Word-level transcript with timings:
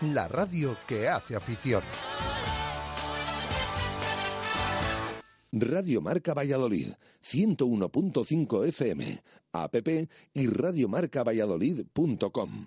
la 0.00 0.28
radio 0.28 0.76
que 0.86 1.08
hace 1.08 1.34
afición. 1.36 1.82
Radio 5.52 6.00
Marca 6.02 6.34
Valladolid, 6.34 6.88
101.5 7.22 8.66
FM, 8.66 9.22
app 9.52 9.76
y 10.34 10.48
radiomarcavalladolid.com. 10.48 12.66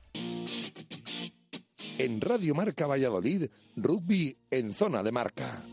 En 1.97 2.19
Radio 2.19 2.55
Marca 2.55 2.87
Valladolid, 2.87 3.49
rugby 3.75 4.35
en 4.49 4.73
zona 4.73 5.03
de 5.03 5.11
marca. 5.11 5.70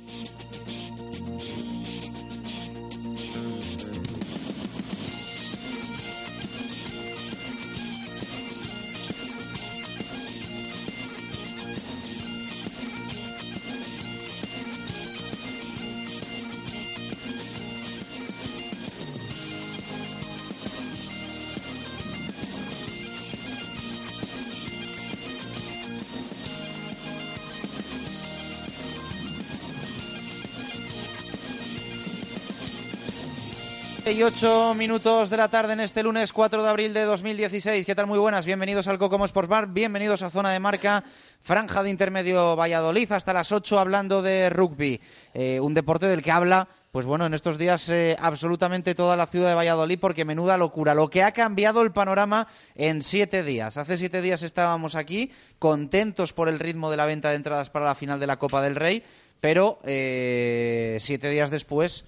8 34.09 34.73
minutos 34.75 35.29
de 35.29 35.37
la 35.37 35.49
tarde 35.49 35.75
en 35.75 35.81
este 35.81 36.03
lunes 36.03 36.33
4 36.33 36.63
de 36.63 36.69
abril 36.69 36.95
de 36.95 37.03
2016. 37.05 37.85
¿Qué 37.85 37.95
tal? 37.95 38.07
Muy 38.07 38.19
buenas. 38.19 38.47
Bienvenidos 38.47 38.89
al 38.89 38.97
Cocomo 38.97 39.27
Sports 39.27 39.51
Bar. 39.51 39.69
Bienvenidos 39.69 40.23
a 40.23 40.31
Zona 40.31 40.51
de 40.51 40.59
Marca, 40.59 41.05
franja 41.43 41.83
de 41.83 41.91
intermedio 41.91 42.57
Valladolid. 42.57 43.13
Hasta 43.13 43.35
las 43.35 43.53
8 43.53 43.79
hablando 43.79 44.23
de 44.23 44.49
rugby. 44.49 44.99
Eh, 45.35 45.61
un 45.61 45.75
deporte 45.75 46.07
del 46.07 46.23
que 46.23 46.31
habla, 46.31 46.69
pues 46.91 47.05
bueno, 47.05 47.27
en 47.27 47.35
estos 47.35 47.59
días 47.59 47.87
eh, 47.91 48.17
absolutamente 48.19 48.95
toda 48.95 49.15
la 49.15 49.27
ciudad 49.27 49.51
de 49.51 49.55
Valladolid 49.55 49.99
porque 50.01 50.25
menuda 50.25 50.57
locura. 50.57 50.95
Lo 50.95 51.11
que 51.11 51.23
ha 51.23 51.33
cambiado 51.33 51.83
el 51.83 51.93
panorama 51.93 52.49
en 52.77 53.03
siete 53.03 53.43
días. 53.43 53.77
Hace 53.77 53.99
siete 53.99 54.23
días 54.23 54.43
estábamos 54.43 54.95
aquí 54.95 55.31
contentos 55.59 56.33
por 56.33 56.49
el 56.49 56.61
ritmo 56.61 56.91
de 56.91 56.97
la 56.97 57.05
venta 57.05 57.29
de 57.29 57.37
entradas 57.37 57.69
para 57.69 57.85
la 57.85 57.95
final 57.95 58.19
de 58.19 58.27
la 58.27 58.39
Copa 58.39 58.63
del 58.63 58.75
Rey. 58.75 59.03
Pero 59.41 59.79
eh, 59.85 60.97
siete 60.99 61.29
días 61.29 61.51
después 61.51 62.07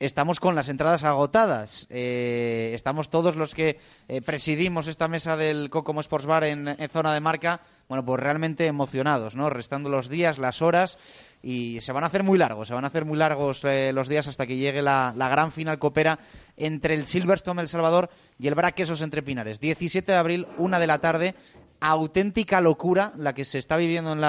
estamos 0.00 0.40
con 0.40 0.54
las 0.54 0.70
entradas 0.70 1.04
agotadas. 1.04 1.86
Eh, 1.90 2.72
estamos 2.74 3.10
todos 3.10 3.36
los 3.36 3.54
que 3.54 3.78
eh, 4.08 4.22
presidimos 4.22 4.88
esta 4.88 5.06
mesa 5.06 5.36
del 5.36 5.68
Cocomo 5.68 6.00
Sports 6.00 6.26
Bar 6.26 6.44
en, 6.44 6.74
zona 6.88 7.14
de 7.14 7.20
marca, 7.20 7.60
bueno, 7.88 8.04
pues 8.04 8.18
realmente 8.18 8.66
emocionados, 8.66 9.36
¿no? 9.36 9.50
Restando 9.50 9.90
los 9.90 10.08
días, 10.08 10.38
las 10.38 10.62
horas 10.62 10.98
y 11.42 11.80
se 11.82 11.92
van 11.92 12.02
a 12.04 12.06
hacer 12.06 12.22
muy 12.22 12.38
largos, 12.38 12.68
se 12.68 12.74
van 12.74 12.84
a 12.84 12.88
hacer 12.88 13.04
muy 13.04 13.18
largos 13.18 13.62
eh, 13.64 13.92
los 13.92 14.08
días 14.08 14.26
hasta 14.26 14.46
que 14.46 14.56
llegue 14.56 14.82
la, 14.82 15.12
gran 15.16 15.52
final 15.52 15.78
copera 15.78 16.18
entre 16.56 16.94
el 16.94 17.06
Silverstone 17.06 17.60
El 17.60 17.68
Salvador 17.68 18.10
y 18.38 18.48
el 18.48 18.54
Braquesos 18.54 19.02
entre 19.02 19.22
Pinares. 19.22 19.60
17 19.60 20.10
de 20.10 20.18
abril, 20.18 20.46
una 20.56 20.78
de 20.78 20.86
la 20.86 20.98
tarde, 20.98 21.34
auténtica 21.78 22.60
locura 22.62 23.12
la 23.16 23.34
que 23.34 23.44
se 23.44 23.58
está 23.58 23.76
viviendo 23.76 24.12
en 24.12 24.20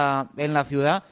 la 0.53 0.65
ciudad 0.67 1.03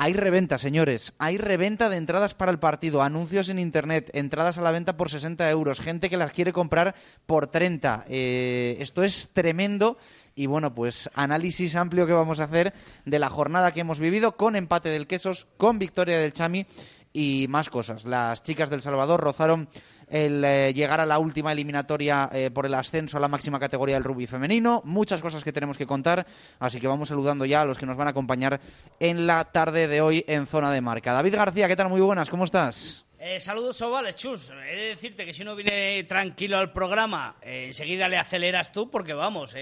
hay 0.00 0.12
reventa, 0.12 0.58
señores. 0.58 1.12
Hay 1.18 1.38
reventa 1.38 1.88
de 1.88 1.96
entradas 1.96 2.32
para 2.32 2.52
el 2.52 2.60
partido, 2.60 3.02
anuncios 3.02 3.48
en 3.48 3.58
Internet, 3.58 4.10
entradas 4.14 4.56
a 4.56 4.62
la 4.62 4.70
venta 4.70 4.96
por 4.96 5.10
60 5.10 5.50
euros, 5.50 5.80
gente 5.80 6.08
que 6.08 6.16
las 6.16 6.30
quiere 6.30 6.52
comprar 6.52 6.94
por 7.26 7.48
30. 7.48 8.04
Eh, 8.08 8.76
esto 8.78 9.02
es 9.02 9.30
tremendo. 9.32 9.98
Y 10.36 10.46
bueno, 10.46 10.72
pues 10.72 11.10
análisis 11.14 11.74
amplio 11.74 12.06
que 12.06 12.12
vamos 12.12 12.38
a 12.38 12.44
hacer 12.44 12.74
de 13.06 13.18
la 13.18 13.28
jornada 13.28 13.72
que 13.72 13.80
hemos 13.80 13.98
vivido 13.98 14.36
con 14.36 14.54
empate 14.54 14.88
del 14.88 15.08
Quesos, 15.08 15.48
con 15.56 15.80
victoria 15.80 16.20
del 16.20 16.32
Chami 16.32 16.64
y 17.12 17.46
más 17.48 17.68
cosas. 17.68 18.04
Las 18.04 18.44
chicas 18.44 18.70
del 18.70 18.82
Salvador 18.82 19.20
rozaron 19.20 19.68
el 20.10 20.44
eh, 20.44 20.72
llegar 20.74 21.00
a 21.00 21.06
la 21.06 21.18
última 21.18 21.52
eliminatoria 21.52 22.28
eh, 22.32 22.50
por 22.50 22.66
el 22.66 22.74
ascenso 22.74 23.16
a 23.16 23.20
la 23.20 23.28
máxima 23.28 23.58
categoría 23.58 23.96
del 23.96 24.04
rugby 24.04 24.26
femenino. 24.26 24.82
Muchas 24.84 25.22
cosas 25.22 25.44
que 25.44 25.52
tenemos 25.52 25.76
que 25.76 25.86
contar, 25.86 26.26
así 26.58 26.80
que 26.80 26.86
vamos 26.86 27.08
saludando 27.08 27.44
ya 27.44 27.62
a 27.62 27.64
los 27.64 27.78
que 27.78 27.86
nos 27.86 27.96
van 27.96 28.08
a 28.08 28.10
acompañar 28.10 28.60
en 29.00 29.26
la 29.26 29.44
tarde 29.44 29.88
de 29.88 30.00
hoy 30.00 30.24
en 30.26 30.46
Zona 30.46 30.72
de 30.72 30.80
Marca. 30.80 31.12
David 31.12 31.34
García, 31.34 31.68
¿qué 31.68 31.76
tal? 31.76 31.88
Muy 31.88 32.00
buenas, 32.00 32.30
¿cómo 32.30 32.44
estás? 32.44 33.04
Eh, 33.18 33.40
saludos, 33.40 33.76
chavales, 33.76 34.14
chus. 34.16 34.50
He 34.50 34.76
de 34.76 34.84
decirte 34.90 35.24
que 35.26 35.34
si 35.34 35.44
no 35.44 35.56
viene 35.56 36.04
tranquilo 36.04 36.56
al 36.56 36.72
programa, 36.72 37.36
enseguida 37.42 38.08
le 38.08 38.16
aceleras 38.16 38.70
tú, 38.70 38.90
porque 38.90 39.12
vamos, 39.12 39.54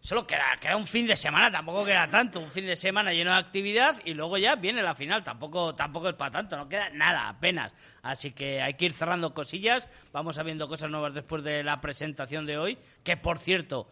Solo 0.00 0.26
queda, 0.26 0.44
queda 0.60 0.76
un 0.76 0.86
fin 0.86 1.06
de 1.06 1.16
semana, 1.16 1.50
tampoco 1.50 1.84
queda 1.84 2.08
tanto, 2.08 2.40
un 2.40 2.50
fin 2.50 2.66
de 2.66 2.76
semana 2.76 3.12
lleno 3.12 3.32
de 3.32 3.38
actividad 3.38 3.96
y 4.04 4.14
luego 4.14 4.38
ya 4.38 4.54
viene 4.54 4.82
la 4.82 4.94
final, 4.94 5.24
tampoco, 5.24 5.74
tampoco 5.74 6.08
es 6.08 6.14
para 6.14 6.30
tanto, 6.30 6.56
no 6.56 6.68
queda 6.68 6.90
nada, 6.90 7.28
apenas. 7.28 7.74
Así 8.02 8.30
que 8.30 8.62
hay 8.62 8.74
que 8.74 8.86
ir 8.86 8.92
cerrando 8.92 9.34
cosillas, 9.34 9.88
vamos 10.12 10.36
sabiendo 10.36 10.68
cosas 10.68 10.90
nuevas 10.90 11.14
después 11.14 11.42
de 11.42 11.64
la 11.64 11.80
presentación 11.80 12.46
de 12.46 12.58
hoy, 12.58 12.78
que 13.02 13.16
por 13.16 13.38
cierto, 13.38 13.88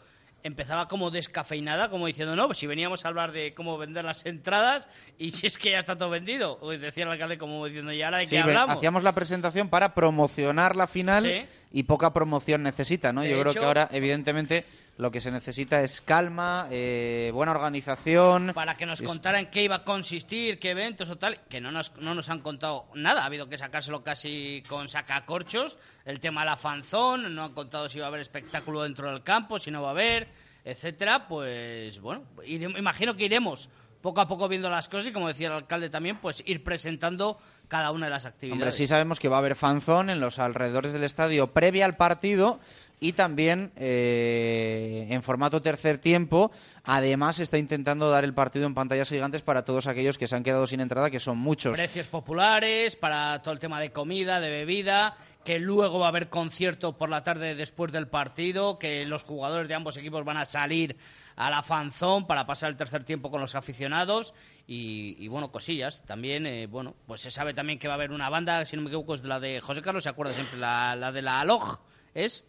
empezaba 0.46 0.88
como 0.88 1.10
descafeinada, 1.10 1.90
como 1.90 2.06
diciendo, 2.06 2.36
no, 2.36 2.46
pues 2.46 2.58
si 2.58 2.66
veníamos 2.66 3.04
a 3.04 3.08
hablar 3.08 3.32
de 3.32 3.52
cómo 3.54 3.76
vender 3.76 4.04
las 4.04 4.24
entradas 4.24 4.88
y 5.18 5.30
si 5.30 5.46
es 5.46 5.58
que 5.58 5.72
ya 5.72 5.80
está 5.80 5.96
todo 5.96 6.10
vendido. 6.10 6.58
Hoy 6.60 6.78
decía 6.78 7.04
el 7.04 7.10
alcalde 7.10 7.36
como 7.36 7.66
diciendo, 7.66 7.92
¿y 7.92 8.02
ahora 8.02 8.18
de 8.18 8.26
qué 8.26 8.38
hablamos? 8.38 8.76
hacíamos 8.76 9.02
la 9.02 9.12
presentación 9.12 9.68
para 9.68 9.92
promocionar 9.94 10.76
la 10.76 10.86
final 10.86 11.46
y 11.76 11.82
poca 11.82 12.10
promoción 12.10 12.62
necesita, 12.62 13.12
¿no? 13.12 13.22
Yo 13.22 13.38
creo 13.38 13.52
que 13.52 13.58
ahora, 13.58 13.90
evidentemente, 13.92 14.64
lo 14.96 15.10
que 15.10 15.20
se 15.20 15.30
necesita 15.30 15.82
es 15.82 16.00
calma, 16.00 16.68
eh, 16.70 17.30
buena 17.34 17.52
organización. 17.52 18.52
Para 18.54 18.78
que 18.78 18.86
nos 18.86 19.02
contaran 19.02 19.50
qué 19.50 19.62
iba 19.62 19.74
a 19.74 19.84
consistir, 19.84 20.58
qué 20.58 20.70
eventos 20.70 21.10
o 21.10 21.16
tal, 21.16 21.38
que 21.50 21.60
no 21.60 21.70
nos, 21.70 21.94
no 21.98 22.14
nos 22.14 22.30
han 22.30 22.40
contado 22.40 22.86
nada. 22.94 23.20
Ha 23.20 23.26
habido 23.26 23.50
que 23.50 23.58
sacárselo 23.58 24.02
casi 24.02 24.62
con 24.70 24.88
sacacorchos. 24.88 25.76
El 26.06 26.18
tema 26.18 26.40
de 26.40 26.46
la 26.46 26.56
fanzón, 26.56 27.34
no 27.34 27.44
han 27.44 27.52
contado 27.52 27.90
si 27.90 27.98
va 27.98 28.06
a 28.06 28.08
haber 28.08 28.22
espectáculo 28.22 28.82
dentro 28.82 29.10
del 29.10 29.22
campo, 29.22 29.58
si 29.58 29.70
no 29.70 29.82
va 29.82 29.88
a 29.88 29.90
haber, 29.90 30.28
etcétera. 30.64 31.28
Pues 31.28 32.00
bueno, 32.00 32.24
imagino 32.46 33.14
que 33.18 33.26
iremos 33.26 33.68
poco 34.06 34.20
a 34.20 34.28
poco 34.28 34.46
viendo 34.46 34.70
las 34.70 34.88
cosas 34.88 35.08
y 35.08 35.12
como 35.12 35.26
decía 35.26 35.48
el 35.48 35.54
alcalde 35.54 35.90
también, 35.90 36.18
pues 36.18 36.40
ir 36.46 36.62
presentando 36.62 37.40
cada 37.66 37.90
una 37.90 38.06
de 38.06 38.10
las 38.10 38.24
actividades. 38.24 38.62
Hombre, 38.62 38.70
sí 38.70 38.86
sabemos 38.86 39.18
que 39.18 39.28
va 39.28 39.34
a 39.34 39.38
haber 39.40 39.56
fanzón 39.56 40.10
en 40.10 40.20
los 40.20 40.38
alrededores 40.38 40.92
del 40.92 41.02
estadio 41.02 41.48
previa 41.48 41.84
al 41.84 41.96
partido 41.96 42.60
y 43.00 43.14
también 43.14 43.72
eh, 43.74 45.08
en 45.10 45.24
formato 45.24 45.60
tercer 45.60 45.98
tiempo. 45.98 46.52
Además, 46.84 47.40
está 47.40 47.58
intentando 47.58 48.08
dar 48.08 48.22
el 48.22 48.32
partido 48.32 48.66
en 48.66 48.74
pantallas 48.74 49.08
gigantes 49.08 49.42
para 49.42 49.64
todos 49.64 49.88
aquellos 49.88 50.18
que 50.18 50.28
se 50.28 50.36
han 50.36 50.44
quedado 50.44 50.68
sin 50.68 50.78
entrada, 50.78 51.10
que 51.10 51.18
son 51.18 51.38
muchos. 51.38 51.76
Precios 51.76 52.06
populares 52.06 52.94
para 52.94 53.42
todo 53.42 53.54
el 53.54 53.58
tema 53.58 53.80
de 53.80 53.90
comida, 53.90 54.38
de 54.38 54.50
bebida, 54.50 55.16
que 55.46 55.60
luego 55.60 56.00
va 56.00 56.06
a 56.06 56.08
haber 56.08 56.28
concierto 56.28 56.98
por 56.98 57.08
la 57.08 57.22
tarde 57.22 57.54
después 57.54 57.92
del 57.92 58.08
partido, 58.08 58.78
que 58.78 59.06
los 59.06 59.22
jugadores 59.22 59.68
de 59.68 59.74
ambos 59.74 59.96
equipos 59.96 60.24
van 60.24 60.36
a 60.36 60.44
salir 60.44 60.96
a 61.36 61.48
la 61.50 61.62
fanzón 61.62 62.26
para 62.26 62.46
pasar 62.46 62.70
el 62.70 62.76
tercer 62.76 63.04
tiempo 63.04 63.30
con 63.30 63.40
los 63.40 63.54
aficionados 63.54 64.34
y, 64.66 65.16
y 65.18 65.28
bueno, 65.28 65.52
cosillas. 65.52 66.02
También, 66.04 66.46
eh, 66.46 66.66
bueno, 66.66 66.94
pues 67.06 67.20
se 67.20 67.30
sabe 67.30 67.54
también 67.54 67.78
que 67.78 67.86
va 67.86 67.94
a 67.94 67.96
haber 67.96 68.10
una 68.10 68.28
banda, 68.28 68.64
si 68.66 68.74
no 68.76 68.82
me 68.82 68.88
equivoco, 68.88 69.14
es 69.14 69.22
de 69.22 69.28
la 69.28 69.38
de 69.40 69.60
José 69.60 69.82
Carlos, 69.82 70.02
¿se 70.02 70.08
acuerda 70.08 70.32
siempre? 70.32 70.58
La, 70.58 70.96
la 70.96 71.12
de 71.12 71.22
la 71.22 71.40
Aloj, 71.40 71.78
¿es? 72.12 72.44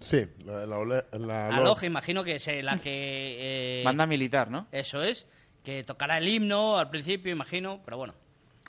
Sí, 0.00 0.26
la, 0.44 0.66
la, 0.66 0.76
ole- 0.78 1.04
la- 1.12 1.48
Aloj, 1.48 1.84
imagino 1.84 2.22
que 2.22 2.34
es 2.36 2.48
eh, 2.48 2.62
la 2.62 2.76
que... 2.76 3.80
eh, 3.80 3.82
Banda 3.84 4.06
militar, 4.06 4.50
¿no? 4.50 4.66
Eso 4.72 5.02
es, 5.02 5.26
que 5.64 5.84
tocará 5.84 6.18
el 6.18 6.28
himno 6.28 6.78
al 6.78 6.90
principio, 6.90 7.32
imagino, 7.32 7.80
pero 7.84 7.96
bueno, 7.96 8.14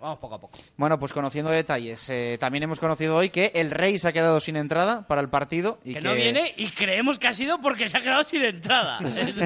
vamos 0.02 0.20
poco 0.20 0.36
a 0.36 0.40
poco. 0.40 0.58
Bueno, 0.78 1.00
pues 1.00 1.14
conociendo 1.14 1.52
detalles, 1.52 2.10
eh, 2.10 2.38
también 2.40 2.64
hemos 2.64 2.80
conocido 2.80 3.16
hoy 3.16 3.30
que 3.30 3.52
el 3.56 3.72
Rey 3.72 3.98
se 3.98 4.10
ha 4.10 4.14
quedado 4.14 4.40
sin 4.40 4.58
entrada 4.58 5.08
para 5.08 5.22
el 5.22 5.30
partido 5.30 5.80
y 5.84 5.94
que, 5.94 6.02
no 6.02 6.14
viene 6.16 6.54
y 6.58 6.70
creemos 6.70 7.20
que 7.20 7.28
ha 7.28 7.34
sido 7.34 7.62
porque 7.62 7.88
se 7.88 7.98
ha 7.98 8.02
quedado 8.02 8.24
sin 8.24 8.44
entrada. 8.44 9.00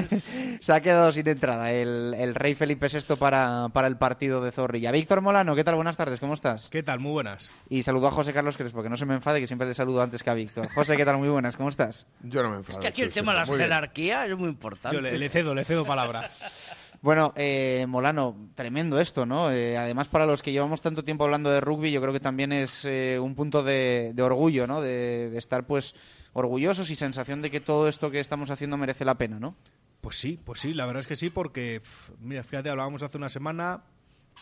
se 0.60 0.72
ha 0.72 0.80
quedado 0.80 1.12
sin 1.12 1.28
entrada 1.28 1.70
el, 1.70 2.14
el 2.14 2.34
Rey 2.34 2.54
Felipe 2.54 2.86
VI 2.88 3.16
para, 3.16 3.68
para 3.68 3.86
el 3.86 3.96
partido 3.96 4.40
de 4.40 4.50
Zorrilla. 4.50 4.90
Víctor 4.90 5.20
Molano, 5.20 5.54
¿qué 5.54 5.64
tal? 5.64 5.74
Buenas 5.74 5.96
tardes, 5.96 6.18
¿cómo 6.20 6.34
estás? 6.34 6.68
¿Qué 6.70 6.82
tal? 6.82 7.00
Muy 7.00 7.12
buenas. 7.12 7.50
Y 7.68 7.82
saludo 7.82 8.08
a 8.08 8.10
José 8.10 8.32
Carlos 8.32 8.56
Crespo, 8.56 8.82
que 8.82 8.88
no 8.88 8.96
se 8.96 9.06
me 9.06 9.14
enfade, 9.14 9.40
que 9.40 9.46
siempre 9.46 9.68
le 9.68 9.74
saludo 9.74 10.02
antes 10.02 10.22
que 10.22 10.30
a 10.30 10.34
Víctor. 10.34 10.68
José, 10.72 10.96
¿qué 10.96 11.04
tal? 11.04 11.18
Muy 11.18 11.28
buenas, 11.28 11.56
¿cómo 11.56 11.68
estás? 11.68 12.06
Yo 12.22 12.42
no 12.42 12.50
me 12.50 12.56
enfado. 12.56 12.78
es 12.78 12.82
que 12.82 12.88
aquí 12.88 13.02
el 13.02 13.12
tema 13.12 13.32
de 13.32 13.40
la 13.40 13.46
jerarquía 13.46 14.26
es 14.26 14.36
muy 14.36 14.48
importante. 14.48 14.96
Yo 14.96 15.02
le, 15.02 15.18
le 15.18 15.28
cedo, 15.28 15.54
le 15.54 15.64
cedo 15.64 15.84
palabra. 15.84 16.30
Bueno, 17.06 17.32
eh, 17.36 17.86
Molano, 17.88 18.50
tremendo 18.56 18.98
esto, 18.98 19.26
¿no? 19.26 19.52
Eh, 19.52 19.76
además, 19.76 20.08
para 20.08 20.26
los 20.26 20.42
que 20.42 20.50
llevamos 20.50 20.82
tanto 20.82 21.04
tiempo 21.04 21.22
hablando 21.22 21.50
de 21.50 21.60
rugby, 21.60 21.92
yo 21.92 22.00
creo 22.00 22.12
que 22.12 22.18
también 22.18 22.50
es 22.50 22.84
eh, 22.84 23.20
un 23.20 23.36
punto 23.36 23.62
de, 23.62 24.12
orgullo, 24.20 24.66
¿no? 24.66 24.80
De, 24.80 25.30
de 25.30 25.38
estar, 25.38 25.68
pues, 25.68 25.94
orgullosos 26.32 26.90
y 26.90 26.96
sensación 26.96 27.42
de 27.42 27.52
que 27.52 27.60
todo 27.60 27.86
esto 27.86 28.10
que 28.10 28.18
estamos 28.18 28.50
haciendo 28.50 28.76
merece 28.76 29.04
la 29.04 29.14
pena, 29.14 29.38
¿no? 29.38 29.54
Pues 30.00 30.16
sí, 30.16 30.36
pues 30.44 30.58
sí, 30.58 30.74
la 30.74 30.84
verdad 30.84 30.98
es 30.98 31.06
que 31.06 31.14
sí, 31.14 31.30
porque, 31.30 31.80
mira, 32.18 32.42
fíjate, 32.42 32.70
hablábamos 32.70 33.04
hace 33.04 33.18
una 33.18 33.28
semana, 33.28 33.84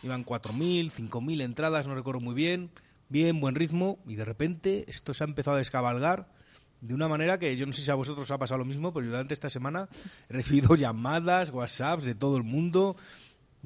iban 0.03 0.25
4.000, 0.25 0.91
5.000 0.91 1.43
entradas, 1.43 1.87
no 1.87 1.95
recuerdo 1.95 2.23
muy 2.23 2.35
bien, 2.35 2.71
bien, 3.11 3.41
buen 3.41 3.57
ritmo, 3.57 3.99
y 4.07 4.15
de 4.15 4.25
repente 4.25 4.87
esto 4.89 5.13
se 5.13 5.23
ha 5.23 5.27
empezado 5.27 5.57
a 5.57 5.59
descabalgar 5.59 6.29
de 6.87 6.95
una 6.95 7.09
manera 7.09 7.39
que 7.39 7.57
yo 7.57 7.67
no 7.67 7.73
sé 7.73 7.83
si 7.83 7.91
a 7.91 7.95
vosotros 7.95 8.25
os 8.25 8.31
ha 8.31 8.39
pasado 8.39 8.59
lo 8.59 8.65
mismo, 8.65 8.93
pero 8.93 9.07
yo 9.07 9.11
durante 9.13 9.35
esta 9.35 9.49
semana 9.49 9.89
he 10.29 10.33
recibido 10.35 10.75
llamadas, 10.77 11.51
WhatsApps 11.51 12.05
de 12.05 12.15
todo 12.15 12.37
el 12.37 12.43
mundo. 12.43 12.97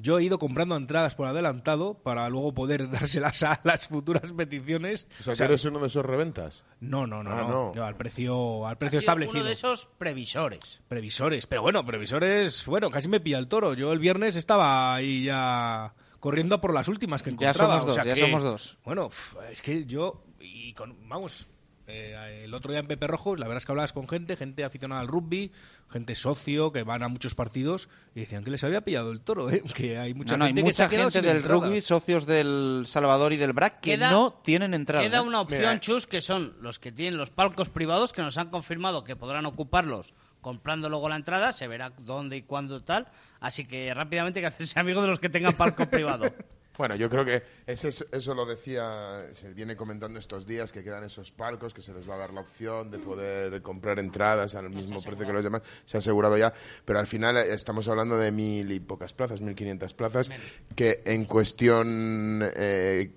Yo 0.01 0.17
he 0.17 0.23
ido 0.23 0.39
comprando 0.39 0.77
entradas 0.77 1.13
por 1.15 1.27
adelantado 1.27 1.93
para 1.95 2.29
luego 2.29 2.53
poder 2.53 2.89
dárselas 2.91 3.43
a 3.43 3.59
las 3.65 3.89
futuras 3.89 4.31
peticiones. 4.31 5.07
O 5.19 5.23
sea, 5.23 5.31
O 5.31 5.33
que 5.33 5.35
sea, 5.35 5.47
eres 5.47 5.65
uno 5.65 5.79
de 5.79 5.87
esos 5.87 6.05
reventas. 6.05 6.63
No, 6.79 7.05
no, 7.05 7.21
no, 7.21 7.31
Ah, 7.31 7.41
no, 7.41 7.49
no. 7.49 7.73
no, 7.75 7.83
al 7.83 7.95
precio, 7.95 8.65
al 8.65 8.75
Ha 8.75 8.79
precio 8.79 9.01
sido 9.01 9.11
establecido. 9.11 9.39
uno 9.41 9.47
de 9.47 9.53
esos 9.53 9.87
previsores. 9.97 10.79
Previsores, 10.87 11.47
pero 11.47 11.61
bueno, 11.63 11.85
previsores, 11.85 12.65
bueno, 12.65 12.89
casi 12.89 13.09
me 13.09 13.19
pilla 13.19 13.39
el 13.39 13.49
toro. 13.49 13.73
Yo 13.73 13.91
el 13.91 13.99
viernes 13.99 14.37
estaba 14.37 14.95
ahí 14.95 15.25
ya 15.25 15.93
corriendo 16.21 16.55
a 16.55 16.61
por 16.61 16.73
las 16.73 16.87
últimas 16.87 17.21
que 17.21 17.31
Ya 17.31 17.49
encontraba. 17.49 17.79
somos 17.79 17.83
o 17.83 17.85
dos, 17.87 17.95
sea 17.95 18.05
ya 18.05 18.13
que, 18.13 18.19
somos 18.21 18.43
dos. 18.43 18.77
Bueno, 18.85 19.09
es 19.51 19.61
que 19.61 19.83
yo, 19.85 20.23
y 20.39 20.71
con, 20.75 20.95
vamos, 21.09 21.45
eh, 21.89 22.41
el 22.45 22.53
otro 22.53 22.71
día 22.71 22.79
en 22.79 22.87
Pepe 22.87 23.07
Rojos, 23.07 23.39
la 23.39 23.47
verdad 23.47 23.57
es 23.59 23.65
que 23.65 23.71
hablabas 23.71 23.93
con 23.93 24.07
gente, 24.07 24.35
gente 24.35 24.63
aficionada 24.63 25.01
al 25.01 25.07
rugby, 25.07 25.51
gente 25.89 26.15
socio, 26.15 26.71
que 26.71 26.83
van 26.83 27.03
a 27.03 27.07
muchos 27.07 27.35
partidos, 27.35 27.89
y 28.15 28.21
decían 28.21 28.43
que 28.43 28.51
les 28.51 28.63
había 28.63 28.81
pillado 28.81 29.11
el 29.11 29.21
toro, 29.21 29.49
¿eh? 29.51 29.63
que 29.75 29.97
hay 29.97 30.13
mucha 30.13 30.33
no, 30.33 30.39
no, 30.39 30.45
hay 30.45 30.49
gente 30.53 30.63
que 30.63 30.73
se 30.73 30.83
mucha 30.83 30.97
ha 30.97 31.01
gente 31.01 31.21
del 31.21 31.43
rugby, 31.43 31.81
socios 31.81 32.25
del 32.25 32.83
Salvador 32.85 33.33
y 33.33 33.37
del 33.37 33.53
BRAC, 33.53 33.79
que 33.81 33.97
Queda- 33.97 34.11
no 34.11 34.33
tienen 34.43 34.73
entrada. 34.73 35.03
Queda 35.03 35.17
¿eh? 35.17 35.21
una 35.21 35.41
opción, 35.41 35.61
Mira. 35.61 35.79
Chus, 35.79 36.07
que 36.07 36.21
son 36.21 36.55
los 36.61 36.79
que 36.79 36.91
tienen 36.91 37.17
los 37.17 37.29
palcos 37.31 37.69
privados, 37.69 38.13
que 38.13 38.21
nos 38.21 38.37
han 38.37 38.49
confirmado 38.49 39.03
que 39.03 39.15
podrán 39.15 39.45
ocuparlos 39.45 40.13
comprando 40.41 40.87
luego 40.89 41.09
la 41.09 41.17
entrada, 41.17 41.51
se 41.51 41.67
verá 41.67 41.91
dónde 41.99 42.37
y 42.37 42.43
cuándo 42.43 42.77
y 42.77 42.81
tal. 42.81 43.07
Así 43.39 43.65
que 43.65 43.93
rápidamente 43.93 44.39
hay 44.39 44.43
que 44.43 44.47
hacerse 44.47 44.79
amigo 44.79 45.01
de 45.01 45.07
los 45.07 45.19
que 45.19 45.29
tengan 45.29 45.53
palco 45.53 45.85
privado. 45.89 46.33
Bueno, 46.79 46.95
yo 46.95 47.09
creo 47.09 47.25
que 47.25 47.43
ese, 47.67 47.89
eso 47.89 48.33
lo 48.33 48.45
decía, 48.45 49.27
se 49.33 49.51
viene 49.53 49.75
comentando 49.75 50.17
estos 50.17 50.47
días, 50.47 50.71
que 50.71 50.81
quedan 50.81 51.03
esos 51.03 51.29
palcos, 51.29 51.73
que 51.73 51.81
se 51.81 51.93
les 51.93 52.09
va 52.09 52.15
a 52.15 52.19
dar 52.19 52.31
la 52.31 52.39
opción 52.39 52.89
de 52.89 52.99
poder 52.99 53.61
comprar 53.61 53.99
entradas 53.99 54.55
al 54.55 54.69
mismo 54.69 55.01
precio 55.01 55.27
que 55.27 55.33
los 55.33 55.43
demás. 55.43 55.61
Se 55.83 55.97
ha 55.97 55.99
asegurado 55.99 56.37
ya, 56.37 56.53
pero 56.85 56.99
al 56.99 57.05
final 57.05 57.35
eh, 57.35 57.53
estamos 57.53 57.85
hablando 57.89 58.15
de 58.15 58.31
mil 58.31 58.71
y 58.71 58.79
pocas 58.79 59.11
plazas, 59.11 59.41
mil 59.41 59.55
quinientas 59.55 59.93
plazas, 59.93 60.31
que 60.73 61.01
en 61.03 61.25
cuestión... 61.25 62.49
eh, 62.55 63.11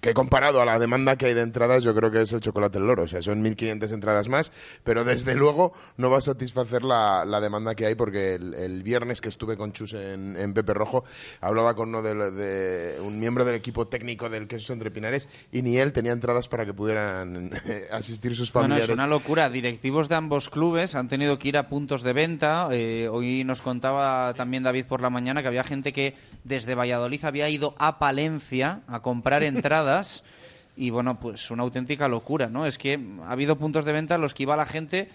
que 0.00 0.14
comparado 0.14 0.60
a 0.60 0.64
la 0.64 0.78
demanda 0.78 1.16
que 1.16 1.26
hay 1.26 1.34
de 1.34 1.40
entradas, 1.42 1.82
yo 1.82 1.94
creo 1.94 2.10
que 2.10 2.20
es 2.22 2.32
el 2.32 2.40
chocolate 2.40 2.78
el 2.78 2.84
loro. 2.86 3.04
O 3.04 3.08
sea, 3.08 3.22
son 3.22 3.42
1.500 3.42 3.92
entradas 3.92 4.28
más, 4.28 4.52
pero 4.84 5.04
desde 5.04 5.34
luego 5.36 5.72
no 5.96 6.10
va 6.10 6.18
a 6.18 6.20
satisfacer 6.20 6.82
la, 6.84 7.24
la 7.24 7.40
demanda 7.40 7.74
que 7.74 7.86
hay 7.86 7.94
porque 7.94 8.34
el, 8.34 8.54
el 8.54 8.82
viernes 8.82 9.20
que 9.20 9.28
estuve 9.28 9.56
con 9.56 9.72
Chus 9.72 9.94
en, 9.94 10.36
en 10.36 10.54
Pepe 10.54 10.74
Rojo, 10.74 11.04
hablaba 11.40 11.74
con 11.74 11.88
uno 11.88 12.02
de, 12.02 12.14
de- 12.32 13.00
un 13.00 13.18
miembro 13.18 13.44
del 13.44 13.54
equipo 13.54 13.86
técnico 13.88 14.28
del 14.28 14.46
Queso 14.46 14.72
Entre 14.72 14.90
Pinares 14.90 15.28
y 15.50 15.62
ni 15.62 15.78
él 15.78 15.92
tenía 15.92 16.12
entradas 16.12 16.48
para 16.48 16.64
que 16.66 16.74
pudieran 16.74 17.50
asistir 17.90 18.36
sus 18.36 18.50
familiares. 18.50 18.88
es 18.90 18.94
una 18.94 19.06
locura. 19.06 19.48
Directivos 19.50 20.08
de 20.08 20.14
ambos 20.16 20.50
clubes 20.50 20.94
han 20.94 21.08
tenido 21.08 21.38
que 21.38 21.48
ir 21.48 21.56
a 21.56 21.68
puntos 21.68 22.02
de 22.02 22.12
venta. 22.12 22.68
Eh, 22.70 23.08
hoy 23.10 23.44
nos 23.44 23.62
contaba 23.62 24.34
también 24.34 24.62
David 24.62 24.84
por 24.86 25.00
la 25.00 25.10
mañana 25.10 25.42
que 25.42 25.48
había 25.48 25.64
gente 25.64 25.92
que 25.92 26.14
desde 26.44 26.74
Valladolid 26.74 27.24
había 27.24 27.48
ido 27.48 27.74
a 27.78 27.98
Palencia 27.98 28.82
a 28.86 29.00
comprar 29.00 29.42
entradas. 29.42 29.55
Y 30.76 30.90
bueno, 30.90 31.18
pues 31.18 31.50
una 31.50 31.62
auténtica 31.62 32.06
locura, 32.08 32.48
¿no? 32.48 32.66
Es 32.66 32.76
que 32.78 33.00
ha 33.24 33.32
habido 33.32 33.56
puntos 33.56 33.84
de 33.84 33.92
venta 33.92 34.16
en 34.16 34.20
los 34.20 34.34
que 34.34 34.42
iba 34.42 34.56
la 34.56 34.66
gente 34.66 35.08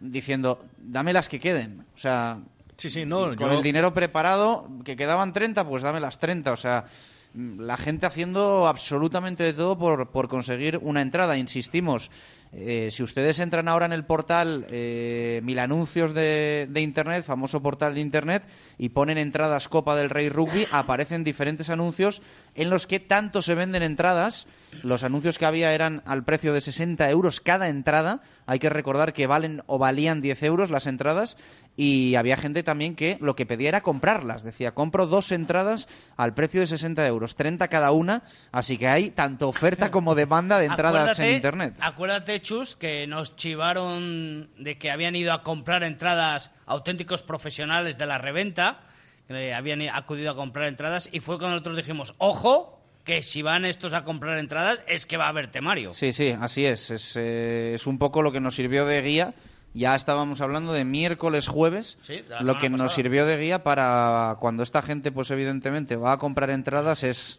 diciendo, 0.00 0.64
dame 0.78 1.12
las 1.12 1.28
que 1.28 1.38
queden. 1.40 1.84
O 1.94 1.98
sea, 1.98 2.38
Sí, 2.78 2.88
sí, 2.90 3.04
no, 3.04 3.26
con 3.36 3.50
yo- 3.50 3.52
el 3.52 3.62
dinero 3.62 3.92
preparado, 3.92 4.68
que 4.84 4.96
quedaban 4.96 5.32
30, 5.34 5.66
pues 5.68 5.82
dame 5.82 6.00
las 6.00 6.18
30. 6.18 6.52
O 6.52 6.56
sea, 6.56 6.86
la 7.34 7.76
gente 7.76 8.06
haciendo 8.06 8.66
absolutamente 8.66 9.44
de 9.44 9.52
todo 9.52 9.78
por, 9.78 10.08
por 10.08 10.28
conseguir 10.28 10.78
una 10.82 11.02
entrada. 11.02 11.36
Insistimos, 11.36 12.10
eh, 12.54 12.90
si 12.90 13.02
ustedes 13.02 13.40
entran 13.40 13.66
ahora 13.66 13.86
en 13.86 13.92
el 13.92 14.04
portal 14.04 14.66
eh, 14.68 15.40
Mil 15.42 15.58
Anuncios 15.58 16.12
de, 16.12 16.68
de 16.70 16.80
Internet, 16.82 17.24
famoso 17.24 17.62
portal 17.62 17.94
de 17.94 18.00
Internet, 18.00 18.42
y 18.76 18.90
ponen 18.90 19.16
entradas 19.16 19.68
Copa 19.68 19.96
del 19.96 20.10
Rey 20.10 20.28
Rugby, 20.28 20.66
aparecen 20.70 21.24
diferentes 21.24 21.70
anuncios 21.70 22.20
en 22.54 22.70
los 22.70 22.86
que 22.86 23.00
tanto 23.00 23.42
se 23.42 23.54
venden 23.54 23.82
entradas. 23.82 24.46
Los 24.82 25.04
anuncios 25.04 25.38
que 25.38 25.46
había 25.46 25.72
eran 25.72 26.02
al 26.04 26.24
precio 26.24 26.52
de 26.52 26.60
60 26.60 27.08
euros 27.10 27.40
cada 27.40 27.68
entrada. 27.68 28.20
Hay 28.46 28.58
que 28.58 28.68
recordar 28.68 29.12
que 29.12 29.26
valen 29.26 29.62
o 29.66 29.78
valían 29.78 30.20
10 30.20 30.42
euros 30.42 30.70
las 30.70 30.86
entradas. 30.86 31.36
Y 31.74 32.16
había 32.16 32.36
gente 32.36 32.62
también 32.62 32.94
que 32.94 33.16
lo 33.20 33.34
que 33.34 33.46
pedía 33.46 33.70
era 33.70 33.80
comprarlas. 33.80 34.42
Decía, 34.42 34.74
compro 34.74 35.06
dos 35.06 35.32
entradas 35.32 35.88
al 36.18 36.34
precio 36.34 36.60
de 36.60 36.66
60 36.66 37.06
euros, 37.06 37.34
30 37.34 37.68
cada 37.68 37.92
una. 37.92 38.24
Así 38.50 38.76
que 38.76 38.88
hay 38.88 39.10
tanto 39.10 39.48
oferta 39.48 39.90
como 39.90 40.14
demanda 40.14 40.58
de 40.58 40.66
entradas 40.66 41.18
en 41.18 41.34
Internet. 41.34 41.74
Acuérdate, 41.80 42.41
Que 42.78 43.06
nos 43.06 43.36
chivaron 43.36 44.50
de 44.56 44.76
que 44.76 44.90
habían 44.90 45.14
ido 45.14 45.32
a 45.32 45.42
comprar 45.42 45.84
entradas 45.84 46.50
auténticos 46.66 47.22
profesionales 47.22 47.98
de 47.98 48.06
la 48.06 48.18
reventa, 48.18 48.80
que 49.28 49.54
habían 49.54 49.82
acudido 49.82 50.32
a 50.32 50.36
comprar 50.36 50.66
entradas, 50.66 51.08
y 51.12 51.20
fue 51.20 51.38
cuando 51.38 51.56
nosotros 51.56 51.76
dijimos, 51.76 52.14
ojo, 52.18 52.80
que 53.04 53.22
si 53.22 53.42
van 53.42 53.64
estos 53.64 53.94
a 53.94 54.04
comprar 54.04 54.38
entradas 54.38 54.80
es 54.86 55.06
que 55.06 55.16
va 55.16 55.26
a 55.26 55.28
haber 55.28 55.48
temario. 55.48 55.92
Sí, 55.94 56.12
sí, 56.12 56.34
así 56.40 56.64
es. 56.64 56.90
Es, 56.90 57.16
eh, 57.16 57.72
es 57.74 57.86
un 57.86 57.98
poco 57.98 58.22
lo 58.22 58.32
que 58.32 58.40
nos 58.40 58.54
sirvió 58.54 58.86
de 58.86 59.02
guía. 59.02 59.34
Ya 59.74 59.94
estábamos 59.94 60.40
hablando 60.40 60.72
de 60.72 60.84
miércoles, 60.84 61.48
jueves, 61.48 61.96
Sí, 62.02 62.20
de 62.20 62.28
la 62.28 62.42
lo 62.42 62.58
que 62.58 62.68
nos 62.68 62.92
sirvió 62.92 63.24
de 63.24 63.38
guía 63.38 63.62
para 63.62 64.36
cuando 64.38 64.62
esta 64.62 64.82
gente, 64.82 65.10
pues 65.12 65.30
evidentemente, 65.30 65.96
va 65.96 66.12
a 66.12 66.18
comprar 66.18 66.50
entradas 66.50 67.02
es 67.04 67.38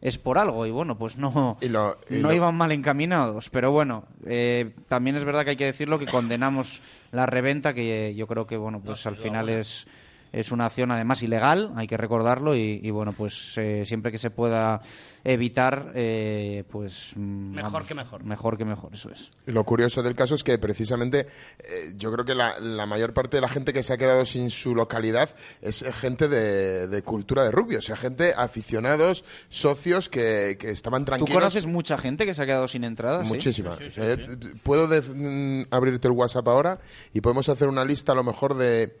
es 0.00 0.18
por 0.18 0.38
algo 0.38 0.66
y 0.66 0.70
bueno, 0.70 0.96
pues 0.98 1.16
no 1.16 1.56
Y 1.60 1.68
lo- 1.68 1.98
y 2.10 2.16
no 2.16 2.28
lo- 2.28 2.34
iban 2.34 2.54
mal 2.56 2.72
encaminados, 2.72 3.48
pero 3.50 3.70
bueno, 3.70 4.04
eh, 4.26 4.70
también 4.88 5.16
es 5.16 5.24
verdad 5.24 5.44
que 5.44 5.50
hay 5.50 5.56
que 5.56 5.64
decirlo 5.66 5.98
que 5.98 6.06
condenamos 6.06 6.82
la 7.12 7.26
reventa, 7.26 7.72
que 7.74 8.14
yo 8.14 8.26
creo 8.26 8.46
que 8.46 8.56
bueno, 8.56 8.80
pues 8.84 9.06
al 9.06 9.16
final 9.16 9.48
es 9.48 9.86
Es 10.34 10.52
una 10.52 10.66
acción 10.66 10.90
además 10.90 11.22
ilegal, 11.22 11.72
hay 11.76 11.86
que 11.86 11.96
recordarlo, 11.96 12.56
y, 12.56 12.80
y 12.82 12.90
bueno, 12.90 13.12
pues 13.16 13.54
eh, 13.56 13.84
siempre 13.86 14.10
que 14.12 14.18
se 14.18 14.30
pueda 14.30 14.80
evitar, 15.22 15.92
eh, 15.94 16.64
pues... 16.70 17.12
mm, 17.16 17.54
Mejor 17.54 17.72
vamos, 17.72 17.88
que 17.88 17.94
mejor. 17.94 18.24
Mejor 18.24 18.58
que 18.58 18.64
mejor, 18.64 18.94
eso 18.94 19.10
es. 19.10 19.30
Lo 19.46 19.64
curioso 19.64 20.02
del 20.02 20.14
caso 20.14 20.34
es 20.34 20.44
que 20.44 20.58
precisamente 20.58 21.26
eh, 21.60 21.92
yo 21.96 22.12
creo 22.12 22.24
que 22.24 22.34
la, 22.34 22.58
la 22.60 22.84
mayor 22.86 23.14
parte 23.14 23.36
de 23.36 23.40
la 23.40 23.48
gente 23.48 23.72
que 23.72 23.82
se 23.82 23.92
ha 23.92 23.96
quedado 23.96 24.24
sin 24.26 24.50
su 24.50 24.74
localidad 24.74 25.30
es 25.62 25.84
gente 26.00 26.28
de, 26.28 26.88
de 26.88 27.02
cultura 27.02 27.44
de 27.44 27.50
rugby, 27.52 27.76
o 27.76 27.80
sea, 27.82 27.96
gente 27.96 28.34
aficionados, 28.36 29.24
socios 29.48 30.08
que, 30.08 30.56
que 30.58 30.70
estaban 30.70 31.02
¿Tú 31.02 31.06
tranquilos. 31.06 31.34
conoces 31.34 31.66
mucha 31.66 31.96
gente 31.96 32.26
que 32.26 32.34
se 32.34 32.42
ha 32.42 32.46
quedado 32.46 32.68
sin 32.68 32.84
entradas? 32.84 33.22
sí? 33.26 33.32
Muchísima. 33.32 33.70
Eh, 33.80 34.26
Puedo 34.62 34.88
mm, 34.88 35.66
abrirte 35.70 36.08
el 36.08 36.12
WhatsApp 36.14 36.48
ahora 36.48 36.78
y 37.12 37.20
podemos 37.20 37.48
hacer 37.48 37.68
una 37.68 37.84
lista 37.84 38.12
a 38.12 38.14
lo 38.14 38.24
mejor 38.24 38.54
de... 38.56 38.96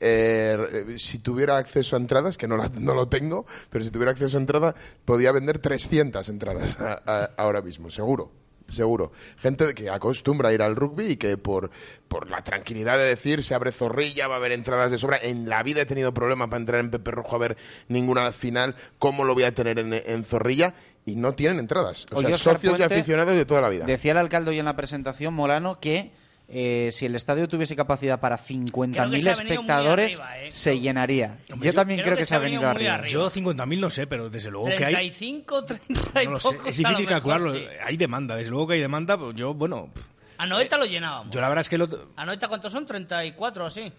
eh, 0.00 0.96
si 0.98 1.18
tuviera 1.18 1.56
acceso 1.58 1.96
a 1.96 1.98
entradas, 1.98 2.36
que 2.36 2.46
no, 2.48 2.56
la- 2.56 2.70
no 2.78 2.94
lo 2.94 3.08
tengo, 3.08 3.46
pero 3.70 3.84
si 3.84 3.90
tuviera 3.90 4.12
acceso 4.12 4.36
a 4.36 4.40
entradas, 4.40 4.74
podía 5.04 5.32
vender 5.32 5.58
300 5.58 6.28
entradas 6.28 6.78
a- 6.80 7.00
a- 7.06 7.30
ahora 7.36 7.62
mismo, 7.62 7.90
seguro. 7.90 8.30
Seguro. 8.68 9.12
Gente 9.36 9.74
que 9.74 9.88
acostumbra 9.90 10.48
a 10.48 10.52
ir 10.52 10.60
al 10.60 10.74
rugby 10.74 11.12
y 11.12 11.16
que 11.16 11.36
por, 11.38 11.70
por 12.08 12.28
la 12.28 12.42
tranquilidad 12.42 12.98
de 12.98 13.04
decir 13.04 13.44
se 13.44 13.54
abre 13.54 13.70
zorrilla, 13.70 14.26
va 14.26 14.34
a 14.34 14.38
haber 14.38 14.50
entradas 14.50 14.90
de 14.90 14.98
sobra. 14.98 15.18
En 15.22 15.48
la 15.48 15.62
vida 15.62 15.82
he 15.82 15.86
tenido 15.86 16.12
problemas 16.12 16.48
para 16.48 16.58
entrar 16.58 16.80
en 16.80 16.90
Pepe 16.90 17.12
Rojo 17.12 17.36
a 17.36 17.38
ver 17.38 17.56
ninguna 17.86 18.32
final. 18.32 18.74
¿Cómo 18.98 19.22
lo 19.24 19.34
voy 19.34 19.44
a 19.44 19.54
tener 19.54 19.78
en, 19.78 19.92
en 19.94 20.24
zorrilla? 20.24 20.74
Y 21.04 21.14
no 21.14 21.32
tienen 21.34 21.60
entradas. 21.60 22.06
O 22.10 22.20
sea, 22.22 22.36
socios 22.36 22.80
y 22.80 22.82
aficionados 22.82 23.36
de 23.36 23.44
toda 23.44 23.60
la 23.60 23.68
vida. 23.68 23.84
Decía 23.86 24.10
el 24.10 24.18
alcalde 24.18 24.50
hoy 24.50 24.58
en 24.58 24.64
la 24.64 24.74
presentación, 24.74 25.32
Molano, 25.32 25.78
que 25.78 26.10
eh, 26.48 26.90
si 26.92 27.06
el 27.06 27.14
estadio 27.16 27.48
tuviese 27.48 27.74
capacidad 27.74 28.20
para 28.20 28.38
50.000 28.38 28.92
Creo 28.92 29.10
que 29.10 29.20
se 29.20 29.30
ha 29.30 29.34
venido 29.34 29.62
muy 29.62 29.70
espectadores, 29.70 30.20
arriba, 30.20 30.38
¿eh? 30.46 30.52
se 30.52 30.78
llenaría. 30.80 31.38
Hombre, 31.52 31.66
yo, 31.68 31.72
yo 31.72 31.74
también 31.74 31.98
creo 32.00 32.04
creo 32.06 32.16
que 32.16 32.22
que, 32.22 32.26
se 32.26 32.34
ha 32.34 32.38
venido 32.38 32.68
arriba. 32.68 32.94
arriba. 32.94 33.08
Yo 33.08 33.30
50.000 33.30 33.80
no 33.80 33.90
sé, 33.90 34.06
pero 34.06 34.30
desde 34.30 34.50
luego 34.50 34.66
que 34.68 34.84
hay... 34.84 34.94
35, 35.10 35.64
30 35.64 36.22
y 36.22 36.24
No 36.26 36.30
lo 36.32 36.40
sé, 36.40 36.48
pocos 36.48 36.68
es 36.68 36.76
difícil 36.76 36.98
mejor, 37.00 37.06
calcularlo. 37.08 37.52
sí. 37.54 37.64
Hay 37.84 37.96
demanda, 37.96 38.36
desde 38.36 38.50
luego 38.50 38.68
que 38.68 38.74
hay 38.74 38.80
demanda. 38.80 39.18
pues 39.18 39.34
Yo, 39.34 39.54
bueno, 39.54 39.90
pff, 39.92 40.04
A 40.38 40.46
Noeta 40.46 40.78
lo 40.78 40.84
llenábamos. 40.86 41.34
yo 41.34 41.40
la 41.40 41.48
verdad 41.48 41.62
es 41.62 41.68
que 41.68 41.78
lo- 41.78 42.08
¿A 42.16 42.24
Noeta 42.24 42.46
cuántos 42.48 42.70
son? 42.72 42.86
¿34 42.86 43.56
o 43.58 43.66
así? 43.66 43.92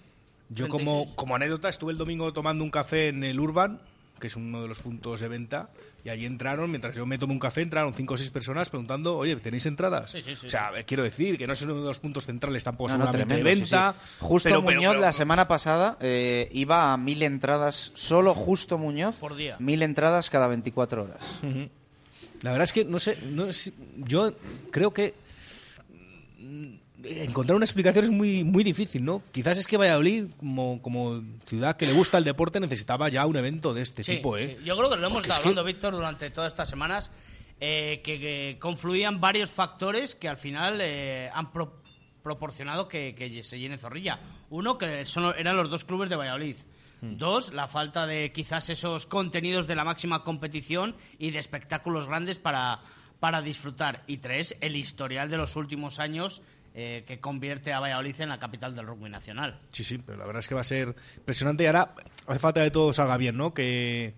yo 0.49 0.67
36. 0.67 0.69
como, 0.69 1.15
como 1.17 1.35
anécdota 1.35 1.67
estuve 1.67 1.91
el 1.91 1.97
domingo 1.97 2.31
tomando 2.31 2.63
un 2.63 2.71
café 2.71 3.09
en 3.09 3.25
el 3.25 3.37
Urban, 3.39 3.81
que 4.19 4.27
es 4.27 4.35
uno 4.35 4.61
de 4.61 4.67
los 4.67 4.79
puntos 4.79 5.21
de 5.21 5.27
venta, 5.27 5.69
y 6.03 6.09
allí 6.09 6.25
entraron, 6.25 6.69
mientras 6.69 6.95
yo 6.95 7.05
me 7.05 7.17
tomé 7.17 7.33
un 7.33 7.39
café, 7.39 7.61
entraron 7.61 7.93
cinco 7.93 8.13
o 8.15 8.17
seis 8.17 8.29
personas 8.29 8.69
preguntando, 8.69 9.17
oye, 9.17 9.35
¿tenéis 9.37 9.65
entradas? 9.65 10.11
Sí, 10.11 10.21
sí, 10.21 10.35
sí, 10.35 10.47
o 10.47 10.49
sea, 10.49 10.71
quiero 10.85 11.03
decir 11.03 11.37
que 11.37 11.45
no 11.47 11.53
es 11.53 11.61
uno 11.61 11.75
de 11.75 11.87
los 11.87 11.99
puntos 11.99 12.25
centrales 12.25 12.63
tampoco 12.63 12.89
No, 12.91 12.97
no, 12.97 13.03
seguramente 13.05 13.35
de 13.35 13.41
tremendo, 13.41 13.61
venta. 13.65 13.93
sí. 13.99 14.15
Justo 14.19 14.49
pero- 14.49 14.65
pero- 14.65 14.77
Muñoz 14.79 14.91
pero- 14.93 15.01
la 15.01 15.13
semana 15.13 15.47
pasada 15.47 15.97
eh, 16.01 16.49
iba 16.53 16.93
a 16.93 16.97
mil 16.97 17.21
entradas, 17.23 17.91
solo 17.95 18.33
Justo 18.33 18.77
Muñoz, 18.77 19.17
Por 19.17 19.35
día. 19.35 19.57
mil 19.59 19.81
entradas 19.83 20.29
cada 20.29 20.47
24 20.47 21.03
horas. 21.03 21.39
La 22.41 22.51
verdad 22.51 22.63
es 22.65 22.73
que 22.73 22.85
no 22.85 22.99
sé, 22.99 23.17
no 23.31 23.47
yo 23.97 24.33
creo 24.71 24.93
que 24.93 25.13
encontrar 27.03 27.55
una 27.55 27.65
explicación 27.65 28.05
es 28.05 28.11
muy 28.11 28.43
muy 28.43 28.63
difícil, 28.63 29.03
¿no? 29.05 29.21
Quizás 29.31 29.57
es 29.57 29.67
que 29.67 29.77
Valladolid, 29.77 30.25
como, 30.39 30.81
como 30.81 31.21
ciudad 31.45 31.77
que 31.77 31.85
le 31.85 31.93
gusta 31.93 32.17
el 32.17 32.23
deporte, 32.23 32.59
necesitaba 32.59 33.09
ya 33.09 33.25
un 33.25 33.35
evento 33.35 33.73
de 33.73 33.81
este 33.83 34.03
Sí, 34.03 34.15
tipo, 34.15 34.37
¿eh? 34.37 34.57
sí. 34.59 34.65
Yo 34.65 34.75
creo 34.77 34.89
que 34.89 34.95
lo 34.97 35.07
hemos 35.07 35.13
Porque 35.13 35.29
estado 35.29 35.39
es 35.39 35.43
que- 35.43 35.49
hablando, 35.49 35.63
Víctor, 35.63 35.93
durante 35.93 36.29
todas 36.31 36.51
estas 36.53 36.69
semanas, 36.69 37.11
eh, 37.59 38.01
que, 38.03 38.19
que 38.19 38.57
confluían 38.59 39.19
varios 39.19 39.49
factores 39.51 40.15
que 40.15 40.27
al 40.27 40.37
final 40.37 40.79
eh, 40.81 41.29
han 41.33 41.51
pro- 41.51 41.81
proporcionado 42.23 42.87
que, 42.87 43.15
que 43.15 43.41
se 43.43 43.59
llene 43.59 43.77
Zorrilla. 43.77 44.19
Uno, 44.49 44.77
que 44.77 45.05
son, 45.05 45.33
eran 45.37 45.55
los 45.57 45.69
dos 45.69 45.83
clubes 45.85 46.09
de 46.09 46.15
Valladolid. 46.15 46.55
Hmm. 47.01 47.17
Dos, 47.17 47.53
la 47.53 47.67
falta 47.67 48.07
de 48.07 48.31
quizás 48.31 48.69
esos 48.69 49.05
contenidos 49.05 49.67
de 49.67 49.75
la 49.75 49.83
máxima 49.83 50.23
competición 50.23 50.95
y 51.19 51.29
de 51.31 51.37
espectáculos 51.39 52.07
grandes 52.07 52.39
para, 52.39 52.79
para 53.19 53.41
disfrutar. 53.41 54.03
Y 54.07 54.17
tres, 54.17 54.57
el 54.61 54.75
historial 54.75 55.29
de 55.29 55.37
los 55.37 55.55
últimos 55.55 55.99
años 55.99 56.41
eh, 56.79 57.03
que 57.07 57.19
convierte 57.19 57.73
a 57.73 57.79
Valladolid 57.79 58.21
en 58.21 58.29
la 58.29 58.37
capital 58.37 58.75
del 58.75 58.85
rugby 58.85 59.09
nacional. 59.09 59.59
Sí, 59.71 59.83
sí, 59.83 59.97
pero 59.97 60.19
la 60.19 60.27
verdad 60.27 60.41
es 60.41 60.47
que 60.47 60.53
va 60.53 60.61
a 60.61 60.63
ser 60.63 60.95
impresionante 61.15 61.63
y 61.63 61.65
ahora 61.65 61.95
hace 62.27 62.37
falta 62.37 62.63
que 62.63 62.69
todo 62.69 62.93
salga 62.93 63.17
bien, 63.17 63.35
¿no? 63.35 63.51
Que 63.51 64.13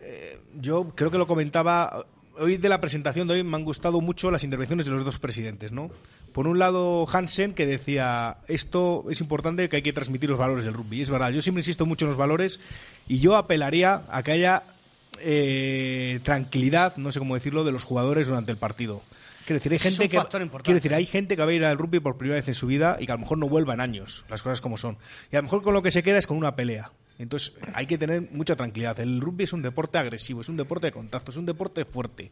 eh, 0.00 0.40
yo 0.54 0.94
creo 0.94 1.10
que 1.10 1.18
lo 1.18 1.26
comentaba 1.26 2.06
hoy 2.38 2.56
de 2.56 2.70
la 2.70 2.80
presentación 2.80 3.28
de 3.28 3.34
hoy 3.34 3.44
me 3.44 3.54
han 3.56 3.64
gustado 3.64 4.00
mucho 4.00 4.30
las 4.30 4.44
intervenciones 4.44 4.86
de 4.86 4.92
los 4.92 5.04
dos 5.04 5.18
presidentes, 5.18 5.72
¿no? 5.72 5.90
Por 6.32 6.46
un 6.46 6.58
lado 6.58 7.06
Hansen 7.06 7.52
que 7.52 7.66
decía 7.66 8.38
esto 8.48 9.04
es 9.10 9.20
importante 9.20 9.68
que 9.68 9.76
hay 9.76 9.82
que 9.82 9.92
transmitir 9.92 10.30
los 10.30 10.38
valores 10.38 10.64
del 10.64 10.72
rugby, 10.72 10.96
Y 10.96 11.02
es 11.02 11.10
verdad. 11.10 11.32
Yo 11.32 11.42
siempre 11.42 11.60
insisto 11.60 11.84
mucho 11.84 12.06
en 12.06 12.08
los 12.08 12.18
valores 12.18 12.60
y 13.08 13.18
yo 13.18 13.36
apelaría 13.36 14.04
a 14.08 14.22
que 14.22 14.32
haya 14.32 14.62
eh, 15.20 16.20
tranquilidad, 16.22 16.96
no 16.96 17.12
sé 17.12 17.18
cómo 17.18 17.34
decirlo, 17.34 17.64
de 17.64 17.72
los 17.72 17.84
jugadores 17.84 18.28
durante 18.28 18.52
el 18.52 18.58
partido. 18.58 19.02
Quiero 19.46 19.58
decir, 19.58 19.72
hay 19.72 19.78
gente 19.78 20.08
que 20.08 20.18
quiero 20.62 20.76
decir, 20.76 20.94
hay 20.94 21.04
gente 21.04 21.36
que 21.36 21.42
va 21.44 21.50
a 21.50 21.52
ir 21.54 21.64
al 21.66 21.76
rugby 21.76 22.00
por 22.00 22.16
primera 22.16 22.36
vez 22.36 22.48
en 22.48 22.54
su 22.54 22.66
vida 22.66 22.96
y 22.98 23.04
que 23.04 23.12
a 23.12 23.16
lo 23.16 23.20
mejor 23.20 23.36
no 23.36 23.46
vuelva 23.46 23.74
en 23.74 23.80
años, 23.80 24.24
las 24.30 24.42
cosas 24.42 24.62
como 24.62 24.78
son. 24.78 24.96
Y 25.30 25.36
a 25.36 25.40
lo 25.40 25.42
mejor 25.44 25.62
con 25.62 25.74
lo 25.74 25.82
que 25.82 25.90
se 25.90 26.02
queda 26.02 26.16
es 26.16 26.26
con 26.26 26.38
una 26.38 26.56
pelea. 26.56 26.92
Entonces 27.18 27.52
hay 27.74 27.86
que 27.86 27.98
tener 27.98 28.22
mucha 28.32 28.56
tranquilidad. 28.56 28.98
El 29.00 29.20
rugby 29.20 29.44
es 29.44 29.52
un 29.52 29.60
deporte 29.60 29.98
agresivo, 29.98 30.40
es 30.40 30.48
un 30.48 30.56
deporte 30.56 30.86
de 30.86 30.92
contacto, 30.92 31.30
es 31.30 31.36
un 31.36 31.46
deporte 31.46 31.84
fuerte, 31.84 32.30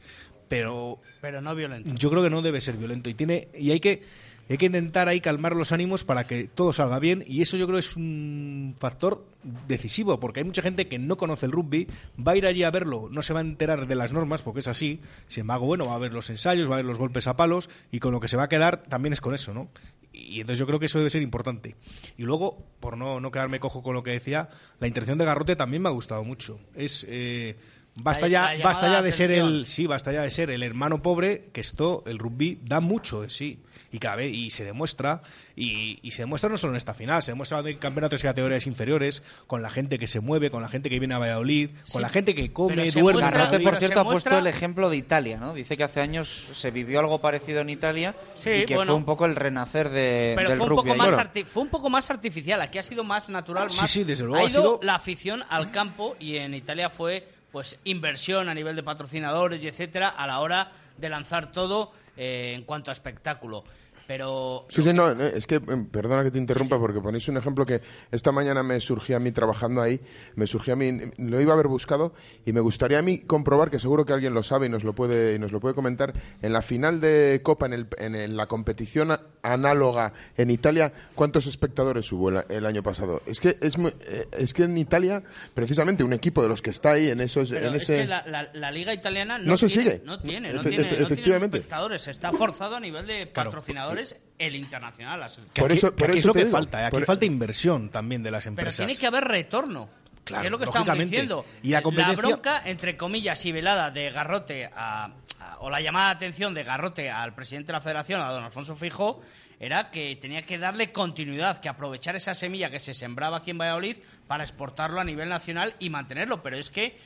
pero 0.49 1.01
Pero 1.21 1.43
no 1.43 1.55
violento. 1.55 1.91
yo 1.95 2.11
creo 2.11 2.23
que 2.23 2.31
no 2.31 2.41
debe 2.41 2.61
ser 2.61 2.77
violento 2.79 3.11
y 3.11 3.15
tiene 3.15 3.49
y 3.57 3.71
hay 3.71 3.81
que 3.81 4.03
hay 4.49 4.59
que 4.59 4.67
intentar 4.67 5.09
ahí 5.09 5.21
calmar 5.21 5.57
los 5.57 5.73
ánimos 5.73 6.05
para 6.05 6.25
que 6.25 6.45
todo 6.45 6.73
salga 6.73 6.99
bien 6.99 7.25
y 7.27 7.43
eso 7.43 7.57
yo 7.57 7.67
creo 7.67 7.79
es 7.79 7.97
un 7.97 8.75
factor 8.79 9.25
decisivo 9.67 10.21
porque 10.21 10.41
hay 10.41 10.45
mucha 10.45 10.63
gente 10.63 10.89
que 10.89 10.99
no 10.99 11.17
conoce 11.17 11.47
el 11.47 11.53
rugby 11.53 11.89
va 12.19 12.33
a 12.33 12.37
ir 12.37 12.47
allí 12.47 12.63
a 12.63 12.71
verlo 12.71 13.09
no 13.11 13.23
se 13.23 13.33
va 13.33 13.41
a 13.41 13.43
enterar 13.43 13.87
de 13.87 13.95
las 13.95 14.13
normas 14.13 14.43
porque 14.43 14.61
es 14.61 14.69
así 14.69 15.01
sin 15.27 15.43
embargo 15.43 15.67
bueno 15.67 15.87
va 15.87 15.95
a 15.95 15.99
ver 15.99 16.13
los 16.13 16.29
ensayos 16.31 16.71
va 16.71 16.75
a 16.75 16.79
ver 16.79 16.87
los 16.87 16.99
golpes 16.99 17.27
a 17.27 17.37
palos 17.37 17.71
y 17.91 17.99
con 17.99 18.13
lo 18.13 18.21
que 18.21 18.29
se 18.29 18.37
va 18.37 18.45
a 18.45 18.49
quedar 18.49 18.83
también 18.85 19.13
es 19.13 19.21
con 19.21 19.35
eso 19.35 19.55
no 19.55 19.69
y 20.13 20.41
entonces 20.41 20.59
yo 20.59 20.67
creo 20.67 20.79
que 20.79 20.87
eso 20.87 20.99
debe 20.99 21.11
ser 21.11 21.23
importante. 21.23 21.75
Y 22.19 22.23
luego 22.25 22.63
por 22.81 22.97
no, 22.97 23.21
no 23.21 23.31
quedarme 23.31 23.61
cojo 23.61 23.83
con 23.83 23.95
lo 23.95 24.03
que 24.03 24.11
decía 24.11 24.51
la 24.79 24.87
intervención 24.87 25.19
de 25.19 25.25
Garrote 25.25 25.57
también 25.57 25.83
me 25.83 25.89
ha 25.89 25.93
gustado 25.93 26.23
mucho. 26.23 26.61
Es 26.75 27.07
eh, 27.09 27.57
Basta 27.95 28.27
ya, 28.27 28.53
basta 28.65 28.91
ya 28.91 29.03
de 29.03 29.13
ser 29.13 29.31
el, 29.33 29.67
sí, 29.67 29.87
basta 29.87 30.13
ya 30.13 30.23
de 30.23 30.31
ser 30.31 30.51
el 30.51 30.63
hermano 30.63 31.03
pobre, 31.03 31.51
que 31.53 31.61
esto, 31.61 32.03
el 32.07 32.19
rugby 32.19 32.59
da 32.63 32.81
mucho 32.81 33.21
de 33.21 33.29
sí. 33.29 33.59
Y 33.95 33.99
cada 33.99 34.17
vez, 34.17 34.33
y 34.35 34.49
se 34.49 34.65
demuestra, 34.65 35.21
y, 35.55 35.99
y 36.03 36.13
se 36.13 36.23
demuestra 36.23 36.49
no 36.49 36.57
solo 36.57 36.73
en 36.73 36.79
esta 36.79 36.95
final, 36.95 37.23
se 37.23 37.33
demuestra 37.33 37.59
en 37.61 37.77
campeonatos 37.77 38.23
de 38.23 38.29
categorías 38.29 38.67
inferiores, 38.67 39.23
con 39.47 39.61
la 39.61 39.69
gente 39.69 39.99
que 39.99 40.07
se 40.07 40.21
mueve, 40.21 40.51
con 40.51 40.63
la 40.63 40.71
gente 40.71 40.89
que 40.89 40.99
viene 40.99 41.13
a 41.15 41.19
Valladolid, 41.19 41.69
con 41.69 41.79
Sí, 41.85 42.01
la 42.01 42.09
gente 42.09 42.35
que 42.35 42.51
come, 42.55 42.91
duerme. 42.91 43.21
Garrote, 43.21 43.61
por 43.61 43.77
cierto, 43.77 43.97
se 43.97 44.01
ha 44.01 44.05
puesto 44.05 44.31
muestra- 44.31 44.39
el 44.39 44.47
ejemplo 44.47 44.89
de 44.89 44.97
Italia, 44.97 45.37
¿no? 45.37 45.53
Dice 45.53 45.77
que 45.77 45.85
hace 45.85 46.01
años 46.01 46.29
se 46.31 46.71
vivió 46.71 46.99
algo 47.01 47.21
parecido 47.21 47.61
en 47.61 47.69
Italia 47.69 48.15
Sí, 48.37 48.49
y 48.51 48.65
que 48.65 48.77
bueno. 48.77 48.93
fue 48.93 48.97
un 48.97 49.05
poco 49.05 49.27
el 49.27 49.37
renacer 49.37 49.91
de, 49.91 50.33
Pero 50.35 50.49
del 50.49 50.57
fue 50.59 50.67
un, 50.69 50.71
rugby. 50.71 50.83
poco 50.89 50.95
más 50.97 51.13
arti- 51.13 51.45
fue 51.45 51.63
un 51.63 51.69
poco 51.69 51.91
más 51.91 52.11
artificial. 52.11 52.63
Aquí 52.63 52.79
ha 52.79 52.83
sido 52.83 53.05
más 53.05 53.29
natural. 53.29 53.71
Sí, 53.71 53.81
Más... 53.83 53.91
sí, 53.91 54.05
desde 54.05 54.25
luego 54.25 54.43
Ha 54.43 54.47
ha 54.47 54.51
ido 54.51 54.63
sido- 54.63 54.81
la 54.83 54.95
afición 54.95 55.45
al 55.51 55.71
campo 55.71 56.17
y 56.19 56.37
en 56.39 56.55
Italia 56.55 56.89
fue 56.89 57.29
pues 57.52 57.78
inversión 57.85 58.49
a 58.49 58.54
nivel 58.54 58.75
de 58.75 58.82
patrocinadores 58.82 59.62
y 59.62 59.68
etcétera 59.68 60.09
a 60.09 60.26
la 60.26 60.40
hora 60.40 60.73
de 60.97 61.09
lanzar 61.09 61.52
todo 61.52 61.92
eh, 62.16 62.54
en 62.56 62.64
cuanto 62.64 62.90
a 62.90 62.92
espectáculo. 62.92 63.64
Pero 64.12 64.66
Sí, 64.69 64.83
sí, 64.83 64.92
no, 64.92 65.11
es 65.11 65.47
que, 65.47 65.54
eh, 65.54 65.61
perdona 65.90 66.23
que 66.23 66.31
te 66.31 66.37
interrumpa, 66.38 66.78
porque 66.78 67.00
ponéis 67.00 67.26
un 67.28 67.38
ejemplo 67.38 67.64
que 67.64 67.81
esta 68.11 68.31
mañana 68.31 68.62
me 68.62 68.78
surgía 68.78 69.16
a 69.16 69.21
mí 69.21 69.33
trabajando 69.33 69.81
ahí, 69.81 69.99
me 70.35 70.47
surgía 70.47 70.75
a 70.75 70.76
mí, 70.76 70.92
lo 71.16 71.40
iba 71.40 71.52
a 71.52 71.54
haber 71.54 71.69
buscado, 71.69 72.12
y 72.45 72.52
me 72.52 72.61
gustaría 72.61 72.99
a 72.99 73.02
mí 73.02 73.21
comprobar, 73.21 73.71
que 73.71 73.78
seguro 73.78 74.04
que 74.04 74.12
alguien 74.12 74.35
lo 74.35 74.42
sabe 74.42 74.66
y 74.66 74.69
nos 74.69 74.85
lo 74.85 74.92
puede, 74.92 75.35
y 75.35 75.38
nos 75.38 75.50
lo 75.50 75.61
puede 75.61 75.75
comentar, 75.75 76.12
en 76.42 76.52
la 76.52 76.61
final 76.61 77.00
de 77.00 77.40
Copa, 77.42 77.64
en, 77.64 77.73
el, 77.73 77.87
en 77.97 78.37
la 78.37 78.47
competición 78.49 79.16
análoga 79.42 80.12
en 80.37 80.50
Italia, 80.50 80.92
¿cuántos 81.14 81.47
espectadores 81.47 82.12
hubo 82.12 82.28
el, 82.28 82.45
el 82.50 82.66
año 82.66 82.83
pasado? 82.83 83.23
Es 83.25 83.40
que, 83.40 83.57
es, 83.62 83.78
muy- 83.78 83.95
eh, 84.07 84.26
es 84.33 84.52
que 84.52 84.64
en 84.64 84.76
Italia, 84.76 85.23
precisamente, 85.54 86.04
un 86.04 86.12
equipo 86.12 86.42
de 86.42 86.49
los 86.49 86.61
que 86.61 86.69
está 86.71 86.92
ahí 86.92 87.09
en, 87.09 87.21
esos, 87.21 87.49
Pero 87.50 87.69
en 87.69 87.75
es 87.76 87.85
ese... 87.85 87.97
que 88.02 88.07
la, 88.07 88.25
la- 88.26 88.50
la 88.52 88.71
liga 88.71 88.92
italiana 88.92 89.38
no, 89.38 89.45
No 89.52 89.57
se 89.57 89.69
tiene, 89.69 89.83
sigue. 89.90 90.02
No 90.04 90.21
tiene, 90.21 90.52
no 90.52 90.61
Efe- 90.61 90.69
tiene, 90.69 90.76
efe- 90.85 90.90
no 90.90 90.90
tiene 90.90 91.04
efectivamente. 91.14 91.57
espectadores. 91.57 92.09
Está 92.09 92.31
forzado 92.33 92.76
a 92.76 92.81
nivel 92.81 93.07
de 93.07 93.26
patrocinadores 93.26 94.01
el 94.38 94.56
internacional. 94.56 95.21
la 95.21 95.28
selección. 95.28 95.62
Por 95.64 95.73
eso- 95.73 95.90
que 95.94 95.97
por 96.02 96.11
aquí 96.11 96.18
eso 96.18 96.25
es 96.25 96.26
lo 96.26 96.32
que 96.35 96.44
digo, 96.47 96.50
falta, 96.56 96.82
¿eh? 96.82 96.85
aquí 96.87 96.90
por- 96.97 97.04
falta 97.04 97.25
inversión 97.25 97.88
también 97.90 98.23
de 98.23 98.30
las 98.30 98.44
Pero 98.44 98.50
empresas. 98.52 98.76
tiene 98.87 98.97
que 98.99 99.06
haber 99.06 99.25
retorno. 99.25 99.88
Claro, 100.25 100.42
que 100.42 100.47
es 100.47 100.52
lo 100.52 100.59
que 100.59 100.64
estamos 100.66 100.87
lógicamente. 100.87 101.16
diciendo. 101.16 101.44
Y 101.64 101.71
la 101.71 101.82
competencia- 101.82 102.16
bronca, 102.28 102.62
entre 102.64 102.97
comillas, 102.97 103.44
y 103.44 103.50
velada 103.50 103.90
de 103.90 104.09
Garrote 104.12 104.66
a, 104.66 105.06
a- 105.40 105.56
o 105.59 105.68
la 105.68 105.80
llamada 105.80 106.11
de 106.11 106.14
atención 106.14 106.54
de 106.54 106.62
Garrote 106.62 107.11
al 107.11 107.35
presidente 107.35 107.68
de 107.68 107.73
la 107.73 107.80
federación, 107.80 108.21
a 108.21 108.30
don 108.30 108.44
Alfonso 108.44 108.76
Fijo, 108.76 109.21
era 109.59 109.90
que 109.90 110.14
tenía 110.16 110.42
que 110.47 110.59
darle 110.59 110.92
continuidad, 110.92 111.61
que 111.61 111.68
aprovechar 111.68 112.14
esa 112.14 112.35
semilla 112.35 112.71
que 112.71 112.78
se 112.78 112.94
sembraba 112.94 113.38
aquí 113.38 113.50
en 113.50 113.59
Valladolid 113.59 113.97
para 114.28 114.44
exportarlo 114.44 115.00
a 115.00 115.04
nivel 115.04 115.28
nacional 115.28 115.75
y 115.80 115.90
mantenerlo. 115.90 116.40
Pero 116.42 116.56
es 116.56 116.71
que 116.71 116.97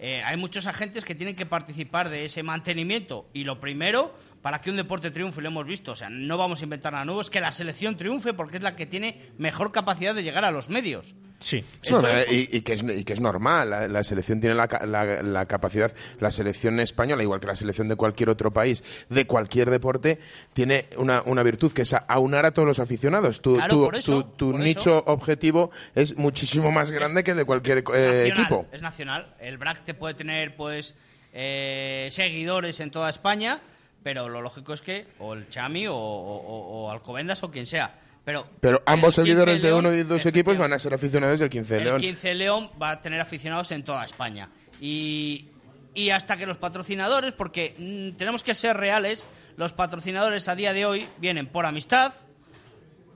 eh, 0.00 0.22
hay 0.24 0.36
muchos 0.36 0.66
agentes 0.66 1.04
que 1.04 1.14
tienen 1.14 1.36
que 1.36 1.46
participar 1.46 2.08
de 2.08 2.24
ese 2.24 2.42
mantenimiento. 2.42 3.28
Y 3.32 3.44
lo 3.44 3.60
primero, 3.60 4.12
para 4.44 4.60
que 4.60 4.68
un 4.68 4.76
deporte 4.76 5.10
triunfe, 5.10 5.40
lo 5.40 5.48
hemos 5.48 5.64
visto, 5.66 5.92
o 5.92 5.96
sea, 5.96 6.10
no 6.10 6.36
vamos 6.36 6.60
a 6.60 6.64
inventar 6.64 6.92
nada 6.92 7.06
nuevo, 7.06 7.22
es 7.22 7.30
que 7.30 7.40
la 7.40 7.50
selección 7.50 7.96
triunfe 7.96 8.34
porque 8.34 8.58
es 8.58 8.62
la 8.62 8.76
que 8.76 8.84
tiene 8.84 9.30
mejor 9.38 9.72
capacidad 9.72 10.14
de 10.14 10.22
llegar 10.22 10.44
a 10.44 10.50
los 10.50 10.68
medios. 10.68 11.14
Sí. 11.38 11.64
No, 11.90 11.98
Eso 12.00 12.08
es- 12.08 12.30
y, 12.30 12.48
y 12.58 12.60
que 12.60 12.74
es, 12.74 12.82
y 12.82 13.04
que 13.04 13.14
es 13.14 13.20
normal, 13.20 13.70
la, 13.70 13.88
la 13.88 14.04
selección 14.04 14.40
tiene 14.40 14.54
la, 14.54 14.68
ca- 14.68 14.84
la- 14.84 15.22
la 15.22 15.46
capacidad, 15.46 15.94
la 16.20 16.30
selección 16.30 16.78
española, 16.78 17.22
igual 17.22 17.40
que 17.40 17.46
la 17.46 17.56
selección 17.56 17.88
de 17.88 17.96
cualquier 17.96 18.28
otro 18.28 18.52
país, 18.52 18.84
de 19.08 19.26
cualquier 19.26 19.70
deporte, 19.70 20.18
tiene 20.52 20.88
una, 20.98 21.22
una 21.22 21.42
virtud 21.42 21.72
que 21.72 21.80
es 21.82 21.94
aunar 22.06 22.44
a 22.44 22.50
todos 22.52 22.68
los 22.68 22.80
aficionados. 22.80 23.40
Tu, 23.40 23.54
Claro, 23.54 23.74
tu- 23.76 23.84
por 23.86 23.96
eso, 23.96 24.24
tu- 24.24 24.30
tu 24.36 24.50
por 24.52 24.60
nicho 24.60 24.98
eso. 24.98 25.04
objetivo 25.06 25.70
es 25.94 26.18
muchísimo 26.18 26.70
más 26.70 26.90
grande 26.90 27.24
que 27.24 27.30
el 27.30 27.38
de 27.38 27.46
cualquier 27.46 27.78
eh, 27.78 27.82
nacional, 27.82 28.26
equipo. 28.26 28.66
Es 28.72 28.82
nacional. 28.82 29.26
El 29.40 29.56
BRAC 29.56 29.84
te 29.84 29.94
puede 29.94 30.12
tener, 30.12 30.54
pues, 30.54 30.94
eh, 31.32 32.08
seguidores 32.10 32.78
en 32.80 32.90
toda 32.90 33.08
España, 33.10 33.60
pero 34.04 34.28
lo 34.28 34.40
lógico 34.40 34.72
es 34.74 34.80
que 34.80 35.06
o 35.18 35.34
el 35.34 35.48
Chami 35.48 35.88
o, 35.88 35.96
o- 35.96 36.84
o- 36.84 36.90
Alcobendas 36.92 37.42
o 37.42 37.50
quien 37.50 37.66
sea. 37.66 37.98
Pero, 38.24 38.46
Pero 38.60 38.80
ambos 38.86 39.18
el 39.18 39.24
15 39.24 39.30
seguidores 39.36 39.62
de 39.62 39.68
León, 39.68 39.84
uno 39.86 39.94
y 39.94 40.02
dos 40.04 40.24
equipos 40.24 40.56
van 40.56 40.72
a 40.72 40.78
ser 40.78 40.94
aficionados 40.94 41.40
del 41.40 41.50
15 41.50 41.74
de 41.74 41.78
El 41.80 41.84
León. 41.86 42.00
15 42.00 42.34
León 42.34 42.70
va 42.80 42.90
a 42.92 43.00
tener 43.02 43.20
aficionados 43.20 43.70
en 43.72 43.82
toda 43.84 44.04
España. 44.04 44.48
Y, 44.80 45.46
y 45.94 46.08
hasta 46.10 46.36
que 46.38 46.46
los 46.46 46.56
patrocinadores, 46.58 47.32
porque 47.32 47.74
mm, 47.76 48.16
tenemos 48.16 48.42
que 48.42 48.54
ser 48.54 48.76
reales, 48.78 49.26
los 49.56 49.72
patrocinadores 49.74 50.48
a 50.48 50.54
día 50.54 50.72
de 50.72 50.86
hoy 50.86 51.06
vienen 51.18 51.46
por 51.46 51.66
amistad, 51.66 52.12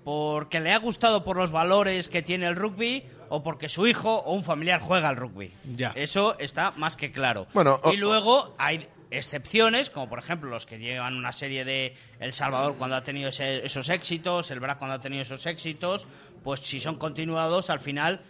porque 0.04 0.60
le 0.60 0.72
ha 0.72 0.78
gustado 0.78 1.24
por 1.24 1.36
los 1.36 1.50
valores 1.50 2.08
que 2.08 2.22
tiene 2.22 2.46
el 2.46 2.56
rugby 2.56 3.02
o 3.28 3.42
porque 3.42 3.68
su 3.68 3.86
hijo 3.86 4.14
o 4.16 4.32
un 4.34 4.42
familiar 4.44 4.80
juega 4.80 5.08
al 5.08 5.16
rugby. 5.16 5.52
Ya. 5.76 5.92
Eso 5.94 6.38
está 6.38 6.72
más 6.76 6.96
que 6.96 7.12
claro. 7.12 7.46
Bueno, 7.52 7.78
o- 7.82 7.92
y 7.92 7.96
luego 7.96 8.54
hay 8.58 8.86
excepciones, 9.10 9.90
como 9.90 10.08
por 10.08 10.18
ejemplo 10.18 10.50
los 10.50 10.66
que 10.66 10.78
llevan 10.78 11.14
una 11.16 11.32
serie 11.32 11.64
de 11.64 11.94
El 12.20 12.32
Salvador 12.32 12.76
cuando 12.76 12.96
ha 12.96 13.02
tenido 13.02 13.28
ese- 13.30 13.64
esos 13.64 13.88
éxitos, 13.88 14.50
el 14.50 14.60
BRAC 14.60 14.78
cuando 14.78 14.94
ha 14.96 15.00
tenido 15.00 15.22
esos 15.22 15.44
éxitos, 15.46 16.06
pues 16.44 16.60
si 16.60 16.80
son 16.80 16.96
continuados 16.96 17.70
al 17.70 17.80
final 17.80 18.20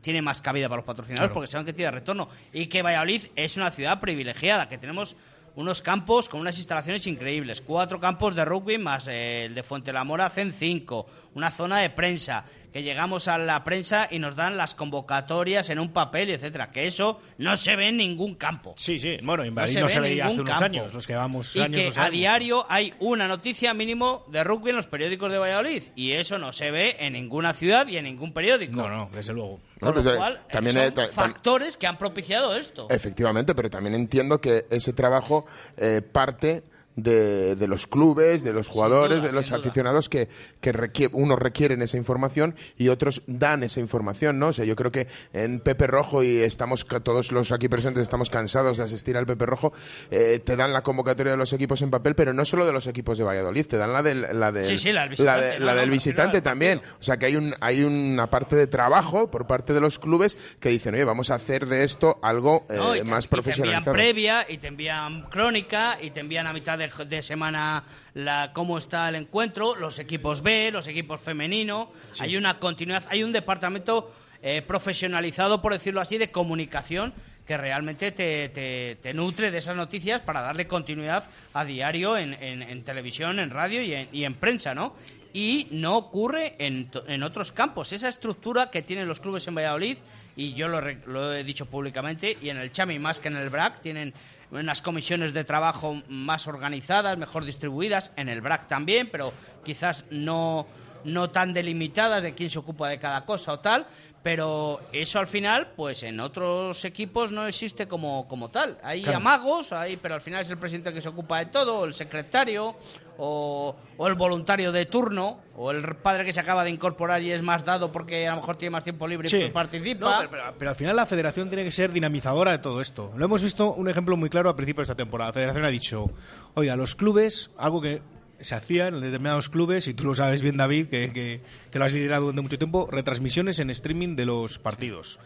tiene 0.00 0.20
más 0.20 0.42
cabida 0.42 0.68
para 0.68 0.78
los 0.80 0.84
patrocinadores 0.86 1.28
Claro. 1.30 1.34
porque 1.34 1.50
saben 1.50 1.64
que 1.66 1.72
tiene 1.72 1.90
retorno. 1.90 2.28
Y 2.52 2.66
que 2.66 2.82
Valladolid 2.82 3.22
es 3.36 3.56
una 3.56 3.70
ciudad 3.70 4.00
privilegiada, 4.00 4.68
que 4.68 4.76
tenemos 4.76 5.16
unos 5.56 5.80
campos 5.80 6.28
con 6.28 6.40
unas 6.40 6.58
instalaciones 6.58 7.06
increíbles, 7.06 7.60
cuatro 7.62 7.98
campos 8.00 8.34
de 8.34 8.44
rugby 8.44 8.76
más 8.76 9.06
el 9.08 9.54
de 9.54 9.62
Fuente 9.62 9.92
la 9.92 10.04
Mora 10.04 10.26
hacen 10.26 10.52
cinco, 10.52 11.06
una 11.34 11.50
zona 11.50 11.78
de 11.78 11.88
prensa, 11.90 12.44
que 12.74 12.82
llegamos 12.82 13.28
a 13.28 13.38
la 13.38 13.62
prensa 13.62 14.08
y 14.10 14.18
nos 14.18 14.34
dan 14.34 14.56
las 14.56 14.74
convocatorias 14.74 15.70
en 15.70 15.78
un 15.78 15.92
papel, 15.92 16.28
etcétera, 16.30 16.72
que 16.72 16.88
eso 16.88 17.20
no 17.38 17.56
se 17.56 17.76
ve 17.76 17.86
en 17.90 17.98
ningún 17.98 18.34
campo. 18.34 18.74
Sí, 18.76 18.98
sí. 18.98 19.16
Bueno, 19.22 19.44
en 19.44 19.54
No 19.54 19.64
se 19.68 19.78
no 19.78 19.86
ve 19.86 19.92
se 19.92 19.98
en 19.98 20.02
veía 20.02 20.26
hace 20.26 20.40
unos 20.40 20.50
campo. 20.50 20.64
años. 20.64 20.92
Los 20.92 21.06
que 21.06 21.14
vamos 21.14 21.54
Y 21.54 21.60
años 21.60 21.94
que 21.94 22.00
a 22.00 22.10
diario 22.10 22.66
hay 22.68 22.92
una 22.98 23.28
noticia 23.28 23.72
mínimo 23.74 24.24
de 24.26 24.42
rugby 24.42 24.70
en 24.70 24.76
los 24.76 24.88
periódicos 24.88 25.30
de 25.30 25.38
Valladolid 25.38 25.84
y 25.94 26.12
eso 26.14 26.36
no 26.38 26.52
se 26.52 26.72
ve 26.72 26.96
en 26.98 27.12
ninguna 27.12 27.52
ciudad 27.54 27.86
y 27.86 27.96
en 27.96 28.06
ningún 28.06 28.32
periódico. 28.32 28.72
No, 28.74 28.88
no, 28.88 29.08
desde 29.14 29.32
luego. 29.34 29.60
No, 29.80 29.92
Con 29.92 29.94
pues, 29.94 30.04
lo 30.06 30.16
cual, 30.16 30.40
también, 30.50 30.74
son 30.74 30.94
tam- 30.94 31.08
factores 31.10 31.76
que 31.76 31.86
han 31.86 31.96
propiciado 31.96 32.56
esto. 32.56 32.88
Efectivamente, 32.90 33.54
pero 33.54 33.70
también 33.70 33.94
entiendo 33.94 34.40
que 34.40 34.66
ese 34.70 34.92
trabajo 34.92 35.46
eh, 35.76 36.02
parte 36.02 36.64
de, 36.96 37.56
de 37.56 37.68
los 37.68 37.86
clubes, 37.86 38.44
de 38.44 38.52
los 38.52 38.68
jugadores, 38.68 39.18
duda, 39.18 39.28
de 39.28 39.34
los 39.34 39.50
aficionados 39.52 40.08
que, 40.08 40.28
que 40.60 40.72
requier- 40.72 41.10
unos 41.12 41.38
requieren 41.38 41.82
esa 41.82 41.96
información 41.96 42.54
y 42.78 42.88
otros 42.88 43.22
dan 43.26 43.62
esa 43.64 43.80
información, 43.80 44.38
¿no? 44.38 44.48
O 44.48 44.52
sea, 44.52 44.64
yo 44.64 44.76
creo 44.76 44.92
que 44.92 45.08
en 45.32 45.60
Pepe 45.60 45.86
Rojo, 45.86 46.22
y 46.22 46.38
estamos 46.38 46.84
todos 46.84 47.32
los 47.32 47.52
aquí 47.52 47.68
presentes 47.68 48.02
estamos 48.02 48.30
cansados 48.30 48.78
de 48.78 48.84
asistir 48.84 49.16
al 49.16 49.26
Pepe 49.26 49.46
Rojo, 49.46 49.72
eh, 50.10 50.40
te 50.44 50.56
dan 50.56 50.72
la 50.72 50.82
convocatoria 50.82 51.32
de 51.32 51.38
los 51.38 51.52
equipos 51.52 51.82
en 51.82 51.90
papel, 51.90 52.14
pero 52.14 52.32
no 52.32 52.44
solo 52.44 52.64
de 52.66 52.72
los 52.72 52.86
equipos 52.86 53.18
de 53.18 53.24
Valladolid, 53.24 53.66
te 53.66 53.76
dan 53.76 53.92
la 53.92 54.02
del, 54.02 54.26
la 54.38 54.52
del, 54.52 54.64
Sí, 54.64 54.78
sí, 54.78 54.92
la 54.92 55.08
del 55.08 55.10
la 55.24 55.36
visitante, 55.36 55.46
de- 55.46 55.58
la 55.60 55.74
del 55.74 55.90
visitante 55.90 56.40
también. 56.42 56.80
O 57.00 57.02
sea, 57.02 57.16
que 57.16 57.26
hay, 57.26 57.36
un, 57.36 57.54
hay 57.60 57.82
una 57.82 58.28
parte 58.28 58.56
de 58.56 58.66
trabajo 58.66 59.30
por 59.30 59.46
parte 59.46 59.72
de 59.72 59.80
los 59.80 59.98
clubes 59.98 60.36
que 60.60 60.68
dicen, 60.68 60.94
oye, 60.94 61.04
vamos 61.04 61.30
a 61.30 61.34
hacer 61.34 61.66
de 61.66 61.84
esto 61.84 62.18
algo 62.22 62.66
eh, 62.70 62.76
¿no? 62.76 62.94
Y 62.94 62.98
te- 63.00 63.04
más 63.04 63.24
y 63.24 63.28
te 63.28 63.34
envían 63.36 63.44
profesionalizado. 63.44 63.92
previa 63.94 64.46
y 64.48 64.58
te 64.58 64.68
envían 64.68 65.22
crónica 65.30 65.98
y 66.00 66.10
te 66.10 66.20
envían 66.20 66.46
a 66.46 66.52
mitad 66.52 66.78
de, 66.78 66.83
de 66.88 67.22
semana 67.22 67.84
la 68.14 68.50
cómo 68.52 68.78
está 68.78 69.08
el 69.08 69.14
encuentro, 69.16 69.74
los 69.76 69.98
equipos 69.98 70.42
B, 70.42 70.70
los 70.72 70.86
equipos 70.86 71.20
femenino. 71.20 71.90
Hay 72.20 72.36
una 72.36 72.58
continuidad, 72.58 73.04
hay 73.10 73.22
un 73.22 73.32
departamento 73.32 74.12
eh, 74.42 74.62
profesionalizado, 74.62 75.60
por 75.62 75.72
decirlo 75.72 76.00
así, 76.00 76.18
de 76.18 76.30
comunicación 76.30 77.12
que 77.46 77.56
realmente 77.58 78.10
te, 78.12 78.48
te- 78.48 78.96
te 79.02 79.12
nutre 79.12 79.50
de 79.50 79.58
esas 79.58 79.76
noticias 79.76 80.20
para 80.22 80.40
darle 80.40 80.66
continuidad 80.66 81.24
a 81.52 81.64
diario 81.64 82.16
en, 82.16 82.34
en- 82.42 82.62
en 82.62 82.84
televisión, 82.84 83.38
en 83.38 83.50
radio 83.50 83.82
y 83.82 83.92
en, 83.94 84.08
y 84.12 84.24
en 84.24 84.34
prensa, 84.34 84.74
¿no? 84.74 84.94
Y 85.34 85.66
no 85.72 85.96
ocurre 85.96 86.54
en, 86.58 86.88
en 87.06 87.22
otros 87.22 87.52
campos. 87.52 87.92
Esa 87.92 88.08
estructura 88.08 88.70
que 88.70 88.82
tienen 88.82 89.08
los 89.08 89.20
clubes 89.20 89.46
en 89.48 89.56
Valladolid, 89.56 89.98
y 90.36 90.54
yo 90.54 90.68
lo, 90.68 90.80
lo 90.80 91.32
he 91.34 91.44
dicho 91.44 91.66
públicamente, 91.66 92.36
y 92.40 92.48
en 92.50 92.56
el 92.56 92.70
Chami 92.72 92.98
más 92.98 93.18
que 93.18 93.28
en 93.28 93.36
el 93.36 93.50
BRAC, 93.50 93.80
tienen 93.80 94.14
unas 94.50 94.82
comisiones 94.82 95.32
de 95.32 95.44
trabajo 95.44 96.00
más 96.08 96.46
organizadas, 96.46 97.18
mejor 97.18 97.44
distribuidas, 97.44 98.12
en 98.16 98.28
el 98.28 98.40
BRAC 98.40 98.68
también, 98.68 99.08
pero 99.10 99.32
quizás 99.64 100.04
no, 100.10 100.66
no 101.04 101.30
tan 101.30 101.52
delimitadas 101.52 102.22
de 102.22 102.34
quién 102.34 102.50
se 102.50 102.58
ocupa 102.58 102.88
de 102.88 102.98
cada 102.98 103.24
cosa 103.24 103.52
o 103.52 103.60
tal, 103.60 103.86
pero 104.24 104.80
eso 104.90 105.18
al 105.18 105.26
final, 105.26 105.72
pues 105.76 106.02
en 106.02 106.18
otros 106.18 106.82
equipos 106.86 107.30
no 107.30 107.46
existe 107.46 107.86
como, 107.86 108.26
como 108.26 108.48
tal. 108.48 108.78
Hay 108.82 109.02
Claro. 109.02 109.18
amagos, 109.18 109.70
hay, 109.74 109.98
pero 109.98 110.14
al 110.14 110.22
final 110.22 110.40
es 110.40 110.48
el 110.50 110.56
presidente 110.56 110.88
el 110.88 110.94
que 110.94 111.02
se 111.02 111.10
ocupa 111.10 111.38
de 111.40 111.46
todo, 111.46 111.80
o 111.80 111.84
el 111.84 111.92
secretario, 111.92 112.74
o, 113.18 113.76
o 113.98 114.06
el 114.08 114.14
voluntario 114.14 114.72
de 114.72 114.86
turno, 114.86 115.40
o 115.56 115.70
el 115.70 115.84
padre 115.96 116.24
que 116.24 116.32
se 116.32 116.40
acaba 116.40 116.64
de 116.64 116.70
incorporar 116.70 117.20
y 117.20 117.32
es 117.32 117.42
más 117.42 117.66
dado 117.66 117.92
porque 117.92 118.26
a 118.26 118.30
lo 118.30 118.38
mejor 118.40 118.56
tiene 118.56 118.70
más 118.70 118.82
tiempo 118.82 119.06
libre 119.06 119.28
Sí. 119.28 119.36
y 119.42 119.50
participa. 119.50 120.10
No, 120.10 120.16
pero, 120.16 120.30
pero- 120.30 120.54
pero 120.58 120.70
al 120.70 120.76
final 120.76 120.96
la 120.96 121.04
federación 121.04 121.48
tiene 121.50 121.62
que 121.62 121.70
ser 121.70 121.92
dinamizadora 121.92 122.52
de 122.52 122.58
todo 122.60 122.80
esto. 122.80 123.12
Lo 123.16 123.26
hemos 123.26 123.42
visto 123.42 123.74
un 123.74 123.90
ejemplo 123.90 124.16
muy 124.16 124.30
claro 124.30 124.48
al 124.48 124.56
principio 124.56 124.78
de 124.80 124.84
esta 124.84 124.94
temporada. 124.96 125.28
La 125.28 125.34
federación 125.34 125.64
ha 125.66 125.68
dicho, 125.68 126.06
oiga, 126.54 126.76
los 126.76 126.94
clubes, 126.94 127.50
algo 127.58 127.82
que 127.82 128.00
se 128.40 128.54
hacía 128.54 128.88
en 128.88 129.00
determinados 129.00 129.48
clubes, 129.48 129.88
y 129.88 129.94
tú 129.94 130.04
lo 130.04 130.14
sabes 130.14 130.42
bien, 130.42 130.56
David, 130.56 130.88
que, 130.88 131.12
que- 131.12 131.40
que 131.70 131.78
lo 131.78 131.84
has 131.84 131.92
liderado 131.94 132.22
durante 132.22 132.42
mucho 132.42 132.58
tiempo, 132.58 132.88
retransmisiones 132.90 133.58
en 133.58 133.70
streaming 133.70 134.16
de 134.16 134.24
los 134.26 134.58
partidos. 134.58 135.18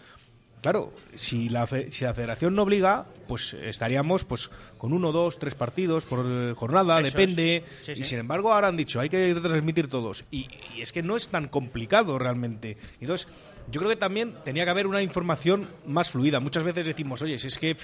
Claro, 0.60 0.92
si 1.14 1.48
la, 1.48 1.66
fe- 1.66 1.92
si 1.92 2.04
la 2.04 2.14
federación 2.14 2.54
no 2.54 2.62
obliga, 2.62 3.06
pues 3.28 3.52
estaríamos 3.54 4.24
pues 4.24 4.50
con 4.76 4.92
uno, 4.92 5.12
dos, 5.12 5.38
tres 5.38 5.54
partidos 5.54 6.04
por 6.04 6.54
jornada, 6.54 7.00
Eso 7.00 7.10
depende. 7.16 7.62
Sí, 7.82 7.92
y 7.92 7.96
sí. 7.96 8.04
sin 8.04 8.18
embargo 8.18 8.52
ahora 8.52 8.68
han 8.68 8.76
dicho, 8.76 8.98
hay 9.00 9.08
que 9.08 9.34
transmitir 9.34 9.88
todos. 9.88 10.24
Y, 10.30 10.48
y 10.76 10.82
es 10.82 10.92
que 10.92 11.02
no 11.02 11.16
es 11.16 11.28
tan 11.28 11.48
complicado 11.48 12.18
realmente. 12.18 12.76
Entonces, 13.00 13.28
yo 13.70 13.80
creo 13.80 13.90
que 13.90 13.96
también 13.96 14.34
tenía 14.44 14.64
que 14.64 14.70
haber 14.70 14.86
una 14.86 15.02
información 15.02 15.66
más 15.86 16.10
fluida. 16.10 16.40
Muchas 16.40 16.64
veces 16.64 16.86
decimos, 16.86 17.20
oye, 17.22 17.38
si 17.38 17.48
es 17.48 17.58
que 17.58 17.76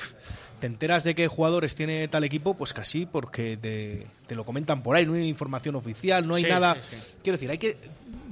te 0.61 0.67
enteras 0.67 1.05
de 1.05 1.15
qué 1.15 1.29
jugadores 1.29 1.75
tiene 1.75 2.09
tal 2.09 2.25
equipo, 2.25 2.55
pues 2.55 2.73
casi 2.73 3.05
porque 3.07 3.57
te, 3.57 4.07
te 4.27 4.35
lo 4.35 4.45
comentan 4.45 4.83
por 4.83 4.97
ahí, 4.97 5.05
no 5.05 5.15
hay 5.15 5.29
información 5.29 5.77
oficial, 5.77 6.27
no 6.27 6.35
hay 6.37 6.45
Sí, 6.45 6.49
nada. 6.49 6.77
Quiero 7.23 7.37
decir, 7.37 7.51
hay 7.51 7.59
que 7.59 7.77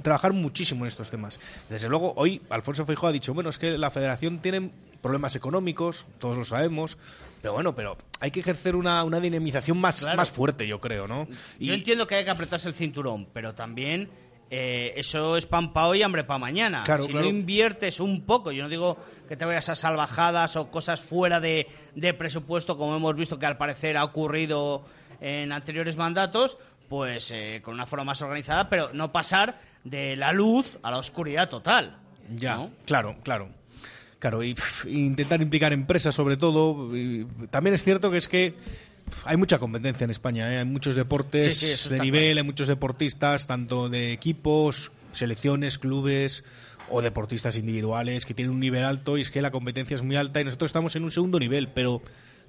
trabajar 0.03 0.33
muchísimo 0.33 0.83
en 0.85 0.89
estos 0.89 1.09
temas. 1.09 1.39
Desde 1.69 1.89
luego, 1.89 2.13
hoy 2.15 2.41
Alfonso 2.49 2.85
Feijóo 2.85 3.09
ha 3.09 3.11
dicho, 3.11 3.33
bueno, 3.33 3.49
es 3.49 3.57
que 3.57 3.77
la 3.77 3.89
federación 3.89 4.39
tiene 4.39 4.69
problemas 5.01 5.35
económicos, 5.35 6.05
todos 6.19 6.37
lo 6.37 6.45
sabemos, 6.45 6.97
pero 7.41 7.53
bueno, 7.53 7.73
pero 7.75 7.97
hay 8.19 8.31
que 8.31 8.39
ejercer 8.41 8.75
una, 8.75 9.03
una 9.03 9.19
dinamización 9.19 9.77
más, 9.79 9.99
Claro. 10.01 10.17
más 10.17 10.29
fuerte, 10.31 10.67
yo 10.67 10.79
creo, 10.79 11.07
¿no? 11.07 11.25
Yo 11.59 11.73
entiendo 11.73 12.05
que 12.07 12.15
hay 12.15 12.23
que 12.23 12.29
apretarse 12.31 12.67
el 12.69 12.73
cinturón, 12.73 13.27
pero 13.33 13.53
también 13.53 14.09
eh, 14.49 14.93
eso 14.97 15.35
es 15.35 15.45
pan 15.45 15.73
para 15.73 15.87
hoy 15.87 15.99
y 15.99 16.03
hambre 16.03 16.23
para 16.23 16.37
mañana. 16.37 16.83
Claro, 16.85 17.03
si 17.03 17.09
claro. 17.09 17.25
no 17.25 17.29
inviertes 17.29 17.99
un 17.99 18.21
poco, 18.25 18.51
yo 18.51 18.63
no 18.63 18.69
digo 18.69 18.97
que 19.27 19.35
te 19.35 19.43
vayas 19.45 19.67
a 19.69 19.75
salvajadas 19.75 20.55
o 20.55 20.69
cosas 20.71 21.01
fuera 21.01 21.39
de, 21.41 21.67
de 21.95 22.13
presupuesto, 22.13 22.77
como 22.77 22.95
hemos 22.95 23.15
visto 23.15 23.37
que 23.39 23.45
al 23.45 23.57
parecer 23.57 23.97
ha 23.97 24.03
ocurrido 24.05 24.85
en 25.19 25.51
anteriores 25.51 25.97
mandatos, 25.97 26.57
pues 26.89 27.31
eh, 27.31 27.61
con 27.63 27.73
una 27.73 27.85
forma 27.85 28.05
más 28.05 28.21
organizada, 28.21 28.69
pero 28.69 28.91
no 28.93 29.11
pasar 29.11 29.59
de 29.83 30.15
la 30.15 30.31
luz 30.31 30.79
a 30.83 30.91
la 30.91 30.97
oscuridad 30.97 31.49
total. 31.49 31.97
Ya, 32.35 32.55
¿no? 32.55 32.71
claro, 32.85 33.15
claro. 33.23 33.49
Claro, 34.19 34.41
y 34.41 34.55
intentar 34.85 35.41
implicar 35.41 35.73
empresas 35.73 36.15
sobre 36.15 36.37
todo. 36.37 36.95
y 36.95 37.27
también 37.51 37.73
es 37.73 37.83
cierto 37.83 38.09
que 38.09 38.17
es 38.17 38.29
que 38.29 38.53
hay 39.25 39.35
mucha 39.35 39.59
competencia 39.59 40.05
en 40.05 40.11
España, 40.11 40.53
¿eh? 40.53 40.59
hay 40.59 40.65
muchos 40.65 40.95
deportes 40.95 41.57
Sí, 41.57 41.65
sí, 41.65 41.71
eso 41.73 41.89
de 41.89 41.99
nivel, 41.99 42.23
claro. 42.27 42.39
hay 42.39 42.45
muchos 42.45 42.67
deportistas, 42.69 43.47
tanto 43.47 43.89
de 43.89 44.13
equipos, 44.13 44.93
selecciones, 45.11 45.77
clubes 45.77 46.45
o 46.89 47.01
deportistas 47.01 47.57
individuales 47.57 48.25
que 48.25 48.33
tienen 48.33 48.53
un 48.53 48.59
nivel 48.59 48.85
alto 48.85 49.17
y 49.17 49.21
es 49.21 49.31
que 49.31 49.41
la 49.41 49.51
competencia 49.51 49.95
es 49.95 50.03
muy 50.03 50.15
alta 50.15 50.39
y 50.41 50.45
nosotros 50.45 50.69
estamos 50.69 50.95
en 50.95 51.03
un 51.03 51.11
segundo 51.11 51.39
nivel, 51.39 51.69
pero 51.69 52.01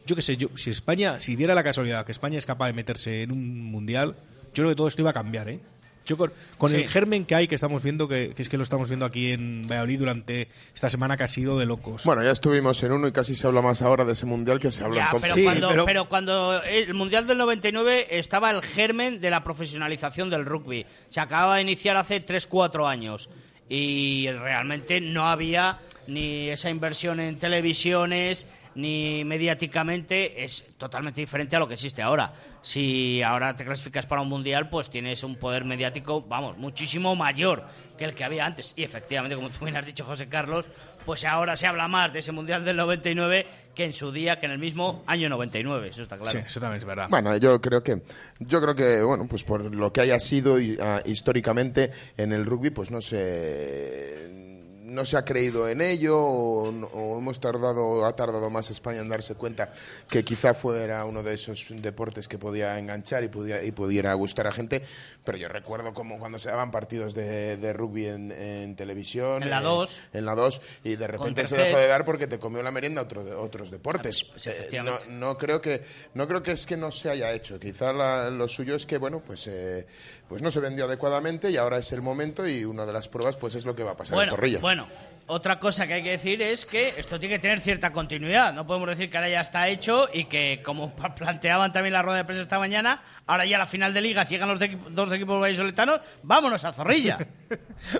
yo 0.06 0.16
qué 0.16 0.22
sé, 0.22 0.36
yo, 0.36 0.48
si 0.56 0.70
España, 0.70 1.18
si 1.20 1.36
diera 1.36 1.54
la 1.54 1.62
casualidad 1.64 2.04
que 2.04 2.12
España 2.12 2.38
es 2.38 2.46
capaz 2.46 2.66
de 2.68 2.72
meterse 2.74 3.22
en 3.22 3.32
un 3.32 3.64
mundial, 3.64 4.14
yo 4.48 4.62
creo 4.62 4.68
que 4.68 4.74
todo 4.76 4.88
esto 4.88 5.02
iba 5.02 5.10
a 5.10 5.14
cambiar, 5.14 5.48
¿eh? 5.48 5.60
Yo 6.06 6.18
con, 6.18 6.30
con 6.58 6.68
Sí. 6.70 6.76
el 6.76 6.86
germen 6.88 7.24
que 7.24 7.34
hay, 7.34 7.48
que 7.48 7.54
estamos 7.54 7.82
viendo, 7.82 8.06
que, 8.08 8.34
que 8.36 8.42
es 8.42 8.50
que 8.50 8.58
lo 8.58 8.62
estamos 8.62 8.90
viendo 8.90 9.06
aquí 9.06 9.30
en 9.32 9.66
Valladolid 9.66 9.98
durante 10.00 10.48
esta 10.74 10.90
semana 10.90 11.16
que 11.16 11.24
ha 11.24 11.28
sido 11.28 11.58
de 11.58 11.64
locos. 11.64 12.04
Bueno, 12.04 12.22
ya 12.22 12.30
estuvimos 12.30 12.82
en 12.82 12.92
uno 12.92 13.08
y 13.08 13.12
casi 13.12 13.34
se 13.34 13.46
habla 13.46 13.62
más 13.62 13.80
ahora 13.80 14.04
de 14.04 14.12
ese 14.12 14.26
mundial 14.26 14.60
que 14.60 14.70
se 14.70 14.84
habla 14.84 14.96
Ya, 14.96 15.04
entonces. 15.06 15.30
pero, 15.32 15.34
Sí, 15.36 15.44
cuando, 15.44 15.68
pero- 15.70 15.84
pero 15.86 16.08
cuando 16.10 16.62
el 16.62 16.92
Mundial 16.92 17.26
del 17.26 17.38
99 17.38 18.06
estaba 18.10 18.50
el 18.50 18.60
germen 18.60 19.18
de 19.22 19.30
la 19.30 19.42
profesionalización 19.44 20.28
del 20.28 20.44
rugby. 20.44 20.84
Se 21.08 21.20
acababa 21.20 21.56
de 21.56 21.62
iniciar 21.62 21.96
hace 21.96 22.20
3-4 22.20 22.86
años. 22.86 23.30
y 23.66 24.28
realmente 24.30 25.00
no 25.00 25.26
había 25.26 25.78
ni 26.06 26.50
esa 26.50 26.68
inversión 26.68 27.18
en 27.18 27.38
televisiones 27.38 28.46
ni 28.74 29.24
mediáticamente 29.24 30.44
es 30.44 30.64
totalmente 30.76 31.20
diferente 31.20 31.56
a 31.56 31.58
lo 31.58 31.68
que 31.68 31.74
existe 31.74 32.02
ahora. 32.02 32.32
Si 32.62 33.22
ahora 33.22 33.54
te 33.54 33.64
clasificas 33.64 34.06
para 34.06 34.22
un 34.22 34.28
mundial, 34.28 34.68
pues 34.68 34.90
tienes 34.90 35.22
un 35.22 35.36
poder 35.36 35.64
mediático, 35.64 36.22
vamos, 36.22 36.56
muchísimo 36.56 37.14
mayor 37.14 37.64
que 37.98 38.04
el 38.04 38.14
que 38.14 38.24
había 38.24 38.46
antes. 38.46 38.72
Y 38.76 38.82
efectivamente, 38.82 39.36
como 39.36 39.50
tú 39.50 39.64
bien 39.64 39.76
has 39.76 39.86
dicho, 39.86 40.04
José 40.04 40.28
Carlos, 40.28 40.66
pues 41.04 41.24
ahora 41.24 41.56
se 41.56 41.66
habla 41.66 41.88
más 41.88 42.12
de 42.12 42.20
ese 42.20 42.32
mundial 42.32 42.64
del 42.64 42.76
99 42.76 43.46
que 43.74 43.84
en 43.84 43.92
su 43.92 44.12
día, 44.12 44.40
que 44.40 44.46
en 44.46 44.52
el 44.52 44.58
mismo 44.58 45.02
año 45.06 45.28
99. 45.28 45.88
Eso 45.88 46.02
está 46.02 46.16
claro. 46.16 46.30
Sí, 46.30 46.38
eso 46.38 46.60
también 46.60 46.78
es 46.78 46.84
verdad. 46.84 47.08
Bueno, 47.10 47.36
yo 47.36 47.60
creo 47.60 47.82
que, 47.82 48.02
yo 48.40 48.60
creo 48.60 48.74
que, 48.74 49.02
bueno, 49.02 49.26
pues 49.28 49.44
por 49.44 49.74
lo 49.74 49.92
que 49.92 50.00
haya 50.00 50.18
sido 50.18 50.58
ah, 50.80 51.02
históricamente 51.04 51.90
en 52.16 52.32
el 52.32 52.46
rugby, 52.46 52.70
pues 52.70 52.90
no 52.90 53.00
sé 53.00 54.63
no 54.84 55.04
se 55.04 55.16
ha 55.16 55.24
creído 55.24 55.68
en 55.68 55.80
ello 55.80 56.18
o, 56.18 56.68
o 56.68 57.18
hemos 57.18 57.40
tardado 57.40 58.04
ha 58.04 58.14
tardado 58.14 58.50
más 58.50 58.70
España 58.70 59.00
en 59.00 59.08
darse 59.08 59.34
cuenta 59.34 59.70
que 60.08 60.24
quizá 60.24 60.52
fuera 60.54 61.04
uno 61.04 61.22
de 61.22 61.34
esos 61.34 61.64
deportes 61.70 62.28
que 62.28 62.38
podía 62.38 62.78
enganchar 62.78 63.24
y 63.24 63.28
pudiera, 63.28 63.64
y 63.64 63.72
pudiera 63.72 64.12
gustar 64.14 64.46
a 64.46 64.52
gente. 64.52 64.82
Pero 65.24 65.38
yo 65.38 65.48
recuerdo 65.48 65.94
como 65.94 66.18
cuando 66.18 66.38
se 66.38 66.50
daban 66.50 66.70
partidos 66.70 67.14
de, 67.14 67.56
de 67.56 67.72
rugby 67.72 68.06
en, 68.06 68.30
en 68.32 68.76
televisión 68.76 69.42
En 69.42 69.50
la 69.50 69.60
eh, 69.60 69.64
2. 69.64 70.00
en 70.12 70.26
la 70.26 70.34
2 70.34 70.60
y 70.84 70.96
de 70.96 71.06
repente 71.06 71.46
se 71.46 71.56
dejó 71.56 71.78
de 71.78 71.86
dar 71.88 72.04
porque 72.04 72.26
te 72.26 72.38
comió 72.38 72.62
la 72.62 72.70
merienda 72.70 73.02
otro, 73.02 73.42
otros 73.42 73.70
deportes. 73.70 74.26
Sí, 74.36 74.50
Eh, 74.50 74.80
no, 74.82 74.98
no 75.08 75.38
creo 75.38 75.60
que 75.60 75.82
no 76.14 76.28
creo 76.28 76.42
que 76.42 76.52
es 76.52 76.66
que 76.66 76.76
no 76.76 76.92
se 76.92 77.08
haya 77.10 77.32
hecho. 77.32 77.58
Quizá 77.58 77.92
la- 77.92 78.28
lo 78.30 78.46
suyo 78.48 78.74
es 78.76 78.84
que 78.86 78.98
bueno 78.98 79.20
pues 79.24 79.46
eh, 79.46 79.86
pues 80.34 80.42
no 80.42 80.50
se 80.50 80.58
vendió 80.58 80.86
adecuadamente 80.86 81.48
y 81.52 81.56
ahora 81.56 81.78
es 81.78 81.92
el 81.92 82.02
momento 82.02 82.44
y 82.44 82.64
una 82.64 82.84
de 82.84 82.92
las 82.92 83.06
pruebas 83.06 83.36
pues 83.36 83.54
es 83.54 83.64
lo 83.66 83.76
que 83.76 83.84
va 83.84 83.92
a 83.92 83.96
pasar 83.96 84.20
en 84.20 84.30
Zorrilla 84.30 84.58
bueno, 84.58 84.88
otra 85.28 85.60
cosa 85.60 85.86
que 85.86 85.94
hay 85.94 86.02
que 86.02 86.10
decir 86.10 86.42
es 86.42 86.66
que 86.66 86.94
esto 86.96 87.20
tiene 87.20 87.36
que 87.36 87.38
tener 87.38 87.60
cierta 87.60 87.92
continuidad. 87.92 88.52
No 88.52 88.66
podemos 88.66 88.88
decir 88.88 89.10
que 89.10 89.16
ahora 89.16 89.30
ya 89.30 89.40
está 89.40 89.68
hecho 89.68 90.08
y 90.12 90.24
que, 90.24 90.60
como 90.62 90.94
planteaban 91.16 91.72
también 91.72 91.92
la 91.92 92.02
rueda 92.02 92.18
de 92.18 92.24
prensa 92.24 92.42
esta 92.42 92.58
mañana, 92.58 93.00
ahora 93.26 93.46
ya 93.46 93.56
a 93.56 93.60
la 93.60 93.66
final 93.66 93.94
de 93.94 94.00
liga, 94.00 94.24
si 94.24 94.34
llegan 94.34 94.48
los 94.48 94.58
de 94.58 94.76
dos 94.90 95.10
equipos 95.12 95.40
vallisoletanos, 95.40 96.00
vámonos 96.22 96.64
a 96.64 96.72
Zorrilla. 96.72 97.18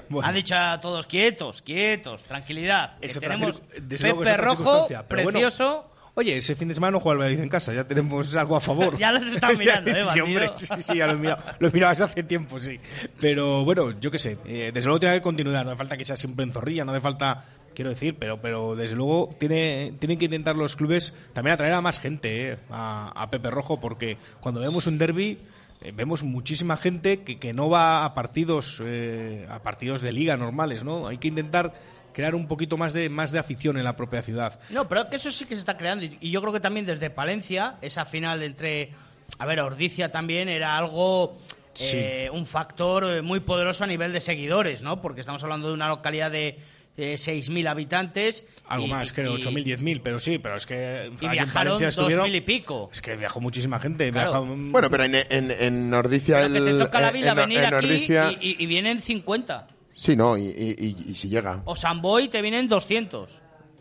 Bueno. 0.08 0.26
Han 0.26 0.34
dicho 0.34 0.54
a 0.56 0.80
todos 0.80 1.06
quietos, 1.06 1.60
quietos, 1.60 2.22
tranquilidad. 2.22 2.98
que 2.98 3.06
Es 3.06 3.16
otra 3.16 3.30
tenemos 3.30 3.60
Pepe 3.60 4.36
Rojo, 4.38 4.88
bueno. 5.10 5.50
Oye, 6.16 6.36
ese 6.36 6.54
fin 6.54 6.68
de 6.68 6.74
semana 6.74 6.92
no 6.92 7.00
juega 7.00 7.14
el 7.14 7.18
Valladolid 7.18 7.42
en 7.42 7.48
casa, 7.48 7.74
ya 7.74 7.84
tenemos 7.84 8.36
algo 8.36 8.56
a 8.56 8.60
favor. 8.60 8.96
Ya 9.04 9.12
los 9.12 9.26
están 9.26 9.58
mirando, 9.58 9.90
¿eh, 9.90 10.04
sí, 10.12 10.20
hombre, 10.20 10.50
sí, 10.56 10.66
sí, 10.80 10.98
ya 10.98 11.06
lo 11.08 11.14
he 11.14 11.16
mirado. 11.16 11.42
Lo 11.58 11.68
he 11.68 11.70
mirado 11.72 11.92
hace 11.92 12.04
hace 12.04 12.22
tiempo, 12.22 12.60
sí. 12.60 12.78
Pero 13.20 13.64
bueno, 13.64 13.98
yo 13.98 14.10
qué 14.10 14.18
sé, 14.18 14.38
eh, 14.46 14.70
desde 14.72 14.86
luego 14.86 15.00
tiene 15.00 15.10
que 15.10 15.14
haber 15.16 15.22
continuidad, 15.22 15.64
no 15.64 15.70
hace 15.70 15.78
falta 15.78 15.96
que 15.96 16.04
sea 16.04 16.16
siempre 16.16 16.44
en 16.44 16.52
zorrilla, 16.52 16.84
no 16.84 16.92
hace 16.92 17.00
falta, 17.00 17.44
quiero 17.74 17.90
decir, 17.90 18.16
pero 18.16 18.40
pero 18.40 18.76
desde 18.76 18.94
luego 18.94 19.34
tiene, 19.40 19.94
tienen 19.98 20.18
que 20.18 20.26
intentar 20.26 20.54
los 20.54 20.76
clubes 20.76 21.14
también 21.32 21.54
atraer 21.54 21.72
a 21.72 21.80
más 21.80 21.98
gente, 21.98 22.50
eh, 22.50 22.58
a, 22.70 23.10
a 23.20 23.30
Pepe 23.30 23.50
Rojo, 23.50 23.80
porque 23.80 24.16
cuando 24.40 24.60
vemos 24.60 24.86
un 24.86 24.98
derby 24.98 25.40
eh, 25.84 25.92
vemos 25.94 26.22
muchísima 26.22 26.78
gente 26.78 27.22
que, 27.22 27.38
que 27.38 27.52
no 27.52 27.68
va 27.68 28.06
a 28.06 28.14
partidos 28.14 28.80
eh, 28.82 29.46
a 29.50 29.62
partidos 29.62 30.00
de 30.00 30.12
liga 30.12 30.36
normales, 30.36 30.82
¿no? 30.82 31.08
Hay 31.08 31.18
que 31.18 31.28
intentar 31.28 31.74
crear 32.14 32.34
un 32.34 32.48
poquito 32.48 32.78
más 32.78 32.92
de 32.94 33.10
más 33.10 33.30
de 33.32 33.38
afición 33.38 33.76
en 33.76 33.84
la 33.84 33.96
propia 33.96 34.22
ciudad. 34.22 34.58
No, 34.70 34.88
pero 34.88 35.10
que 35.10 35.16
eso 35.16 35.30
sí 35.30 35.44
que 35.44 35.54
se 35.54 35.60
está 35.60 35.76
creando. 35.76 36.06
Y 36.20 36.30
yo 36.30 36.40
creo 36.40 36.52
que 36.54 36.60
también 36.60 36.86
desde 36.86 37.10
Palencia, 37.10 37.74
esa 37.82 38.06
final 38.06 38.42
entre. 38.42 38.90
A 39.38 39.44
ver, 39.46 39.60
Ordicia 39.60 40.10
también 40.12 40.48
era 40.48 40.78
algo. 40.78 41.38
Sí. 41.76 41.96
eh, 41.96 42.30
un 42.32 42.46
factor 42.46 43.04
eh, 43.04 43.20
muy 43.20 43.40
poderoso 43.40 43.82
a 43.82 43.88
nivel 43.88 44.12
de 44.12 44.20
seguidores, 44.20 44.80
¿no? 44.80 45.02
Porque 45.02 45.18
estamos 45.20 45.42
hablando 45.42 45.66
de 45.66 45.74
una 45.74 45.88
localidad 45.88 46.30
de 46.30 46.60
eh, 46.96 47.14
6.000 47.16 47.66
habitantes. 47.68 48.44
Algo 48.68 48.86
y- 48.86 48.90
más, 48.90 49.12
creo, 49.12 49.36
y- 49.36 49.40
8.000, 49.42 49.64
10.000, 49.80 50.00
pero 50.00 50.20
sí, 50.20 50.38
pero 50.38 50.54
es 50.54 50.66
que 50.66 51.10
Y 51.20 51.26
viajaron 51.28 51.72
Valencia 51.80 51.88
estuvieron... 51.88 52.28
2.000 52.30 52.36
y 52.36 52.40
pico. 52.42 52.90
Es 52.92 53.02
que 53.02 53.16
viajó 53.16 53.40
muchísima 53.40 53.80
gente. 53.80 54.12
Claro. 54.12 54.44
viajó- 54.44 54.56
Bueno, 54.70 54.88
pero 54.88 55.02
en, 55.02 55.16
en, 55.16 55.50
en 55.50 55.90
Nordicia 55.90 56.36
Pero 56.42 56.52
que 56.52 56.58
el- 56.58 56.64
te 56.78 56.84
toca 56.84 57.00
la 57.00 57.10
vida 57.10 57.30
en- 57.30 57.36
venir 57.38 57.58
en 57.64 57.74
aquí 57.74 57.86
y, 58.40 58.48
y- 58.50 58.56
y 58.60 58.66
vienen 58.66 59.00
50. 59.00 59.66
Sí, 59.94 60.16
no, 60.16 60.36
y, 60.36 60.42
y- 60.42 60.74
y- 60.78 61.10
y 61.10 61.14
si 61.14 61.28
llega. 61.28 61.62
O 61.64 61.76
Samboy 61.76 62.28
te 62.28 62.42
vienen 62.42 62.68
200. 62.68 63.30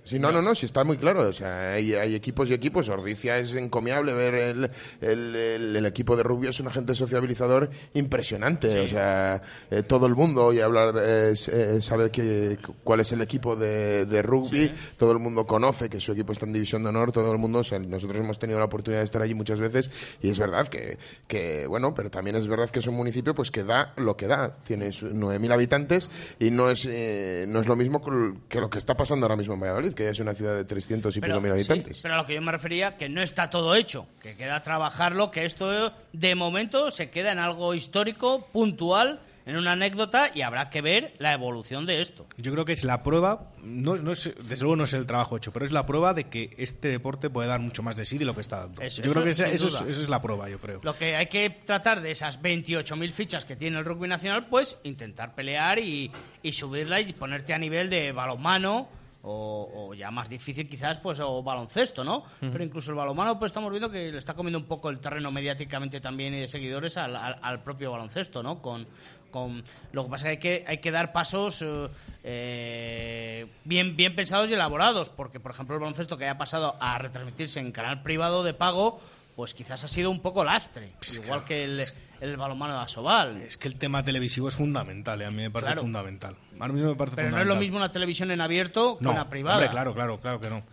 Sí, 0.05 0.19
no, 0.19 0.31
no, 0.31 0.41
no, 0.41 0.53
sí 0.55 0.65
está 0.65 0.83
muy 0.83 0.97
claro. 0.97 1.27
O 1.27 1.33
sea, 1.33 1.73
hay, 1.73 1.93
hay 1.93 2.15
equipos 2.15 2.49
y 2.49 2.53
equipos. 2.53 2.89
Ordicia 2.89 3.37
es 3.37 3.55
encomiable 3.55 4.13
ver 4.13 4.35
el, 4.35 4.71
el, 5.01 5.35
el- 5.35 5.75
el 5.77 5.85
equipo 5.85 6.15
de 6.17 6.23
rugby, 6.23 6.47
es 6.49 6.59
un 6.59 6.67
agente 6.67 6.93
sociabilizador 6.95 7.69
impresionante. 7.93 8.67
O 8.81 8.87
sea, 8.87 9.41
eh, 9.71 9.83
todo 9.83 10.05
el 10.07 10.15
mundo 10.15 10.45
hoy 10.45 10.59
hablar 10.59 10.93
eh, 10.97 11.33
sabe 11.81 12.11
que, 12.11 12.57
cuál 12.83 12.99
es 12.99 13.11
el 13.11 13.21
equipo 13.21 13.55
de, 13.55 14.05
de 14.05 14.21
rugby. 14.21 14.71
Todo 14.97 15.11
el 15.13 15.19
mundo 15.19 15.45
conoce 15.45 15.89
que 15.89 15.99
su 15.99 16.11
equipo 16.11 16.33
está 16.33 16.45
en 16.45 16.53
División 16.53 16.83
de 16.83 16.89
Honor. 16.89 17.11
Todo 17.11 17.31
el 17.31 17.37
mundo, 17.37 17.59
o 17.59 17.63
sea, 17.63 17.79
nosotros 17.79 18.17
hemos 18.19 18.37
tenido 18.39 18.59
la 18.59 18.65
oportunidad 18.65 19.01
de 19.01 19.05
estar 19.05 19.21
allí 19.21 19.33
muchas 19.33 19.59
veces 19.59 19.89
y 20.21 20.29
es 20.29 20.37
verdad 20.39 20.67
que, 20.67 20.97
que 21.27 21.65
bueno, 21.67 21.93
pero 21.95 22.09
también 22.11 22.35
es 22.35 22.47
verdad 22.47 22.69
que 22.69 22.79
es 22.79 22.87
un 22.87 22.95
municipio 22.95 23.33
pues 23.33 23.51
que 23.51 23.63
da 23.63 23.93
lo 23.97 24.15
que 24.17 24.27
da. 24.27 24.57
Tiene 24.65 24.91
su- 24.91 25.07
9.000 25.09 25.51
habitantes 25.53 26.09
y 26.39 26.51
no 26.51 26.69
es, 26.69 26.85
eh, 26.89 27.45
no 27.47 27.61
es 27.61 27.67
lo 27.67 27.75
mismo 27.75 28.01
que 28.49 28.59
lo 28.59 28.69
que 28.69 28.77
está 28.77 28.95
pasando 28.95 29.25
ahora 29.25 29.35
mismo 29.37 29.53
en 29.53 29.59
Valladolid, 29.61 29.92
que 29.93 30.09
es 30.09 30.19
una 30.19 30.33
ciudad 30.33 30.55
de 30.55 30.65
300 30.65 31.15
y 31.17 31.21
pico 31.21 31.39
mil 31.41 31.51
sí, 31.51 31.71
habitantes. 31.71 32.01
pero 32.01 32.15
a 32.15 32.17
lo 32.17 32.25
que 32.25 32.33
yo 32.35 32.41
me 32.41 32.51
refería, 32.51 32.97
que 32.97 33.09
no 33.09 33.21
está 33.21 33.49
todo 33.49 33.75
hecho, 33.75 34.07
que 34.21 34.35
queda 34.35 34.61
trabajarlo, 34.63 35.31
que 35.31 35.45
esto 35.45 35.93
de 36.11 36.35
momento 36.35 36.91
se 36.91 37.09
queda 37.09 37.31
en 37.31 37.39
algo 37.39 37.73
histórico, 37.73 38.47
puntual, 38.51 39.19
en 39.45 39.57
una 39.57 39.73
anécdota 39.73 40.29
y 40.33 40.41
habrá 40.41 40.69
que 40.69 40.81
ver 40.81 41.13
la 41.17 41.33
evolución 41.33 41.85
de 41.85 42.01
esto. 42.01 42.25
Yo 42.37 42.53
creo 42.53 42.63
que 42.63 42.71
es 42.71 42.85
la 42.85 43.03
prueba, 43.03 43.51
no, 43.61 43.97
no 43.97 44.13
es, 44.13 44.33
desde 44.47 44.63
luego 44.63 44.77
no 44.77 44.85
es 44.85 44.93
el 44.93 45.05
trabajo 45.05 45.35
hecho, 45.35 45.51
pero 45.51 45.65
es 45.65 45.73
la 45.73 45.85
prueba 45.85 46.13
de 46.13 46.29
que 46.29 46.53
este 46.57 46.87
deporte 46.87 47.29
puede 47.29 47.49
dar 47.49 47.59
mucho 47.59 47.83
más 47.83 47.97
de 47.97 48.05
sí 48.05 48.17
de 48.17 48.23
lo 48.23 48.35
que 48.35 48.39
está 48.39 48.61
dando. 48.61 48.81
Eso- 48.81 49.01
yo 49.01 49.11
creo 49.11 49.25
que 49.25 49.31
eso, 49.31 49.43
esa, 49.43 49.53
eso 49.53 49.67
es, 49.67 49.73
eso 49.89 50.01
es 50.01 50.07
la 50.07 50.21
prueba, 50.21 50.47
yo 50.49 50.59
creo. 50.59 50.79
Lo 50.83 50.95
que 50.97 51.17
hay 51.17 51.25
que 51.25 51.49
tratar 51.49 51.99
de 51.99 52.11
esas 52.11 52.41
28.000 52.41 53.11
fichas 53.11 53.43
que 53.43 53.57
tiene 53.57 53.77
el 53.79 53.83
rugby 53.83 54.07
nacional, 54.07 54.45
pues 54.47 54.77
intentar 54.83 55.35
pelear 55.35 55.77
y, 55.77 56.09
y 56.41 56.53
subirla 56.53 57.01
y 57.01 57.11
ponerte 57.11 57.53
a 57.53 57.57
nivel 57.57 57.89
de 57.89 58.13
balonmano 58.13 58.87
o, 59.25 59.69
o 59.73 59.93
ya 59.93 60.11
más 60.11 60.27
difícil 60.29 60.67
quizás 60.69 60.99
pues 60.99 61.19
o 61.21 61.41
baloncesto, 61.41 62.03
¿no? 62.03 62.23
Pero 62.39 62.63
incluso 62.63 62.91
el 62.91 62.97
balonmano 62.97 63.39
pues 63.39 63.51
estamos 63.51 63.71
viendo 63.71 63.89
que 63.89 64.11
le 64.11 64.17
está 64.17 64.33
comiendo 64.33 64.59
un 64.59 64.65
poco 64.65 64.89
el 64.89 64.99
terreno 64.99 65.31
mediáticamente 65.31 66.01
también 66.01 66.33
y 66.33 66.39
de 66.41 66.47
seguidores 66.47 66.97
al, 66.97 67.15
al- 67.15 67.39
al 67.41 67.63
propio 67.63 67.91
baloncesto, 67.91 68.43
¿no? 68.43 68.61
Con, 68.61 68.85
con 69.31 69.63
lo 69.93 70.03
que 70.03 70.09
pasa 70.09 70.31
es 70.31 70.39
que 70.39 70.49
hay 70.49 70.59
que, 70.59 70.65
hay 70.71 70.77
que 70.79 70.91
dar 70.91 71.11
pasos 71.13 71.61
eh, 71.61 71.87
eh, 72.25 73.47
bien 73.63 73.95
bien 73.95 74.15
pensados 74.15 74.49
y 74.49 74.53
elaborados, 74.53 75.09
porque 75.09 75.39
por 75.39 75.51
ejemplo 75.51 75.75
el 75.75 75.81
baloncesto 75.81 76.17
que 76.17 76.25
haya 76.25 76.37
pasado 76.37 76.75
a 76.79 76.97
retransmitirse 76.97 77.59
en 77.59 77.71
canal 77.71 78.01
privado 78.03 78.43
de 78.43 78.53
pago 78.53 78.99
pues 79.35 79.53
quizás 79.55 79.83
ha 79.83 79.87
sido 79.87 80.11
un 80.11 80.19
poco 80.19 80.43
lastre, 80.43 80.91
igual 81.23 81.43
que 81.45 81.63
el, 81.63 81.81
el 82.23 82.37
balonmano 82.37 82.73
de 82.75 82.79
Asobal. 82.81 83.41
Es 83.41 83.57
que 83.57 83.67
el 83.67 83.75
tema 83.75 84.03
televisivo 84.03 84.47
es 84.47 84.55
fundamental, 84.55 85.21
eh, 85.21 85.25
a 85.25 85.31
mí 85.31 85.37
me 85.43 85.51
parece 85.51 85.67
Claro. 85.73 85.81
fundamental. 85.81 86.35
Me 86.53 86.95
parece 86.95 87.15
Pero 87.17 87.31
no 87.31 87.39
es 87.41 87.47
lo 87.47 87.55
mismo 87.55 87.77
una 87.77 87.91
televisión 87.91 88.31
en 88.31 88.41
abierto 88.41 88.97
que 88.97 89.07
una 89.07 89.29
privada. 89.29 89.57
hombre, 89.57 89.69
claro, 89.71 89.93
claro, 89.93 90.19
claro 90.19 90.39
que 90.39 90.49
no. 90.49 90.63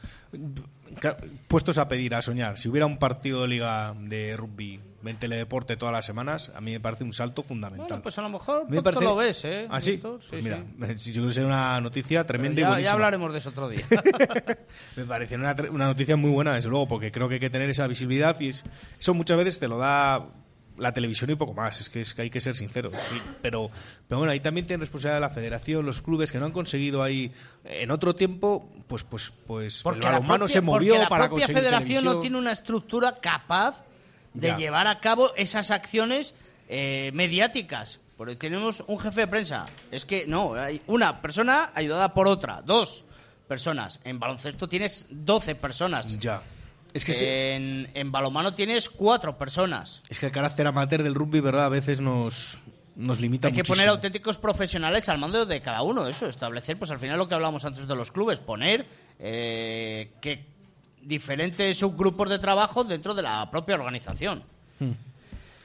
Puestos 1.49 1.79
a 1.79 1.89
pedir, 1.89 2.15
a 2.15 2.23
soñar, 2.23 2.59
si 2.59 2.69
hubiera 2.69 2.85
un 2.87 2.99
partido 2.99 3.43
de 3.43 3.49
liga 3.49 3.95
de 3.97 4.37
rugby 4.37 4.81
en 5.05 5.17
teledeporte 5.17 5.77
todas 5.77 5.93
las 5.93 6.05
semanas, 6.05 6.51
a 6.55 6.61
mí 6.61 6.73
me 6.73 6.81
parece 6.81 7.05
un 7.05 7.13
salto 7.13 7.43
fundamental. 7.43 7.87
Bueno, 7.89 8.03
pues 8.03 8.19
a 8.19 8.23
lo 8.23 8.29
mejor 8.29 8.69
Me 8.69 8.83
parece- 8.83 9.05
lo 9.05 9.17
ves, 9.17 9.45
¿eh? 9.45 9.67
¿Ah, 9.71 9.81
sí? 9.81 9.99
Pues 10.03 10.43
mira, 10.43 10.63
si 10.97 11.13
yo 11.13 11.23
creo 11.23 11.29
que 11.29 11.33
sería 11.35 11.47
una 11.49 11.81
noticia 11.81 12.25
tremenda 12.27 12.61
y 12.61 12.63
ya, 12.63 12.63
ya 12.63 12.69
buenísima. 12.71 12.95
hablaremos 12.95 13.33
de 13.33 13.39
eso 13.39 13.51
otro 13.51 13.69
día. 13.69 13.85
Me 14.97 15.05
parece 15.05 15.37
una, 15.37 15.55
una 15.71 15.87
noticia 15.87 16.17
muy 16.17 16.31
buena, 16.31 16.55
desde 16.55 16.69
luego, 16.69 16.87
porque 16.89 17.11
creo 17.13 17.29
que 17.29 17.35
hay 17.35 17.41
que 17.41 17.51
tener 17.51 17.71
esa 17.71 17.87
visibilidad 17.87 18.39
y 18.41 18.49
es- 18.49 18.65
eso 18.99 19.15
muchas 19.15 19.39
veces 19.39 19.59
te 19.61 19.69
lo 19.69 19.79
da 19.79 20.27
la 20.81 20.93
televisión 20.93 21.31
y 21.31 21.35
poco 21.37 21.55
más. 21.55 21.81
Es 21.81 21.91
que, 21.91 22.01
es 22.01 22.15
que 22.15 22.23
hay 22.23 22.31
que 22.31 22.41
ser 22.41 22.57
sinceros. 22.57 22.95
sí. 22.99 23.21
Pero, 23.43 23.71
pero 24.09 24.19
bueno, 24.19 24.33
ahí 24.33 24.41
también 24.41 24.67
tiene 24.67 24.81
responsabilidad 24.81 25.21
la 25.21 25.31
federación, 25.31 25.87
los 25.87 26.03
clubes 26.03 26.33
que 26.33 26.39
no 26.39 26.47
han 26.47 26.53
conseguido 26.53 27.03
ahí 27.03 27.33
en 27.65 27.91
otro 27.91 28.15
tiempo, 28.17 28.69
pues 28.89 29.05
pues 29.05 29.33
pues 29.47 29.83
Porque 29.83 30.01
el 30.01 30.05
la 30.07 30.11
balonmano 30.13 30.49
se 30.49 30.61
movió 30.61 30.95
porque 30.95 31.03
la 31.05 31.09
para 31.09 31.29
propia 31.29 31.47
conseguir 31.47 31.63
federación 31.63 32.05
no 32.05 32.21
tiene 32.21 32.39
una 32.39 32.53
estructura 32.53 33.17
capaz 33.21 33.85
de 34.35 34.49
Ya. 34.49 34.57
llevar 34.57 34.87
a 34.87 35.01
cabo 35.01 35.33
esas 35.37 35.71
acciones 35.71 36.35
eh, 36.69 37.11
mediáticas. 37.15 38.01
Porque 38.17 38.37
tenemos 38.37 38.85
un 38.87 38.99
jefe 38.99 39.23
de 39.23 39.27
prensa. 39.29 39.67
Es 39.91 40.05
que 40.05 40.27
no, 40.27 40.53
hay 40.55 40.83
una 40.87 41.23
persona 41.23 41.71
ayudada 41.75 42.13
por 42.13 42.29
otra, 42.29 42.61
dos 42.63 43.05
personas. 43.49 43.99
En 44.05 44.19
baloncesto 44.19 44.69
tienes 44.69 45.07
12 45.11 45.55
personas. 45.55 46.19
Ya. 46.21 46.43
Es 46.93 47.05
que, 47.05 47.15
se- 47.15 47.55
en, 47.55 47.89
en 47.95 48.11
balonmano 48.13 48.55
tienes 48.55 48.89
cuatro 48.89 49.37
personas. 49.39 50.03
es 50.09 50.19
que 50.19 50.27
el 50.27 50.33
carácter 50.33 50.67
amateur 50.67 51.03
del 51.03 51.15
rugby, 51.15 51.41
¿verdad? 51.41 51.67
A 51.67 51.69
veces 51.69 52.01
nos, 52.01 52.59
nos 52.97 53.21
limita 53.21 53.49
Hay 53.49 53.55
que 53.55 53.63
poner 53.65 53.89
auténticos 53.89 54.39
profesionales 54.39 55.09
al 55.09 55.19
mando 55.19 55.47
de 55.47 55.61
cada 55.63 55.83
uno, 55.83 56.07
eso, 56.09 56.27
establecer, 56.27 56.79
pues 56.79 56.91
al 56.91 56.99
final 56.99 57.17
lo 57.19 57.29
que 57.29 57.35
hablamos 57.35 57.65
antes 57.65 57.87
de 57.87 57.95
los 57.95 58.11
clubes, 58.11 58.41
poner 58.41 58.87
eh, 59.19 60.11
que 60.21 60.45
diferentes 61.03 61.79
subgrupos 61.79 62.29
de 62.29 62.39
trabajo 62.39 62.85
dentro 62.85 63.15
de 63.15 63.23
la 63.23 63.51
propia 63.51 63.77
organización. 63.77 64.43
Hmm. 64.79 64.91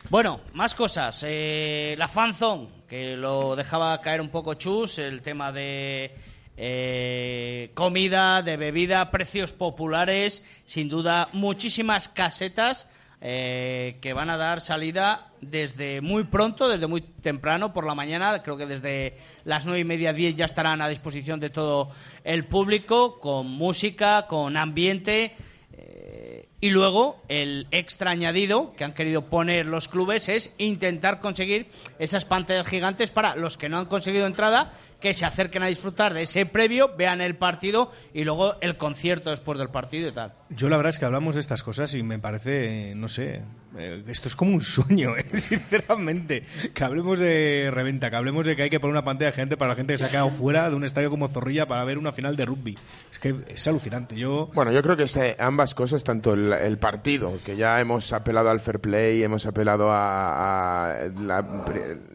Bueno, 0.09 0.39
más 0.53 0.75
cosas. 0.75 1.23
Eh, 1.27 1.95
la 1.97 2.07
fanzone, 2.07 2.67
que 2.87 3.17
lo 3.17 3.55
dejaba 3.55 3.99
caer 4.01 4.21
un 4.21 4.29
poco 4.29 4.53
chus, 4.53 4.99
el 4.99 5.21
tema 5.23 5.51
de 5.51 6.13
eh, 6.57 7.71
comida, 7.73 8.41
de 8.41 8.57
bebida, 8.57 9.11
precios 9.11 9.53
populares, 9.53 10.43
sin 10.65 10.89
duda 10.89 11.27
muchísimas 11.33 12.09
casetas 12.09 12.87
eh, 13.21 13.97
que 14.01 14.13
van 14.13 14.29
a 14.29 14.37
dar 14.37 14.61
salida 14.61 15.31
desde 15.41 16.01
muy 16.01 16.25
pronto, 16.25 16.67
desde 16.67 16.87
muy 16.87 17.01
temprano 17.01 17.73
por 17.73 17.85
la 17.85 17.95
mañana. 17.95 18.43
Creo 18.43 18.57
que 18.57 18.65
desde 18.65 19.17
las 19.45 19.65
nueve 19.65 19.79
y 19.79 19.83
media, 19.83 20.13
diez 20.13 20.35
ya 20.35 20.45
estarán 20.45 20.81
a 20.81 20.89
disposición 20.89 21.39
de 21.39 21.49
todo 21.49 21.91
el 22.23 22.45
público, 22.45 23.19
con 23.19 23.47
música, 23.47 24.27
con 24.27 24.57
ambiente. 24.57 25.35
Eh, 25.73 26.47
y 26.61 26.69
luego 26.69 27.17
el 27.27 27.67
extra 27.71 28.11
añadido 28.11 28.73
que 28.73 28.83
han 28.83 28.93
querido 28.93 29.23
poner 29.25 29.65
los 29.65 29.87
clubes 29.87 30.29
es 30.29 30.53
intentar 30.57 31.19
conseguir 31.19 31.67
esas 31.99 32.25
pantallas 32.25 32.67
gigantes 32.67 33.11
para 33.11 33.35
los 33.35 33.57
que 33.57 33.69
no 33.69 33.79
han 33.79 33.85
conseguido 33.85 34.25
entrada 34.25 34.71
que 35.05 35.13
se 35.13 35.23
acerquen 35.23 35.61
a 35.61 35.67
disfrutar 35.67 36.15
de 36.15 36.23
ese 36.23 36.47
previo, 36.47 36.89
vean 36.97 37.21
el 37.21 37.35
partido 37.35 37.91
y 38.11 38.23
luego 38.23 38.55
el 38.61 38.75
concierto 38.75 39.29
después 39.29 39.59
del 39.59 39.69
partido 39.69 40.09
y 40.09 40.11
tal. 40.13 40.31
Yo 40.49 40.67
la 40.67 40.77
verdad 40.77 40.89
es 40.89 40.97
que 40.97 41.05
hablamos 41.05 41.35
de 41.35 41.41
estas 41.41 41.61
cosas 41.61 41.93
y 41.93 42.01
me 42.01 42.17
parece, 42.17 42.93
no 42.95 43.07
sé, 43.07 43.43
eh, 43.77 44.03
esto 44.07 44.27
es 44.29 44.35
como 44.35 44.55
un 44.55 44.61
sueño, 44.61 45.15
eh, 45.17 45.21
sinceramente. 45.37 46.43
Que 46.73 46.83
hablemos 46.83 47.19
de 47.19 47.69
reventa, 47.71 48.09
que 48.09 48.15
hablemos 48.15 48.47
de 48.47 48.55
que 48.55 48.63
hay 48.63 48.69
que 48.71 48.79
poner 48.79 48.93
una 48.93 49.05
pantalla 49.05 49.31
gigante 49.31 49.57
para 49.57 49.69
la 49.69 49.75
gente 49.75 49.93
que 49.93 49.97
se 49.99 50.05
ha 50.05 50.09
quedado 50.09 50.31
fuera 50.31 50.67
de 50.71 50.75
un 50.75 50.83
estadio 50.83 51.11
como 51.11 51.27
Zorrilla 51.27 51.67
para 51.67 51.83
ver 51.83 51.99
una 51.99 52.11
final 52.11 52.35
de 52.35 52.45
rugby. 52.45 52.75
Es 53.11 53.19
que 53.19 53.35
es 53.47 53.67
alucinante. 53.67 54.15
Yo 54.15 54.49
Bueno, 54.55 54.71
yo 54.71 54.81
creo 54.81 54.97
que 54.97 55.03
es, 55.03 55.19
ambas 55.37 55.75
cosas, 55.75 56.03
tanto 56.03 56.33
el, 56.33 56.51
el 56.51 56.79
partido, 56.79 57.39
que 57.45 57.55
ya 57.57 57.79
hemos 57.79 58.11
apelado 58.11 58.49
al 58.49 58.59
fair 58.59 58.79
play, 58.79 59.21
hemos 59.21 59.45
apelado 59.45 59.91
a, 59.91 60.93
a 60.95 61.07
la- 61.21 61.63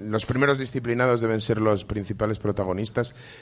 los 0.00 0.26
primeros 0.26 0.58
disciplinados 0.58 1.20
deben 1.20 1.40
ser 1.40 1.60
los 1.60 1.84
principales 1.84 2.40
protagonistas. 2.40 2.79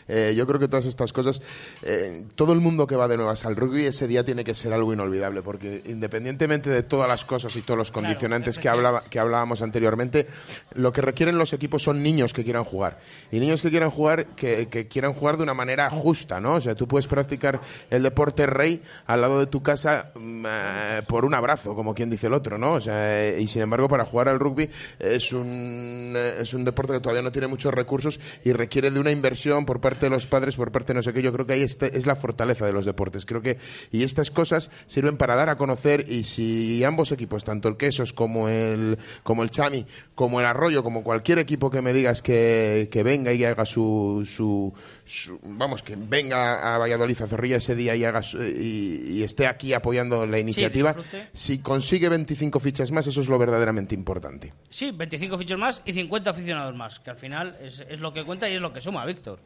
Eh, 0.08 0.34
yo 0.36 0.46
creo 0.46 0.60
que 0.60 0.68
todas 0.68 0.86
estas 0.86 1.12
cosas, 1.12 1.40
eh, 1.82 2.26
todo 2.34 2.52
el 2.52 2.60
mundo 2.60 2.86
que 2.86 2.96
va 2.96 3.08
de 3.08 3.16
nuevas 3.16 3.44
al 3.44 3.56
rugby 3.56 3.86
ese 3.86 4.06
día 4.06 4.24
tiene 4.24 4.44
que 4.44 4.54
ser 4.54 4.72
algo 4.72 4.92
inolvidable, 4.92 5.42
porque 5.42 5.82
independientemente 5.86 6.70
de 6.70 6.82
todas 6.82 7.08
las 7.08 7.24
cosas 7.24 7.54
y 7.56 7.62
todos 7.62 7.78
los 7.78 7.90
condicionantes 7.90 8.58
que, 8.58 8.68
hablaba, 8.68 9.02
que 9.02 9.18
hablábamos 9.18 9.62
anteriormente, 9.62 10.26
lo 10.74 10.92
que 10.92 11.00
requieren 11.02 11.38
los 11.38 11.52
equipos 11.52 11.82
son 11.82 12.02
niños 12.02 12.32
que 12.32 12.44
quieran 12.44 12.64
jugar. 12.64 12.98
Y 13.30 13.40
niños 13.40 13.62
que 13.62 13.70
quieran 13.70 13.90
jugar, 13.90 14.26
que, 14.36 14.68
que 14.68 14.88
quieran 14.88 15.14
jugar 15.14 15.36
de 15.36 15.42
una 15.42 15.54
manera 15.54 15.90
justa, 15.90 16.40
¿no? 16.40 16.54
O 16.54 16.60
sea, 16.60 16.74
tú 16.74 16.86
puedes 16.86 17.06
practicar 17.06 17.60
el 17.90 18.02
deporte 18.02 18.46
rey 18.46 18.82
al 19.06 19.20
lado 19.20 19.38
de 19.38 19.46
tu 19.46 19.62
casa 19.62 20.10
mm, 20.14 20.46
eh, 20.46 21.02
por 21.06 21.24
un 21.24 21.34
abrazo, 21.34 21.74
como 21.74 21.94
quien 21.94 22.10
dice 22.10 22.26
el 22.26 22.34
otro, 22.34 22.58
¿no? 22.58 22.74
O 22.74 22.80
sea, 22.80 23.38
y 23.38 23.46
sin 23.46 23.62
embargo, 23.62 23.88
para 23.88 24.04
jugar 24.04 24.28
al 24.28 24.38
rugby 24.38 24.70
es 24.98 25.32
un, 25.32 26.14
es 26.16 26.54
un 26.54 26.64
deporte 26.64 26.94
que 26.94 27.00
todavía 27.00 27.22
no 27.22 27.32
tiene 27.32 27.48
muchos 27.48 27.72
recursos 27.72 28.20
y 28.44 28.52
requiere 28.52 28.90
de 28.90 29.00
una 29.00 29.10
inversión 29.18 29.66
por 29.66 29.80
parte 29.80 30.06
de 30.06 30.10
los 30.10 30.26
padres, 30.26 30.56
por 30.56 30.72
parte 30.72 30.92
de 30.92 30.96
no 30.98 31.02
sé 31.02 31.12
qué. 31.12 31.22
Yo 31.22 31.32
creo 31.32 31.46
que 31.46 31.52
ahí 31.54 31.62
este- 31.62 31.96
es 31.96 32.06
la 32.06 32.16
fortaleza 32.16 32.64
de 32.66 32.72
los 32.72 32.84
deportes. 32.86 33.26
Creo 33.26 33.42
que, 33.42 33.58
y 33.92 34.02
estas 34.02 34.30
cosas 34.30 34.70
sirven 34.86 35.16
para 35.16 35.34
dar 35.34 35.48
a 35.50 35.56
conocer 35.56 36.04
y 36.10 36.22
si 36.22 36.82
ambos 36.84 37.12
equipos, 37.12 37.44
tanto 37.44 37.68
el 37.68 37.76
Quesos 37.76 38.12
como 38.12 38.48
el, 38.48 38.98
como 39.22 39.42
el 39.42 39.50
Chami, 39.50 39.86
como 40.14 40.40
el 40.40 40.46
Arroyo, 40.46 40.82
como 40.82 41.02
cualquier 41.04 41.38
equipo 41.38 41.70
que 41.70 41.82
me 41.82 41.92
digas 41.92 42.22
que, 42.22 42.88
que 42.90 43.02
venga 43.02 43.32
y 43.32 43.44
haga 43.44 43.64
su, 43.64 44.22
su, 44.24 44.72
su- 45.04 45.38
vamos, 45.42 45.82
que 45.82 45.96
venga 45.96 46.74
a 46.74 46.78
Valladolid 46.78 47.20
a 47.22 47.26
Zorrilla 47.26 47.56
ese 47.56 47.74
día 47.74 47.94
y 47.96 48.04
haga 48.04 48.22
su- 48.22 48.42
y, 48.42 49.08
y 49.18 49.22
esté 49.22 49.46
aquí 49.46 49.72
apoyando 49.72 50.24
la 50.26 50.38
iniciativa, 50.38 50.92
disfrute. 50.94 51.28
si 51.32 51.58
consigue 51.58 52.08
25 52.08 52.60
fichas 52.60 52.90
más, 52.92 53.06
eso 53.06 53.20
es 53.20 53.28
lo 53.28 53.38
verdaderamente 53.38 53.94
importante. 53.94 54.52
Sí, 54.70 54.90
25 54.92 55.36
fichos 55.38 55.58
más 55.58 55.82
y 55.84 55.92
50 55.92 56.30
aficionados 56.30 56.74
más, 56.74 57.00
que 57.00 57.10
al 57.10 57.16
final 57.16 57.56
es, 57.62 57.80
es 57.88 58.00
lo 58.00 58.12
que 58.12 58.24
cuenta 58.24 58.48
y 58.48 58.54
es 58.54 58.60
lo 58.60 58.72
que 58.72 58.80
suma, 58.80 59.04
Víctor. 59.08 59.38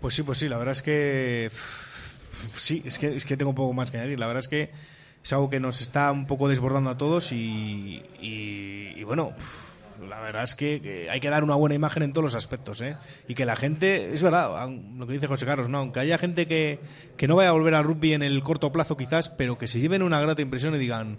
Pues 0.00 0.14
sí, 0.14 0.22
pues 0.22 0.38
sí, 0.38 0.48
la 0.48 0.58
verdad 0.58 0.72
es 0.72 0.82
que 0.82 1.50
sí, 2.56 2.82
es 2.84 2.98
que 2.98 3.14
es 3.16 3.24
que 3.24 3.36
tengo 3.36 3.50
un 3.50 3.56
poco 3.56 3.72
más 3.72 3.90
que 3.90 3.98
añadir. 3.98 4.18
La 4.18 4.26
verdad 4.26 4.40
es 4.40 4.48
que 4.48 4.70
es 5.22 5.32
algo 5.32 5.48
que 5.50 5.60
nos 5.60 5.80
está 5.80 6.10
un 6.12 6.26
poco 6.26 6.48
desbordando 6.48 6.90
a 6.90 6.98
todos 6.98 7.32
y, 7.32 8.02
y- 8.20 9.02
bueno, 9.04 9.32
la 10.08 10.20
verdad 10.20 10.42
es 10.42 10.54
que, 10.54 11.08
hay 11.10 11.20
que 11.20 11.30
dar 11.30 11.44
una 11.44 11.54
buena 11.54 11.74
imagen 11.74 12.02
en 12.02 12.12
todos 12.12 12.24
los 12.24 12.34
aspectos, 12.34 12.80
¿eh? 12.80 12.96
Y 13.28 13.34
que 13.34 13.46
la 13.46 13.56
gente, 13.56 14.12
es 14.12 14.22
verdad, 14.22 14.68
lo 14.68 15.06
que 15.06 15.12
dice 15.14 15.26
José 15.28 15.46
Carlos, 15.46 15.68
no, 15.68 15.78
aunque 15.78 16.00
haya 16.00 16.18
gente 16.18 16.46
que, 16.46 16.80
que 17.16 17.28
no 17.28 17.36
vaya 17.36 17.50
a 17.50 17.52
volver 17.52 17.74
al 17.74 17.84
rugby 17.84 18.12
en 18.12 18.22
el 18.22 18.42
corto 18.42 18.72
plazo 18.72 18.96
quizás, 18.96 19.30
pero 19.30 19.56
que 19.58 19.66
se 19.68 19.80
lleven 19.80 20.02
una 20.02 20.20
grata 20.20 20.42
impresión 20.42 20.74
y 20.74 20.78
digan, 20.78 21.18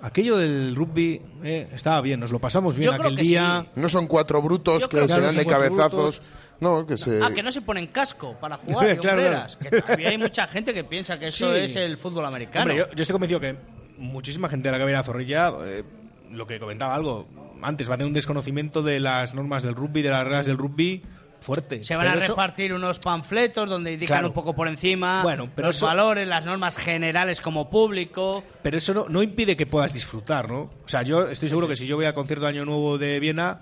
aquello 0.00 0.36
del 0.36 0.74
rugby 0.76 1.20
eh, 1.42 1.68
estaba 1.72 2.00
bien, 2.00 2.20
nos 2.20 2.30
lo 2.32 2.38
pasamos 2.38 2.76
bien 2.76 2.90
Yo 2.92 2.94
aquel 3.00 3.16
que 3.16 3.22
día. 3.22 3.66
No 3.74 3.88
son 3.88 4.06
cuatro 4.06 4.40
brutos 4.42 4.82
Yo 4.82 4.88
que 4.88 5.08
se 5.08 5.20
dan 5.20 5.34
no 5.34 5.40
de 5.40 5.46
cabezazos. 5.46 6.22
No, 6.60 6.86
que 6.86 6.96
se. 6.96 7.22
Ah, 7.22 7.32
que 7.34 7.42
no 7.42 7.52
se 7.52 7.60
ponen 7.60 7.86
casco 7.88 8.36
para 8.40 8.56
jugar, 8.66 8.98
Claro, 8.98 9.18
hombreras, 9.18 9.56
que 9.56 9.80
todavía 9.80 10.08
hay 10.08 10.18
mucha 10.18 10.46
gente 10.46 10.72
que 10.72 10.84
piensa 10.84 11.18
que 11.18 11.26
eso 11.26 11.52
Sí. 11.52 11.60
es 11.60 11.76
el 11.76 11.98
fútbol 11.98 12.24
americano. 12.24 12.62
Hombre, 12.62 12.76
yo, 12.78 12.86
yo 12.94 13.02
estoy 13.02 13.12
convencido 13.12 13.40
que 13.40 13.56
muchísima 13.98 14.48
gente 14.48 14.68
de 14.68 14.72
la 14.72 14.78
que 14.78 14.84
viene 14.84 14.98
a 14.98 15.02
Zorrilla, 15.02 15.52
eh, 15.64 15.84
lo 16.30 16.46
que 16.46 16.58
comentaba 16.58 16.94
algo, 16.94 17.26
antes 17.62 17.88
va 17.90 17.94
a 17.94 17.96
tener 17.98 18.08
un 18.08 18.14
desconocimiento 18.14 18.82
de 18.82 19.00
las 19.00 19.34
normas 19.34 19.62
del 19.62 19.74
rugby, 19.74 20.02
de 20.02 20.10
las 20.10 20.24
reglas 20.24 20.46
del 20.46 20.58
rugby 20.58 21.02
fuerte. 21.40 21.84
Se 21.84 21.94
van 21.96 22.08
a 22.08 22.14
eso- 22.14 22.28
repartir 22.32 22.72
unos 22.74 22.98
panfletos 22.98 23.68
donde 23.68 23.92
indican 23.92 24.16
Claro. 24.16 24.28
un 24.28 24.34
poco 24.34 24.54
por 24.54 24.68
encima 24.68 25.22
Bueno, 25.22 25.48
pero 25.54 25.68
los 25.68 25.76
eso- 25.76 25.86
valores, 25.86 26.26
las 26.26 26.44
normas 26.44 26.76
generales 26.76 27.40
como 27.40 27.70
público. 27.70 28.42
Pero 28.62 28.78
eso 28.78 28.94
no, 28.94 29.06
no 29.08 29.22
impide 29.22 29.56
que 29.56 29.66
puedas 29.66 29.92
disfrutar, 29.92 30.48
¿no? 30.48 30.62
O 30.62 30.88
sea, 30.88 31.02
yo 31.02 31.28
estoy 31.28 31.48
seguro 31.48 31.68
que 31.68 31.76
si 31.76 31.86
yo 31.86 31.96
voy 31.96 32.06
al 32.06 32.14
concierto 32.14 32.44
de 32.46 32.50
Año 32.50 32.64
Nuevo 32.64 32.98
de 32.98 33.20
Viena, 33.20 33.60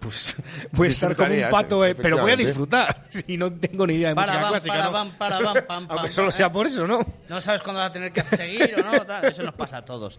pues 0.00 0.34
voy 0.72 0.88
a 0.88 0.90
estar 0.90 1.14
como 1.14 1.34
un 1.34 1.48
pato, 1.50 1.84
eh, 1.84 1.94
pero 1.94 2.18
voy 2.18 2.32
a 2.32 2.36
disfrutar. 2.36 3.04
Si 3.10 3.36
no 3.36 3.52
tengo 3.52 3.86
ni 3.86 3.94
idea 3.94 4.10
de 4.10 4.14
Para, 4.14 4.32
música 4.32 4.42
bam, 4.42 4.50
clásica, 4.52 4.72
para, 4.74 4.84
¿no? 4.84 4.92
bam, 4.92 5.10
para, 5.10 5.40
bam, 5.40 5.54
pam, 5.66 5.86
Aunque 5.90 5.94
pam, 6.06 6.12
solo 6.12 6.28
pam, 6.28 6.32
sea 6.36 6.46
¿eh? 6.46 6.50
por 6.50 6.66
eso, 6.66 6.86
¿no? 6.86 7.04
No 7.28 7.40
sabes 7.40 7.60
cuándo 7.62 7.80
vas 7.80 7.90
a 7.90 7.92
tener 7.92 8.12
que 8.12 8.22
seguir 8.22 8.74
o 8.78 8.82
no, 8.82 9.04
tal, 9.04 9.24
eso 9.26 9.42
nos 9.42 9.54
pasa 9.54 9.78
a 9.78 9.84
todos. 9.84 10.18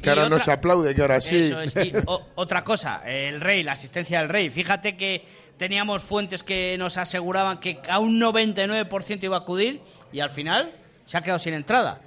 Que 0.00 0.06
Y 0.06 0.08
ahora 0.10 0.28
no 0.28 0.36
otra- 0.36 0.44
se 0.44 0.52
aplaude, 0.52 0.94
que 0.94 1.02
ahora 1.02 1.20
sí. 1.20 1.36
Eso 1.52 1.60
es. 1.60 1.74
Y 1.76 1.92
o- 2.06 2.26
otra 2.36 2.62
cosa, 2.62 3.02
el 3.04 3.40
rey, 3.40 3.62
la 3.64 3.72
asistencia 3.72 4.20
del 4.20 4.28
rey. 4.28 4.48
Fíjate 4.50 4.96
que 4.96 5.26
teníamos 5.58 6.02
fuentes 6.02 6.42
que 6.42 6.76
nos 6.78 6.96
aseguraban 6.96 7.58
que 7.58 7.78
a 7.88 7.98
un 7.98 8.20
99% 8.20 9.22
iba 9.22 9.36
a 9.36 9.40
acudir 9.40 9.80
y 10.12 10.20
al 10.20 10.30
final 10.30 10.72
se 11.06 11.16
ha 11.18 11.22
quedado 11.22 11.38
sin 11.38 11.54
entrada. 11.54 12.00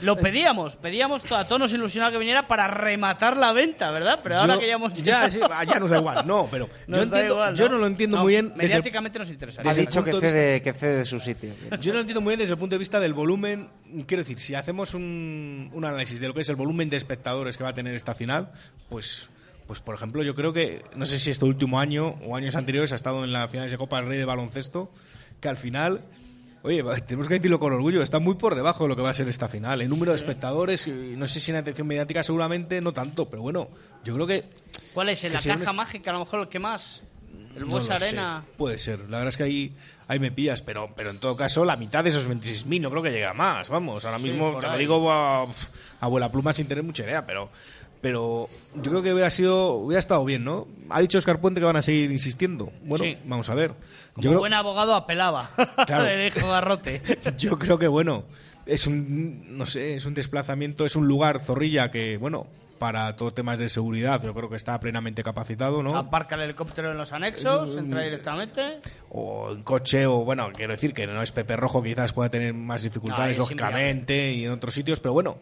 Lo 0.00 0.16
pedíamos, 0.16 0.74
pedíamos 0.74 1.22
a 1.30 1.44
todos 1.46 1.60
nos 1.60 1.72
ilusionaba 1.72 2.10
que 2.10 2.18
viniera 2.18 2.48
para 2.48 2.66
rematar 2.66 3.36
la 3.36 3.52
venta, 3.52 3.92
¿verdad? 3.92 4.18
Pero 4.20 4.36
ahora 4.36 4.54
Yo- 4.54 4.60
que 4.60 4.66
ya 4.66 4.74
hemos 4.74 4.94
ya, 4.94 5.30
sí, 5.30 5.38
ya 5.38 5.78
nos 5.78 5.90
da 5.90 5.98
igual, 5.98 6.26
no, 6.26 6.48
pero 6.50 6.68
Nos 6.88 6.96
yo, 6.98 7.02
entiendo, 7.04 7.34
igual, 7.34 7.54
yo 7.54 7.68
no 7.68 7.78
lo 7.78 7.86
entiendo 7.86 8.16
No, 8.16 8.24
muy 8.24 8.32
bien. 8.32 8.48
desde 8.48 8.62
Mediáticamente 8.62 9.20
nos 9.20 9.30
interesaría. 9.30 9.70
Ha 9.70 9.74
Desde 9.74 9.82
dicho 9.86 10.02
que 10.02 10.10
de 10.12 10.20
cede, 10.20 10.62
que 10.62 10.72
cede 10.72 11.04
su 11.04 11.20
sitio. 11.20 11.54
Yo 11.80 11.92
no 11.92 11.94
lo 11.94 12.00
entiendo 12.00 12.20
muy 12.20 12.32
bien 12.32 12.40
desde 12.40 12.54
el 12.54 12.58
punto 12.58 12.74
de 12.74 12.78
vista 12.80 12.98
del 12.98 13.14
volumen. 13.14 13.68
Quiero 14.08 14.24
decir, 14.24 14.40
si 14.40 14.56
hacemos 14.56 14.94
un, 14.94 15.70
un 15.72 15.84
análisis 15.84 16.18
de 16.18 16.26
lo 16.26 16.34
que 16.34 16.40
es 16.40 16.48
el 16.48 16.56
volumen 16.56 16.90
de 16.90 16.96
espectadores 16.96 17.56
que 17.56 17.62
va 17.62 17.70
a 17.70 17.74
tener 17.74 17.94
esta 17.94 18.16
final, 18.16 18.50
pues, 18.88 19.28
pues 19.66 19.80
por 19.80 19.94
ejemplo, 19.94 20.22
yo 20.22 20.34
creo 20.34 20.52
que, 20.52 20.84
no 20.96 21.06
sé 21.06 21.18
si 21.18 21.30
este 21.30 21.44
último 21.44 21.78
año 21.80 22.16
o 22.26 22.36
años 22.36 22.56
anteriores 22.56 22.92
ha 22.92 22.96
estado 22.96 23.24
en 23.24 23.32
la 23.32 23.48
finales 23.48 23.72
de 23.72 23.78
Copa 23.78 23.96
del 23.98 24.08
Rey 24.08 24.18
de 24.18 24.24
baloncesto, 24.24 24.90
que 25.40 25.48
al 25.48 25.56
final, 25.56 26.02
oye, 26.62 26.82
tenemos 27.06 27.28
que 27.28 27.34
decirlo 27.34 27.58
con 27.58 27.72
orgullo, 27.72 28.02
está 28.02 28.18
muy 28.18 28.34
por 28.34 28.54
debajo 28.54 28.84
de 28.84 28.88
lo 28.88 28.96
que 28.96 29.02
va 29.02 29.10
a 29.10 29.14
ser 29.14 29.28
esta 29.28 29.48
final. 29.48 29.80
El 29.82 29.88
número 29.88 30.12
de 30.12 30.16
espectadores, 30.16 30.86
y 30.86 30.90
no 31.16 31.26
sé 31.26 31.40
si 31.40 31.50
en 31.50 31.56
atención 31.58 31.86
mediática 31.86 32.22
seguramente 32.22 32.80
no 32.80 32.92
tanto, 32.92 33.28
pero 33.30 33.42
bueno, 33.42 33.68
yo 34.04 34.14
creo 34.14 34.26
que 34.26 34.44
¿Cuál 34.94 35.08
es? 35.10 35.24
¿En 35.24 35.32
la 35.32 35.40
caja 35.40 35.70
un- 35.70 35.76
mágica 35.76 36.10
a 36.10 36.14
lo 36.14 36.20
mejor 36.20 36.40
el 36.40 36.48
que 36.48 36.58
más? 36.58 37.02
El 37.56 37.66
no 37.68 37.80
sé. 37.82 37.92
Arena. 37.92 38.44
Puede 38.56 38.78
ser. 38.78 39.00
La 39.00 39.18
verdad 39.18 39.28
es 39.28 39.36
que 39.36 39.42
ahí, 39.42 39.76
ahí 40.08 40.18
me 40.18 40.30
pillas, 40.30 40.62
pero, 40.62 40.90
pero 40.96 41.10
en 41.10 41.18
todo 41.18 41.36
caso 41.36 41.64
la 41.66 41.76
mitad 41.76 42.02
de 42.02 42.08
esos 42.10 42.26
26.000 42.28 42.80
no 42.80 42.90
creo 42.90 43.02
que 43.02 43.10
llegue 43.10 43.26
a 43.26 43.34
más. 43.34 43.68
Vamos, 43.68 44.04
ahora 44.06 44.18
mismo 44.18 44.58
te 44.58 44.66
lo 44.66 44.76
digo 44.78 45.12
a, 45.12 45.46
abuela 46.00 46.30
pluma 46.32 46.52
sin 46.54 46.66
tener 46.66 46.82
mucha 46.82 47.04
idea, 47.04 47.26
pero 47.26 47.50
pero 48.02 48.48
yo 48.74 48.90
creo 48.90 49.02
que 49.02 49.12
hubiera 49.14 49.30
sido 49.30 49.74
hubiera 49.76 50.00
estado 50.00 50.22
bien, 50.24 50.44
¿no? 50.44 50.66
Ha 50.90 51.00
dicho 51.00 51.16
Oscar 51.16 51.40
Puente 51.40 51.60
que 51.60 51.64
van 51.66 51.76
a 51.76 51.82
seguir 51.82 52.10
insistiendo. 52.12 52.70
Bueno, 52.82 53.04
Sí. 53.04 53.16
vamos 53.24 53.48
a 53.48 53.54
ver. 53.54 53.68
Como 54.12 54.22
Yo 54.22 54.30
creo, 54.30 54.40
buen 54.40 54.52
abogado 54.52 54.94
apelaba. 54.94 55.50
Claro. 55.86 56.04
Le 56.04 56.24
dijo 56.30 56.46
Garrote. 56.48 57.00
yo 57.38 57.58
creo 57.58 57.78
que 57.78 57.88
bueno, 57.88 58.24
es 58.66 58.86
un 58.86 59.56
no 59.56 59.64
sé, 59.64 59.94
es 59.94 60.04
un 60.04 60.14
desplazamiento, 60.14 60.84
es 60.84 60.96
un 60.96 61.06
lugar 61.08 61.40
zorrilla 61.40 61.90
que 61.90 62.16
bueno, 62.18 62.46
para 62.78 63.14
todo 63.14 63.32
temas 63.32 63.60
de 63.60 63.68
seguridad, 63.68 64.20
yo 64.20 64.34
creo 64.34 64.50
que 64.50 64.56
está 64.56 64.80
plenamente 64.80 65.22
capacitado, 65.22 65.84
¿no? 65.84 65.96
Aparca 65.96 66.34
el 66.34 66.40
helicóptero 66.40 66.90
en 66.90 66.98
los 66.98 67.12
anexos, 67.12 67.76
entra 67.76 68.00
directamente. 68.02 68.80
o 69.10 69.52
en 69.52 69.62
coche 69.62 70.06
o 70.06 70.24
bueno 70.24 70.50
quiero 70.52 70.72
decir 70.72 70.92
que 70.92 71.06
no 71.06 71.22
es 71.22 71.30
Pepe 71.30 71.54
Rojo 71.54 71.80
quizás 71.80 72.12
pueda 72.12 72.28
tener 72.30 72.52
más 72.54 72.82
dificultades 72.82 73.38
No, 73.38 73.44
lógicamente 73.44 74.32
y 74.32 74.44
en 74.44 74.50
otros 74.50 74.74
sitios 74.74 74.98
pero 74.98 75.12
bueno 75.12 75.38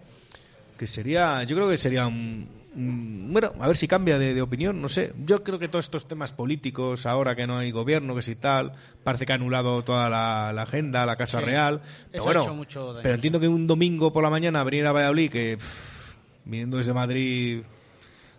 que 0.80 0.86
sería 0.86 1.42
yo 1.44 1.54
creo 1.56 1.68
que 1.68 1.76
sería 1.76 2.06
un, 2.06 2.48
un- 2.74 3.28
bueno 3.30 3.52
a 3.60 3.66
ver 3.66 3.76
si 3.76 3.86
cambia 3.86 4.18
de, 4.18 4.32
de 4.32 4.40
opinión 4.40 4.80
no 4.80 4.88
sé 4.88 5.12
yo 5.26 5.44
creo 5.44 5.58
que 5.58 5.68
todos 5.68 5.84
estos 5.84 6.08
temas 6.08 6.32
políticos 6.32 7.04
ahora 7.04 7.36
que 7.36 7.46
no 7.46 7.58
hay 7.58 7.70
gobierno 7.70 8.14
que 8.14 8.22
si 8.22 8.34
tal 8.34 8.72
parece 9.04 9.26
que 9.26 9.32
ha 9.32 9.34
anulado 9.34 9.82
toda 9.82 10.08
la, 10.08 10.54
la 10.54 10.62
agenda 10.62 11.04
la 11.04 11.16
casa 11.16 11.40
Sí. 11.40 11.44
real 11.44 11.82
pero 12.10 12.22
ha 12.22 12.26
bueno 12.26 12.40
hecho 12.40 12.54
mucho 12.54 12.92
daño. 12.94 13.02
pero 13.02 13.14
entiendo 13.14 13.38
que 13.40 13.46
un 13.48 13.66
domingo 13.66 14.10
por 14.10 14.22
la 14.22 14.30
mañana 14.30 14.64
venir 14.64 14.86
a 14.86 14.92
Valladolid 14.92 15.30
que 15.30 15.58
pff, 15.58 16.14
viniendo 16.46 16.78
desde 16.78 16.94
Madrid 16.94 17.60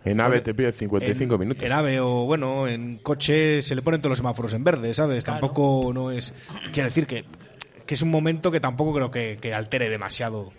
En 0.04 0.20
AVE 0.20 0.40
te 0.40 0.52
pide 0.52 0.72
55 0.72 1.34
en, 1.34 1.40
minutos. 1.40 1.62
En 1.62 1.70
AVE 1.70 2.00
o, 2.00 2.24
bueno, 2.26 2.66
en 2.66 2.98
coche 2.98 3.62
se 3.62 3.76
le 3.76 3.82
ponen 3.82 4.00
todos 4.00 4.10
los 4.10 4.18
semáforos 4.18 4.52
en 4.54 4.64
verde, 4.64 4.92
¿sabes? 4.94 5.24
Tampoco 5.24 5.92
no 5.94 6.10
es. 6.10 6.34
Quiere 6.72 6.88
decir 6.88 7.06
que, 7.06 7.24
que 7.86 7.94
es 7.94 8.02
un 8.02 8.10
momento 8.10 8.50
que 8.50 8.58
tampoco 8.58 8.92
creo 8.94 9.12
que, 9.12 9.38
que 9.40 9.54
altere 9.54 9.88
demasiado 9.88 10.50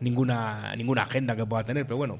ninguna, 0.00 0.74
ninguna 0.76 1.02
agenda 1.02 1.36
que 1.36 1.46
pueda 1.46 1.64
tener, 1.64 1.84
pero 1.84 1.98
bueno. 1.98 2.18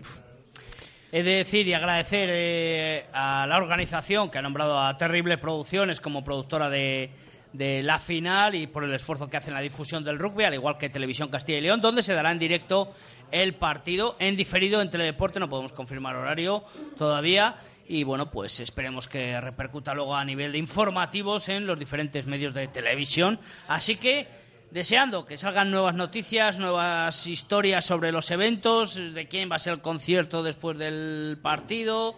Es 1.13 1.25
de 1.25 1.33
decir 1.33 1.67
y 1.67 1.75
agradecer 1.75 2.29
eh, 2.31 3.07
a 3.13 3.47
la 3.47 3.57
organización 3.57 4.31
que 4.31 4.39
ha 4.39 4.43
nombrado 4.43 4.79
a 4.79 4.97
Terrible 4.97 5.39
Producciones 5.39 6.01
como 6.01 6.23
productora 6.23 6.71
de, 6.71 7.11
de 7.53 7.83
la 7.83 7.99
final 7.99 8.55
y 8.55 8.67
por 8.67 8.85
el 8.85 8.95
esfuerzo 8.95 9.29
que 9.29 9.37
hace 9.37 9.51
en 9.51 9.55
la 9.55 9.61
difusión 9.61 10.05
del 10.05 10.19
rugby, 10.19 10.45
al 10.45 10.55
igual 10.55 10.79
que 10.79 10.89
Televisión 10.89 11.29
Castilla 11.29 11.59
y 11.59 11.63
León, 11.63 11.81
donde 11.81 12.03
se 12.03 12.15
dará 12.15 12.31
en 12.31 12.39
directo 12.39 12.95
el 13.33 13.55
partido 13.55 14.17
en 14.19 14.37
diferido 14.37 14.81
en 14.83 14.91
Teledeporte. 14.91 15.41
No 15.41 15.49
podemos 15.49 15.73
confirmar 15.73 16.17
horario 16.17 16.65
todavía. 16.97 17.57
Y 17.89 18.05
bueno, 18.05 18.31
pues 18.31 18.61
esperemos 18.61 19.09
que 19.09 19.41
repercuta 19.41 19.95
luego 19.95 20.15
a 20.15 20.25
nivel 20.25 20.53
de 20.53 20.59
informativos 20.59 21.49
en 21.49 21.67
los 21.67 21.77
diferentes 21.77 22.25
medios 22.25 22.55
de 22.55 22.69
televisión. 22.69 23.41
Así 23.67 23.97
que 23.97 24.29
deseando 24.71 25.27
que 25.27 25.37
salgan 25.39 25.71
nuevas 25.71 25.95
noticias, 25.95 26.59
nuevas 26.59 27.27
historias 27.27 27.85
sobre 27.85 28.13
los 28.13 28.31
eventos, 28.31 28.95
de 28.95 29.27
quién 29.29 29.51
va 29.51 29.57
a 29.57 29.59
ser 29.59 29.75
el 29.75 29.81
concierto 29.81 30.43
después 30.43 30.79
del 30.79 31.39
partido. 31.43 32.15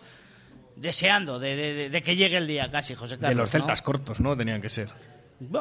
Deseando 0.76 1.38
de, 1.38 1.54
de- 1.54 1.90
de 1.90 2.02
que 2.02 2.16
llegue 2.16 2.38
el 2.38 2.46
día 2.46 2.70
casi, 2.70 2.94
José 2.94 3.16
Carlos. 3.18 3.28
de 3.30 3.34
los 3.34 3.48
¿no? 3.54 3.60
celtas 3.60 3.82
cortos, 3.82 4.20
¿no? 4.20 4.34
Tenían 4.36 4.60
que 4.62 4.70
ser. 4.70 4.88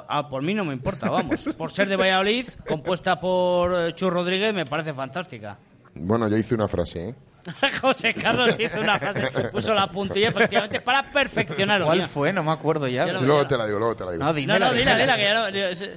Ah, 0.08 0.30
por 0.30 0.42
mí 0.42 0.54
no 0.54 0.64
me 0.64 0.74
importa, 0.74 1.10
vamos. 1.10 1.44
Por 1.58 1.72
ser 1.74 1.90
de 1.90 1.98
Valladolid, 1.98 2.48
compuesta 2.68 3.20
por 3.20 3.74
eh, 3.90 3.94
Chu 3.96 4.10
Rodríguez, 4.10 4.54
me 4.54 4.66
parece 4.66 4.94
fantástica. 4.94 5.58
Bueno, 5.96 6.30
yo 6.30 6.38
hice 6.38 6.56
una 6.56 6.68
frase, 6.70 7.10
¿eh? 7.10 7.16
José 7.82 8.14
Carlos 8.14 8.56
hizo 8.60 8.80
una 8.80 9.00
frase, 9.00 9.50
puso 9.52 9.74
la 9.74 9.92
puntilla 9.92 10.30
efectivamente 10.30 10.80
para 10.82 11.04
perfeccionar 11.12 11.80
el 11.82 11.86
¿Cuál 11.86 12.08
fue? 12.08 12.32
No 12.34 12.44
me 12.44 12.52
acuerdo 12.52 12.88
ya. 12.88 13.08
Luego 13.08 13.48
te 13.48 13.58
la 13.58 13.66
digo, 13.66 13.80
luego 13.80 13.96
te 13.96 14.06
la 14.06 14.12
digo. 14.12 14.24
No, 14.24 14.30
No, 14.30 14.34
dímela, 14.34 14.68
no, 14.68 14.74
dila, 14.74 14.96
dila, 14.98 15.16
que 15.16 15.24
ya 15.24 15.34
no... 15.34 15.50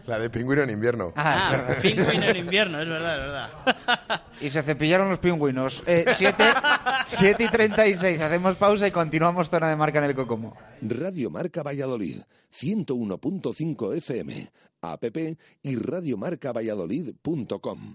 La 0.06 0.18
de 0.18 0.30
pingüino 0.30 0.62
en 0.62 0.70
invierno. 0.70 1.12
Ah, 1.16 1.52
Ah, 1.52 1.74
pingüino 1.82 2.24
en 2.24 2.36
invierno, 2.36 2.80
es 2.80 2.88
verdad, 2.88 3.14
es 3.14 3.20
verdad. 3.20 3.50
Y 4.40 4.48
se 4.50 4.62
cepillaron 4.62 5.10
los 5.10 5.18
pingüinos. 5.18 5.82
7 5.86 7.36
y 7.38 7.48
36. 7.48 8.20
Hacemos 8.20 8.54
pausa 8.56 8.86
y 8.86 8.90
continuamos 8.90 9.48
zona 9.50 9.68
de 9.68 9.76
marca 9.76 9.98
en 9.98 10.04
el 10.04 10.14
Cocomo. 10.14 10.56
Radio 10.82 11.30
Marca 11.30 11.62
Valladolid, 11.62 12.20
101.5 12.52 13.96
FM, 13.96 14.48
app 14.82 15.04
y 15.62 15.76
radiomarcavalladolid.com. 15.76 17.94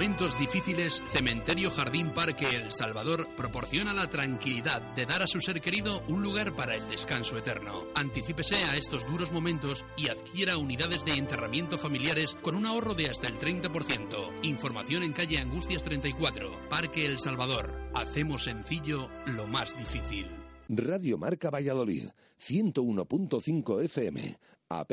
En 0.00 0.12
momentos 0.12 0.38
difíciles, 0.38 1.02
Cementerio 1.08 1.70
Jardín 1.70 2.14
Parque 2.14 2.46
El 2.56 2.72
Salvador 2.72 3.28
proporciona 3.36 3.92
la 3.92 4.08
tranquilidad 4.08 4.80
de 4.94 5.04
dar 5.04 5.20
a 5.20 5.26
su 5.26 5.42
ser 5.42 5.60
querido 5.60 6.00
un 6.08 6.22
lugar 6.22 6.56
para 6.56 6.74
el 6.74 6.88
descanso 6.88 7.36
eterno. 7.36 7.84
Anticípese 7.94 8.54
a 8.54 8.76
estos 8.76 9.06
duros 9.06 9.30
momentos 9.30 9.84
y 9.98 10.08
adquiera 10.08 10.56
unidades 10.56 11.04
de 11.04 11.12
enterramiento 11.12 11.76
familiares 11.76 12.34
con 12.40 12.54
un 12.54 12.64
ahorro 12.64 12.94
de 12.94 13.10
hasta 13.10 13.28
el 13.28 13.38
30%. 13.38 14.40
Información 14.44 15.02
en 15.02 15.12
calle 15.12 15.38
Angustias 15.38 15.84
34, 15.84 16.70
Parque 16.70 17.04
El 17.04 17.18
Salvador. 17.18 17.70
Hacemos 17.94 18.44
sencillo 18.44 19.10
lo 19.26 19.46
más 19.46 19.76
difícil. 19.76 20.28
Radio 20.70 21.18
Marca 21.18 21.50
Valladolid, 21.50 22.08
101.5 22.38 23.84
FM, 23.84 24.34
app 24.70 24.92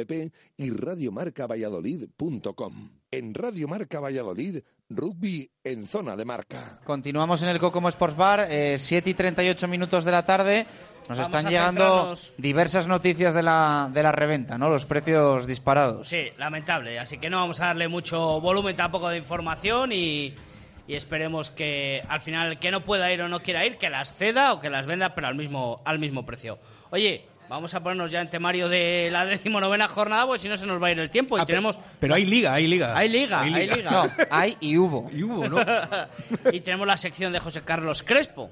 y 0.57 0.69
radiomarcavalladolid.com. 0.69 2.96
En 3.09 3.33
Radio 3.33 3.69
Marca 3.69 4.01
Valladolid, 4.01 4.59
rugby 4.89 5.49
en 5.63 5.87
zona 5.87 6.17
de 6.17 6.25
marca. 6.25 6.81
Continuamos 6.83 7.41
en 7.41 7.47
el 7.47 7.57
Cocomo 7.57 7.87
Sports 7.87 8.17
Bar, 8.17 8.47
eh, 8.49 8.75
7 8.77 9.09
y 9.11 9.13
38 9.13 9.65
minutos 9.69 10.03
de 10.03 10.11
la 10.11 10.25
tarde. 10.25 10.65
Nos 11.07 11.17
Vamos 11.17 11.21
están 11.33 11.49
llegando 11.49 11.83
centrarnos. 11.85 12.33
diversas 12.37 12.85
noticias 12.87 13.33
de 13.33 13.43
la, 13.43 13.89
de 13.93 14.03
la 14.03 14.11
reventa, 14.11 14.57
¿no? 14.57 14.69
Los 14.69 14.85
precios 14.85 15.47
disparados. 15.47 16.09
Sí, 16.09 16.31
lamentable. 16.37 16.99
Así 16.99 17.17
que 17.17 17.29
no 17.29 17.37
vamos 17.37 17.61
a 17.61 17.67
darle 17.67 17.87
mucho 17.87 18.41
volumen 18.41 18.75
tampoco 18.75 19.07
de 19.07 19.17
información 19.19 19.93
y, 19.93 20.35
y 20.85 20.95
esperemos 20.95 21.49
que 21.49 22.03
al 22.09 22.19
final 22.19 22.49
el 22.51 22.59
que 22.59 22.71
no 22.71 22.83
pueda 22.83 23.09
ir 23.13 23.21
o 23.21 23.29
no 23.29 23.41
quiera 23.41 23.65
ir, 23.65 23.77
que 23.77 23.89
las 23.89 24.17
ceda 24.17 24.51
o 24.51 24.59
que 24.59 24.69
las 24.69 24.85
venda, 24.85 25.15
pero 25.15 25.27
al 25.27 25.35
mismo, 25.35 25.81
al 25.85 25.97
mismo 25.97 26.25
precio. 26.25 26.59
Oye, 26.89 27.25
vamos 27.49 27.73
a 27.73 27.81
ponernos 27.81 28.11
ya 28.11 28.21
en 28.21 28.29
temario 28.29 28.69
de 28.69 29.09
la 29.11 29.25
decimonovena 29.25 29.87
jornada, 29.87 30.25
porque 30.25 30.41
si 30.41 30.49
no 30.49 30.57
se 30.57 30.65
nos 30.65 30.81
va 30.81 30.87
a 30.87 30.91
ir 30.91 30.99
el 30.99 31.09
tiempo. 31.09 31.37
Y 31.37 31.41
Ah, 31.41 31.45
pero- 31.45 31.57
tenemos. 31.57 31.79
Pero 31.99 32.15
hay 32.15 32.25
liga, 32.25 32.53
hay 32.53 32.67
liga. 32.67 32.97
Hay 32.97 33.09
liga, 33.09 33.41
hay 33.41 33.51
liga. 33.67 33.91
No, 33.91 34.11
hay 34.29 34.57
y 34.59 34.77
hubo. 34.77 35.09
Y 35.11 35.23
hubo, 35.23 35.47
¿no? 35.47 35.59
y 36.51 36.59
tenemos 36.61 36.85
la 36.87 36.97
sección 36.97 37.31
de 37.33 37.39
José 37.39 37.61
Carlos 37.61 38.03
Crespo. 38.03 38.49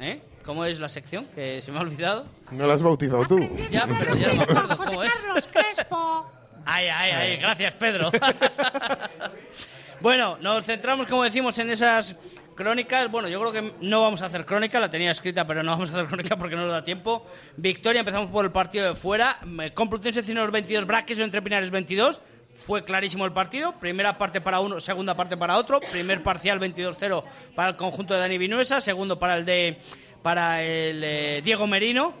¿Eh? 0.00 0.20
¿Cómo 0.44 0.64
es 0.64 0.78
la 0.80 0.88
sección? 0.88 1.26
Que 1.34 1.60
se 1.60 1.70
me 1.72 1.78
ha 1.78 1.82
olvidado. 1.82 2.24
¿No 2.52 2.66
la 2.66 2.74
has 2.74 2.82
bautizado 2.82 3.24
tú? 3.26 3.38
Ya, 3.70 3.86
pero 3.86 4.14
ya 4.16 4.28
no 4.28 4.34
me 4.36 4.42
acuerdo 4.44 4.76
cómo 4.76 5.02
es. 5.02 5.12
Carlos 5.12 5.48
Crespo. 5.52 6.30
Ay, 6.64 6.86
ay, 6.88 7.10
ay, 7.10 7.36
gracias 7.38 7.74
Pedro. 7.74 8.10
bueno, 10.00 10.38
nos 10.40 10.64
centramos, 10.64 11.06
como 11.06 11.24
decimos, 11.24 11.58
en 11.58 11.70
esas 11.70 12.14
crónicas. 12.58 13.08
Bueno, 13.10 13.28
yo 13.28 13.38
creo 13.40 13.52
que 13.52 13.72
no 13.80 14.02
vamos 14.02 14.20
a 14.20 14.26
hacer 14.26 14.44
crónica, 14.44 14.80
la 14.80 14.90
tenía 14.90 15.12
escrita, 15.12 15.46
pero 15.46 15.62
no 15.62 15.70
vamos 15.70 15.90
a 15.90 15.92
hacer 15.92 16.06
crónica 16.08 16.36
porque 16.36 16.56
no 16.56 16.62
nos 16.62 16.72
da 16.72 16.84
tiempo. 16.84 17.24
Victoria, 17.56 18.00
empezamos 18.00 18.30
por 18.30 18.44
el 18.44 18.50
partido 18.50 18.88
de 18.88 18.96
fuera. 18.96 19.38
Complutense 19.74 20.24
Cineros 20.24 20.50
22, 20.50 20.84
Braques 20.84 21.18
entre 21.20 21.40
Pinares 21.40 21.70
22. 21.70 22.20
Fue 22.54 22.84
clarísimo 22.84 23.24
el 23.24 23.32
partido. 23.32 23.72
Primera 23.78 24.18
parte 24.18 24.40
para 24.40 24.58
uno, 24.58 24.80
segunda 24.80 25.14
parte 25.14 25.36
para 25.36 25.56
otro. 25.56 25.78
Primer 25.92 26.24
parcial 26.24 26.58
22-0 26.58 27.22
para 27.54 27.70
el 27.70 27.76
conjunto 27.76 28.14
de 28.14 28.20
Dani 28.20 28.36
Vinuesa. 28.36 28.80
Segundo 28.80 29.20
para 29.20 29.36
el 29.36 29.44
de 29.44 29.78
para 30.22 30.64
el 30.64 31.04
eh, 31.04 31.40
Diego 31.44 31.68
Merino. 31.68 32.12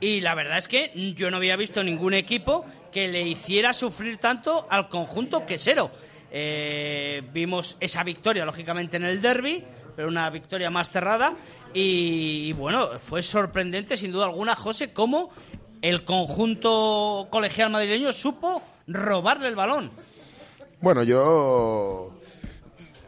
Y 0.00 0.22
la 0.22 0.34
verdad 0.34 0.56
es 0.56 0.68
que 0.68 0.90
yo 1.14 1.30
no 1.30 1.36
había 1.36 1.56
visto 1.56 1.84
ningún 1.84 2.14
equipo 2.14 2.64
que 2.90 3.08
le 3.08 3.22
hiciera 3.22 3.74
sufrir 3.74 4.16
tanto 4.16 4.66
al 4.70 4.88
conjunto 4.88 5.44
quesero. 5.44 5.90
Eh, 6.30 7.22
vimos 7.32 7.76
esa 7.80 8.04
victoria, 8.04 8.44
lógicamente, 8.44 8.96
en 8.96 9.04
el 9.04 9.20
derby, 9.20 9.64
pero 9.96 10.08
una 10.08 10.28
victoria 10.30 10.70
más 10.70 10.90
cerrada. 10.90 11.34
Y, 11.74 12.48
y 12.48 12.52
bueno, 12.52 12.88
fue 12.98 13.22
sorprendente, 13.22 13.96
sin 13.96 14.12
duda 14.12 14.26
alguna, 14.26 14.54
José, 14.54 14.92
cómo 14.92 15.30
el 15.82 16.04
conjunto 16.04 17.28
colegial 17.30 17.70
madrileño 17.70 18.12
supo 18.12 18.62
robarle 18.86 19.48
el 19.48 19.54
balón. 19.54 19.90
Bueno, 20.80 21.02
yo 21.02 22.12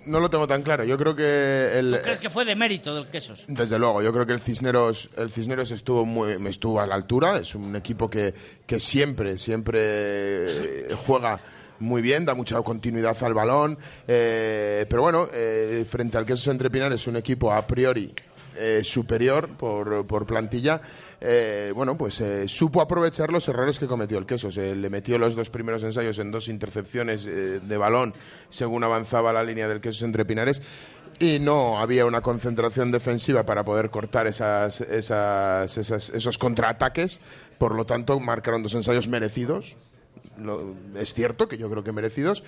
no 0.06 0.20
lo 0.20 0.30
tengo 0.30 0.46
tan 0.46 0.62
claro. 0.62 0.84
Yo 0.84 0.98
creo 0.98 1.14
que 1.14 1.78
el, 1.78 1.92
¿Tú 1.92 2.02
crees 2.02 2.18
que 2.18 2.30
fue 2.30 2.44
de 2.44 2.54
mérito 2.54 2.94
del 2.94 3.06
Quesos? 3.06 3.44
Desde 3.48 3.78
luego, 3.78 4.02
yo 4.02 4.12
creo 4.12 4.26
que 4.26 4.32
el 4.32 4.40
Cisneros, 4.40 5.10
el 5.16 5.30
Cisneros 5.30 5.70
estuvo 5.70 6.04
muy, 6.04 6.32
estuvo 6.48 6.80
a 6.80 6.86
la 6.86 6.94
altura. 6.94 7.38
Es 7.38 7.54
un 7.54 7.76
equipo 7.76 8.10
que, 8.10 8.34
que 8.66 8.80
siempre, 8.80 9.38
siempre 9.38 10.94
juega 11.06 11.40
muy 11.82 12.00
bien, 12.02 12.24
da 12.24 12.34
mucha 12.34 12.60
continuidad 12.62 13.16
al 13.22 13.34
balón, 13.34 13.76
eh, 14.08 14.86
pero 14.88 15.02
bueno, 15.02 15.26
eh, 15.32 15.84
frente 15.88 16.16
al 16.18 16.24
Quesos 16.24 16.48
Entrepinar 16.48 16.92
es 16.92 17.06
un 17.06 17.16
equipo 17.16 17.52
a 17.52 17.66
priori 17.66 18.14
eh, 18.56 18.82
superior 18.84 19.48
por, 19.56 20.06
por 20.06 20.26
plantilla, 20.26 20.80
eh, 21.20 21.72
bueno, 21.74 21.96
pues 21.96 22.20
eh, 22.20 22.46
supo 22.48 22.80
aprovechar 22.80 23.30
los 23.32 23.48
errores 23.48 23.78
que 23.78 23.86
cometió 23.86 24.18
el 24.18 24.26
Queso. 24.26 24.50
Se 24.50 24.74
le 24.74 24.90
metió 24.90 25.18
los 25.18 25.34
dos 25.34 25.50
primeros 25.50 25.82
ensayos 25.84 26.18
en 26.18 26.30
dos 26.30 26.48
intercepciones 26.48 27.24
eh, 27.26 27.60
de 27.62 27.76
balón 27.76 28.12
según 28.50 28.84
avanzaba 28.84 29.32
la 29.32 29.42
línea 29.44 29.68
del 29.68 29.80
Queso 29.80 30.04
entre 30.04 30.24
Pinares 30.24 30.60
y 31.20 31.38
no 31.38 31.78
había 31.78 32.04
una 32.06 32.20
concentración 32.20 32.90
defensiva 32.90 33.44
para 33.44 33.64
poder 33.64 33.90
cortar 33.90 34.26
esas, 34.26 34.80
esas, 34.80 35.76
esas- 35.78 36.10
esos 36.10 36.38
contraataques. 36.38 37.20
Por 37.58 37.74
lo 37.76 37.84
tanto, 37.86 38.18
marcaron 38.18 38.62
dos 38.64 38.74
ensayos 38.74 39.06
merecidos. 39.08 39.76
Es 40.96 41.14
cierto 41.14 41.48
que 41.48 41.58
yo 41.58 41.68
creo 41.70 41.84
que 41.84 41.92
merecidos. 41.92 42.42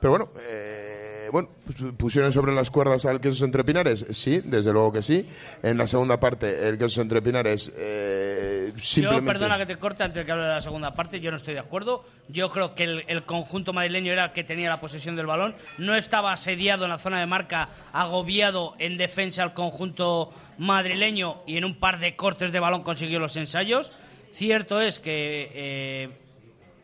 Pero 0.00 0.10
bueno, 0.10 0.28
eh, 0.48 1.28
bueno, 1.32 1.48
pues, 1.64 1.76
pusieron 1.96 2.32
sobre 2.32 2.54
las 2.54 2.70
cuerdas 2.70 3.04
al 3.06 3.20
Quesos 3.20 3.42
Entre 3.42 3.64
Pinares. 3.64 4.06
Sí, 4.10 4.40
desde 4.44 4.72
luego 4.72 4.92
que 4.92 5.02
sí. 5.02 5.26
En 5.62 5.78
la 5.78 5.86
segunda 5.86 6.18
parte, 6.18 6.68
el 6.68 6.78
Quesos 6.78 6.98
Entre 6.98 7.22
Pinares 7.22 7.72
eh, 7.76 8.72
Yo, 8.76 9.24
perdona 9.24 9.58
que 9.58 9.66
te 9.66 9.76
corte 9.76 10.02
antes 10.02 10.16
de 10.16 10.26
que 10.26 10.32
hable 10.32 10.44
de 10.44 10.54
la 10.54 10.60
segunda 10.60 10.94
parte, 10.94 11.20
yo 11.20 11.30
no 11.30 11.36
estoy 11.36 11.54
de 11.54 11.60
acuerdo. 11.60 12.04
Yo 12.28 12.50
creo 12.50 12.74
que 12.74 12.84
el, 12.84 13.04
el 13.08 13.24
conjunto 13.24 13.72
madrileño 13.72 14.12
era 14.12 14.26
el 14.26 14.32
que 14.32 14.44
tenía 14.44 14.68
la 14.68 14.80
posesión 14.80 15.16
del 15.16 15.26
balón. 15.26 15.54
No 15.78 15.94
estaba 15.94 16.32
asediado 16.32 16.84
en 16.84 16.90
la 16.90 16.98
zona 16.98 17.20
de 17.20 17.26
marca, 17.26 17.68
agobiado 17.92 18.74
en 18.78 18.96
defensa 18.96 19.42
al 19.42 19.54
conjunto 19.54 20.32
madrileño 20.58 21.42
y 21.46 21.56
en 21.56 21.64
un 21.64 21.78
par 21.78 21.98
de 21.98 22.16
cortes 22.16 22.52
de 22.52 22.60
balón 22.60 22.82
consiguió 22.82 23.20
los 23.20 23.36
ensayos. 23.36 23.92
Cierto 24.32 24.80
es 24.80 24.98
que 24.98 25.50
eh, 25.54 26.27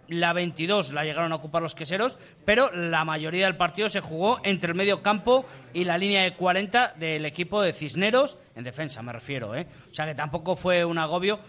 la 0.09 0.33
22 0.33 0.93
la 0.93 1.05
llegaron 1.05 1.33
a 1.33 1.37
ocupar 1.37 1.63
los 1.63 1.75
queseros, 1.75 2.19
pero 2.45 2.71
la 2.73 3.05
mayoría 3.05 3.47
del 3.47 3.57
partido 3.57 3.89
se 3.91 4.01
jugó 4.01 4.41
entre 4.45 4.71
el 4.71 4.75
medio 4.77 5.03
campo 5.03 5.45
y 5.73 5.85
la 5.85 5.99
línea 5.99 6.23
de 6.23 6.35
40 6.35 6.95
del 6.97 7.25
equipo 7.27 7.63
de 7.63 7.73
Cisneros, 7.73 8.37
en 8.55 8.65
defensa 8.65 9.03
me 9.03 9.13
refiero, 9.13 9.55
¿eh? 9.55 9.67
O 9.91 9.95
sea 9.95 10.07
que 10.07 10.15
tampoco 10.15 10.57
fue 10.57 10.85
un 10.85 10.99
agobio. 10.99 11.41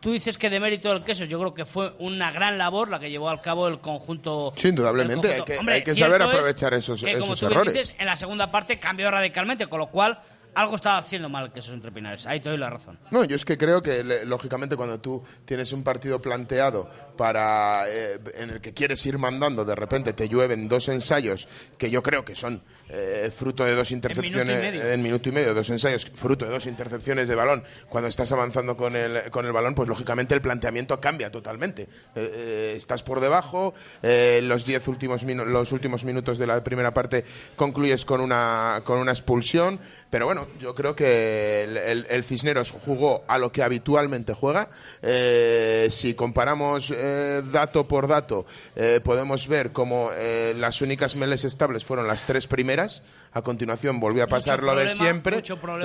Tú 0.00 0.10
dices 0.10 0.36
que 0.38 0.50
de 0.50 0.58
mérito 0.58 0.92
del 0.92 1.04
queso, 1.04 1.24
yo 1.24 1.38
creo 1.38 1.54
que 1.54 1.64
fue 1.64 1.94
una 2.00 2.32
gran 2.32 2.58
labor 2.58 2.90
la 2.90 2.98
que 2.98 3.10
llevó 3.10 3.28
al 3.28 3.40
cabo 3.40 3.68
el 3.68 3.78
conjunto. 3.78 4.52
Sí, 4.56 4.68
indudablemente, 4.68 5.32
hay 5.32 5.42
que- 5.44 5.56
Hombre, 5.58 5.76
hay 5.76 5.82
que 5.84 5.94
saber 5.94 6.20
aprovechar 6.20 6.74
esos- 6.74 7.00
que, 7.04 7.16
como 7.18 7.36
tú 7.36 7.46
errores. 7.46 7.72
dices, 7.74 7.94
en 7.98 8.06
la 8.06 8.16
segunda 8.16 8.50
parte 8.50 8.80
cambió 8.80 9.08
radicalmente, 9.10 9.68
con 9.68 9.78
lo 9.78 9.86
cual 9.86 10.18
algo 10.54 10.76
estaba 10.76 10.98
haciendo 10.98 11.28
mal 11.28 11.46
el 11.46 11.52
queso 11.52 11.72
entre 11.72 11.92
Pinares. 11.92 12.26
Ahí 12.26 12.40
te 12.40 12.48
doy 12.48 12.58
la 12.58 12.70
razón. 12.70 12.98
No, 13.10 13.24
yo 13.24 13.36
es 13.36 13.44
que 13.44 13.56
creo 13.56 13.82
que 13.82 14.02
lógicamente 14.24 14.76
cuando 14.76 15.00
tú 15.00 15.22
tienes 15.44 15.72
un 15.72 15.82
partido 15.82 16.20
planteado 16.20 16.88
para 17.16 17.88
eh, 17.88 18.18
en 18.34 18.50
el 18.50 18.60
que 18.60 18.72
quieres 18.72 19.04
ir 19.06 19.18
mandando, 19.18 19.64
de 19.64 19.74
repente 19.74 20.12
te 20.12 20.28
llueven 20.28 20.68
dos 20.68 20.88
ensayos 20.88 21.48
que 21.76 21.90
yo 21.90 22.02
creo 22.02 22.24
que 22.24 22.34
son 22.34 22.62
eh, 22.88 23.30
fruto 23.34 23.64
de 23.64 23.74
dos 23.74 23.90
intercepciones 23.92 24.60
medio. 24.60 24.82
en 24.82 25.02
minuto 25.02 25.28
y 25.28 25.32
medio, 25.32 25.54
dos 25.54 25.68
ensayos 25.70 26.06
fruto 26.14 26.46
de 26.46 26.52
dos 26.52 26.66
intercepciones 26.66 27.28
de 27.28 27.34
balón. 27.34 27.64
Cuando 27.88 28.08
estás 28.08 28.32
avanzando 28.32 28.76
con 28.76 28.96
el 28.96 29.30
con 29.30 29.46
el 29.46 29.52
balón, 29.52 29.74
pues 29.74 29.88
lógicamente 29.88 30.34
el 30.34 30.40
planteamiento 30.40 31.00
cambia 31.00 31.30
totalmente. 31.30 31.82
Eh, 31.82 31.88
eh, 32.14 32.74
estás 32.76 33.02
por 33.02 33.20
debajo, 33.20 33.74
eh, 34.02 34.40
los 34.42 34.64
diez 34.64 34.86
últimos 34.88 35.22
los 35.22 35.72
últimos 35.72 36.04
minutos 36.04 36.38
de 36.38 36.46
la 36.46 36.62
primera 36.62 36.92
parte 36.92 37.24
concluyes 37.56 38.04
con 38.04 38.20
una 38.20 38.82
con 38.84 38.98
una 38.98 39.12
expulsión, 39.12 39.80
pero 40.10 40.26
bueno, 40.26 40.37
yo 40.60 40.74
creo 40.74 40.94
que 40.96 41.64
el, 41.64 41.76
el- 41.76 42.06
el 42.10 42.24
Cisneros 42.24 42.70
jugó 42.70 43.24
a 43.28 43.38
lo 43.38 43.50
que 43.52 43.62
habitualmente 43.62 44.32
juega. 44.34 44.68
Eh, 45.02 45.88
si 45.90 46.14
comparamos 46.14 46.92
eh, 46.94 47.42
dato 47.50 47.86
por 47.88 48.06
dato, 48.08 48.46
eh, 48.76 49.00
podemos 49.02 49.48
ver 49.48 49.72
como 49.72 50.10
las 50.56 50.80
únicas 50.82 51.16
meles 51.16 51.44
estables 51.44 51.84
fueron 51.84 52.06
las 52.06 52.24
tres 52.24 52.46
primeras. 52.46 53.02
A 53.32 53.42
continuación 53.42 54.00
volvió 54.00 54.24
a 54.24 54.26
pasar 54.26 54.62
lo 54.62 54.74
de 54.74 54.88
siempre. 55.04 55.36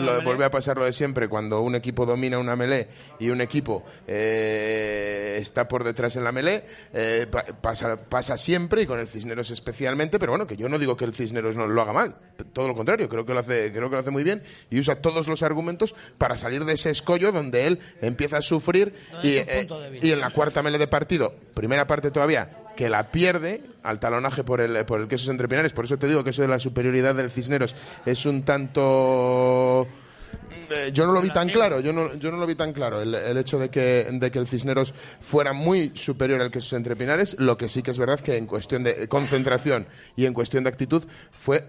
Lo- 0.02 0.14
volvió 0.24 0.46
a 0.46 0.50
pasar 0.52 0.78
lo 0.78 0.86
de 0.86 0.94
siempre 0.94 1.28
cuando 1.28 1.62
un 1.62 1.76
equipo 1.76 2.06
domina 2.06 2.38
una 2.40 2.56
melee 2.56 2.88
y 3.20 3.30
un 3.30 3.42
equipo 3.42 3.84
eh, 4.08 5.38
está 5.40 5.68
por 5.68 5.84
detrás 5.84 6.16
en 6.16 6.24
la 6.24 6.32
melee. 6.32 6.64
pa- 7.32 7.44
pasa, 7.62 7.98
pasa 7.98 8.38
siempre 8.38 8.84
y 8.84 8.86
con 8.86 9.00
el 9.00 9.08
Cisneros 9.08 9.52
especialmente, 9.52 10.20
pero 10.20 10.32
bueno, 10.32 10.46
que 10.48 10.56
yo 10.56 10.68
no 10.70 10.78
digo 10.80 10.96
que 10.96 11.06
el 11.06 11.14
Cisneros 11.14 11.56
no 11.58 11.68
lo 11.68 11.82
haga 11.82 11.94
mal. 11.94 12.16
Todo 12.54 12.68
lo 12.68 12.76
contrario, 12.76 13.10
creo 13.10 13.26
que 13.26 13.34
lo 13.34 13.40
hace, 13.40 13.72
creo 13.72 13.90
que 13.90 13.96
lo 13.96 14.02
hace 14.02 14.12
muy 14.12 14.24
bien 14.24 14.42
y 14.70 14.80
usa 14.80 15.02
todos 15.02 15.28
los 15.28 15.44
argumentos 15.44 15.96
para 16.18 16.38
salir 16.38 16.66
de 16.66 16.74
ese 16.74 16.90
escollo 16.90 17.32
donde 17.32 17.68
él 17.68 17.80
empieza 18.02 18.38
a 18.38 18.42
sufrir 18.42 18.94
y, 19.22 19.34
eh, 19.36 19.68
y 20.02 20.12
en 20.12 20.20
la 20.20 20.32
cuarta 20.32 20.62
melee 20.62 20.80
de 20.80 20.88
partido, 20.88 21.34
primera 21.54 21.88
parte 21.88 22.12
todavía, 22.12 22.64
que 22.76 22.90
la 22.90 23.12
pierde 23.12 23.62
al 23.84 24.00
talonaje 24.00 24.44
por 24.44 24.62
el, 24.62 24.86
por 24.86 25.02
el 25.02 25.08
queso 25.08 25.32
entre 25.32 25.48
Pinares. 25.48 25.74
Por 25.74 25.86
eso 25.86 25.98
te 25.98 26.08
digo 26.08 26.24
que 26.24 26.32
eso 26.32 26.42
de 26.42 26.48
la 26.48 26.60
superioridad 26.60 27.16
del 27.16 27.32
Cisneros 27.32 27.76
es 28.06 28.26
un 28.26 28.44
tanto... 28.44 29.88
eh, 30.72 30.92
yo 30.94 31.06
no 31.06 31.14
lo 31.14 31.22
vi 31.22 31.30
tan 31.30 31.50
claro, 31.50 31.80
yo 31.80 31.94
no, 31.94 32.14
yo 32.16 32.32
no 32.32 32.38
lo 32.38 32.46
vi 32.46 32.56
tan 32.56 32.74
claro 32.74 33.02
el, 33.02 33.14
el 33.14 33.38
hecho 33.38 33.60
de 33.60 33.70
que, 33.70 34.08
de 34.12 34.32
que 34.32 34.40
el 34.40 34.48
Cisneros 34.48 34.94
fuera 35.22 35.54
muy 35.54 35.92
superior 35.96 36.42
al 36.42 36.52
queso 36.52 36.76
entre 36.76 36.96
Pinares, 36.96 37.36
lo 37.40 37.58
que 37.58 37.70
sí 37.70 37.82
que 37.82 37.92
es 37.92 37.98
verdad 37.98 38.20
que 38.20 38.38
en 38.38 38.46
cuestión 38.48 38.84
de 38.84 39.08
concentración 39.08 39.88
y 40.16 40.26
en 40.26 40.34
cuestión 40.34 40.64
de 40.64 40.70
actitud 40.70 41.04
fue 41.32 41.68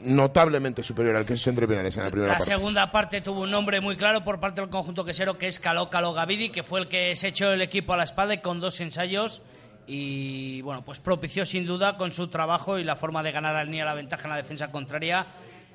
notablemente 0.00 0.82
superior 0.82 1.16
al 1.16 1.26
queso 1.26 1.50
entre 1.50 1.66
Pinares 1.66 1.96
en 1.96 2.04
la 2.04 2.10
primera 2.10 2.32
La 2.32 2.38
parte. 2.38 2.52
segunda 2.52 2.90
parte 2.92 3.20
tuvo 3.20 3.42
un 3.42 3.50
nombre 3.50 3.80
muy 3.80 3.96
claro 3.96 4.22
por 4.24 4.40
parte 4.40 4.60
del 4.60 4.70
conjunto 4.70 5.04
quesero 5.04 5.38
que 5.38 5.48
es 5.48 5.58
Caló 5.58 5.90
Caló 5.90 6.12
Gavidi, 6.12 6.50
que 6.50 6.62
fue 6.62 6.80
el 6.80 6.88
que 6.88 7.14
se 7.16 7.28
echó 7.28 7.52
el 7.52 7.62
equipo 7.62 7.92
a 7.92 7.96
la 7.96 8.04
espalda 8.04 8.34
y 8.34 8.38
con 8.38 8.60
dos 8.60 8.80
ensayos 8.80 9.42
y 9.88 10.62
bueno, 10.62 10.84
pues 10.84 10.98
propició 11.00 11.46
sin 11.46 11.66
duda 11.66 11.96
con 11.96 12.12
su 12.12 12.28
trabajo 12.28 12.78
y 12.78 12.84
la 12.84 12.96
forma 12.96 13.22
de 13.22 13.32
ganar 13.32 13.54
al 13.56 13.70
Nia 13.70 13.84
la 13.84 13.94
ventaja 13.94 14.24
en 14.24 14.30
la 14.30 14.36
defensa 14.36 14.70
contraria. 14.70 15.26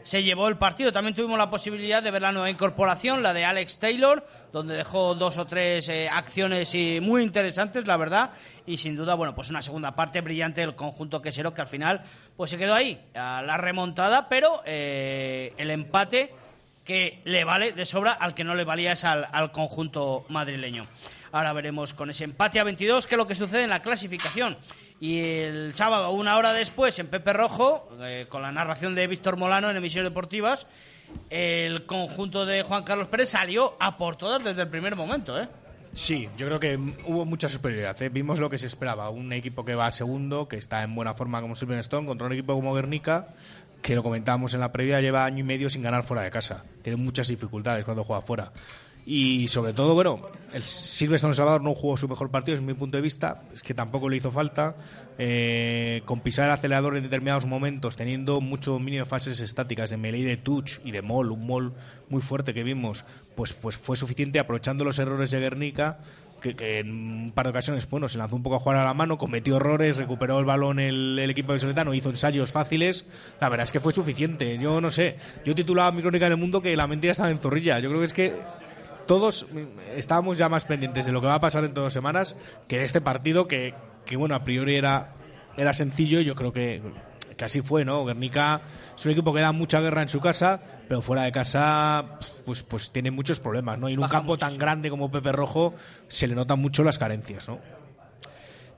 Se 0.04 0.24
llevó 0.24 0.47
el 0.47 0.58
partido. 0.58 0.91
También 0.91 1.16
tuvimos 1.16 1.38
la 1.38 1.49
posibilidad 1.49 2.02
de 2.02 2.12
ver 2.12 2.22
la 2.22 2.32
nueva 2.32 2.49
incorporación, 2.49 3.24
la 3.24 3.34
de 3.34 3.45
Alex 3.45 3.80
Taylor, 3.80 4.26
donde 4.52 4.76
dejó 4.76 5.16
dos 5.16 5.38
o 5.38 5.45
tres 5.45 5.88
eh, 5.89 6.10
acciones 6.10 6.74
y 6.76 6.99
muy 7.02 7.24
interesantes, 7.24 7.88
la 7.88 7.97
verdad. 7.97 8.32
Y 8.66 8.78
sin 8.78 8.95
duda, 8.95 9.16
bueno, 9.16 9.36
pues 9.36 9.49
una 9.49 9.62
segunda 9.62 9.95
parte 9.95 10.22
brillante 10.22 10.62
del 10.62 10.76
conjunto 10.76 11.22
quesero 11.22 11.54
que 11.54 11.62
al 11.62 11.68
final 11.68 12.02
pues 12.36 12.52
se 12.52 12.58
quedó 12.58 12.74
ahí, 12.74 12.99
a 13.14 13.41
la 13.41 13.58
remontada, 13.58 14.30
pero 14.30 14.62
eh, 14.66 15.54
el 15.58 15.70
empate 15.70 16.34
que 16.84 17.22
le 17.26 17.43
vale 17.43 17.74
de 17.74 17.86
sobra 17.86 18.12
al 18.12 18.34
que 18.34 18.43
no 18.43 18.56
le 18.56 18.64
valía 18.64 18.93
es 18.93 19.04
al, 19.04 19.28
al 19.32 19.52
conjunto 19.52 20.26
madrileño. 20.30 20.88
Ahora 21.32 21.54
veremos 21.54 21.94
con 21.94 22.10
ese 22.10 22.24
empate 22.24 22.60
a 22.60 22.64
22 22.64 23.08
qué 23.08 23.16
es 23.16 23.18
lo 23.18 23.28
que 23.28 23.36
sucede 23.36 23.64
en 23.64 23.70
la 23.70 23.82
clasificación. 23.82 24.58
Y 25.00 25.20
el 25.20 25.74
sábado, 25.74 26.12
una 26.12 26.38
hora 26.38 26.54
después, 26.54 27.00
en 27.00 27.08
Pepe 27.08 27.34
Rojo, 27.34 27.90
eh, 28.02 28.26
con 28.30 28.42
la 28.42 28.52
narración 28.52 28.94
de 28.96 29.08
Víctor 29.08 29.38
Molano 29.38 29.70
en 29.70 29.78
Emisiones 29.78 30.12
Deportivas, 30.12 30.68
el 31.30 31.86
conjunto 31.86 32.46
de 32.46 32.64
Juan 32.64 32.84
Carlos 32.84 33.08
Pérez 33.08 33.30
salió 33.30 33.76
a 33.80 33.98
por 33.98 34.16
todas 34.16 34.44
desde 34.44 34.62
el 34.62 34.70
primer 34.70 34.96
momento, 34.96 35.40
¿eh? 35.42 35.48
Sí, 35.94 36.30
yo 36.38 36.48
creo 36.48 36.60
que 36.60 36.78
hubo 36.78 37.26
mucha 37.26 37.50
superioridad. 37.50 38.02
¿eh? 38.02 38.10
Vimos 38.10 38.40
lo 38.40 38.50
que 38.50 38.58
se 38.58 38.68
esperaba. 38.68 39.10
Un 39.10 39.34
equipo 39.34 39.66
que 39.66 39.76
va 39.76 39.92
segundo, 39.92 40.48
que 40.48 40.56
está 40.56 40.84
en 40.84 40.96
buena 40.96 41.16
forma 41.16 41.42
como 41.42 41.56
Silverstone, 41.56 42.08
contra 42.08 42.28
un 42.28 42.34
equipo 42.34 42.54
como 42.54 42.74
Guernica, 42.74 43.28
que 43.82 43.96
lo 43.96 44.04
comentábamos 44.04 44.54
en 44.54 44.62
la 44.62 44.72
previa, 44.72 45.02
lleva 45.02 45.26
año 45.26 45.40
y 45.40 45.44
medio 45.44 45.70
sin 45.70 45.82
ganar 45.82 46.04
fuera 46.04 46.24
de 46.24 46.32
casa. 46.32 46.64
Tiene 46.82 46.96
muchas 46.96 47.28
dificultades 47.28 47.84
cuando 47.84 48.06
juega 48.06 48.22
fuera. 48.22 48.52
Y 49.06 49.47
sobre 49.47 49.74
todo, 49.74 49.95
bueno, 49.95 50.22
el 50.54 50.62
Silverstone 50.62 51.34
Salvador 51.34 51.64
no 51.64 51.74
jugó 51.74 51.97
su 51.97 52.08
mejor 52.08 52.30
partido, 52.30 52.56
desde 52.56 52.68
mi 52.68 52.76
punto 52.76 52.97
de 52.97 53.02
vista. 53.02 53.43
Es 53.54 53.64
que 53.64 53.74
tampoco 53.74 54.10
le 54.10 54.18
hizo 54.18 54.32
falta. 54.32 54.76
Eh, 55.18 56.02
con 56.06 56.20
pisar 56.22 56.45
el 56.45 56.52
acelerador 56.52 56.97
en 56.97 57.04
determinados 57.04 57.45
momentos, 57.45 57.95
teniendo 57.95 58.41
mucho 58.41 58.72
dominio 58.72 59.04
de 59.04 59.06
fases 59.06 59.39
estáticas, 59.39 59.89
de 59.89 59.97
melee 59.97 60.24
de 60.24 60.38
touch 60.38 60.80
y 60.84 60.91
de 60.91 61.02
mol, 61.02 61.32
un 61.32 61.45
mol 61.47 61.74
muy 62.10 62.22
fuerte 62.22 62.54
que 62.54 62.64
vimos, 62.64 63.06
pues, 63.36 63.54
pues 63.54 63.78
fue 63.78 63.95
suficiente 63.95 64.39
aprovechando 64.39 64.84
los 64.84 64.99
errores 64.99 65.32
de 65.32 65.39
Guernica. 65.39 65.99
Que, 66.41 66.56
que 66.56 66.80
en 66.80 66.89
un 66.89 67.32
par 67.34 67.45
de 67.45 67.52
ocasiones 67.52 67.88
bueno, 67.88 68.10
se 68.10 68.18
lanzó 68.18 68.36
un 68.36 68.41
poco 68.41 68.56
a 68.56 68.60
jugar 68.60 68.78
a 68.78 68.84
la 68.84 68.95
mano, 68.95 69.20
cometió 69.20 69.58
errores, 69.58 69.97
recuperó 69.97 70.39
el 70.39 70.45
balón 70.45 70.80
el, 70.80 71.20
el 71.20 71.30
equipo 71.30 71.54
de 71.54 71.60
Soletano, 71.60 71.93
hizo 71.93 72.10
ensayos 72.10 72.52
fáciles. 72.52 73.06
La 73.39 73.47
verdad 73.47 73.66
es 73.66 73.72
que 73.72 73.80
fue 73.80 73.93
suficiente. 73.93 74.58
Yo 74.58 74.82
no 74.82 74.89
sé, 74.89 75.18
yo 75.45 75.54
titulaba 75.54 75.91
mi 75.91 76.02
crónica 76.02 76.26
en 76.26 76.32
el 76.32 76.39
mundo 76.39 76.60
que 76.60 76.76
la 76.76 76.88
mentira 76.88 77.12
estaba 77.12 77.30
en 77.30 77.38
zorrilla. 77.38 77.78
Yo 77.78 77.89
creo 77.89 77.99
que 77.99 78.06
es 78.08 78.14
que 78.16 78.34
todos 79.08 79.45
mm, 79.52 79.80
estábamos 79.95 80.38
ya 80.38 80.49
más 80.49 80.66
pendientes 80.66 81.06
de 81.06 81.12
lo 81.12 81.22
que 81.22 81.28
va 81.28 81.36
a 81.36 81.41
pasar 81.41 81.64
en 81.64 81.74
dos 81.74 81.93
semanas 81.93 82.36
que 82.68 82.78
de 82.78 82.84
este 82.84 83.02
partido 83.02 83.47
que, 83.47 83.74
que 84.06 84.18
bueno, 84.18 84.36
a 84.36 84.43
priori 84.43 84.76
era, 84.76 85.14
era 85.58 85.74
sencillo 85.74 86.20
y 86.20 86.26
yo 86.26 86.36
creo 86.36 86.54
que, 86.54 86.82
que 87.38 87.45
así 87.45 87.62
fue, 87.62 87.86
¿no? 87.86 88.06
Guernica 88.06 88.62
es 88.95 89.06
un 89.06 89.12
equipo 89.14 89.34
que 89.34 89.41
da 89.41 89.52
mucha 89.52 89.80
guerra 89.80 90.02
en 90.02 90.10
su 90.10 90.20
casa, 90.20 90.60
pero 90.88 91.02
fuera 91.02 91.24
de 91.24 91.32
casa 91.32 92.20
pues, 92.45 92.64
pues 92.64 92.91
tiene 92.91 93.12
muchos 93.12 93.39
problemas, 93.39 93.80
¿no? 93.80 93.89
Y 93.89 93.93
en 93.93 93.99
un 93.99 94.04
Baja 94.04 94.20
campo 94.20 94.38
tan 94.38 94.58
grande 94.58 94.89
como 94.89 95.10
Pepe 95.10 95.32
Rojo 95.32 95.74
se 96.08 96.28
le 96.28 96.36
notan 96.36 96.60
mucho 96.60 96.84
las 96.84 96.97
carencias, 96.99 97.47
¿no? 97.47 97.60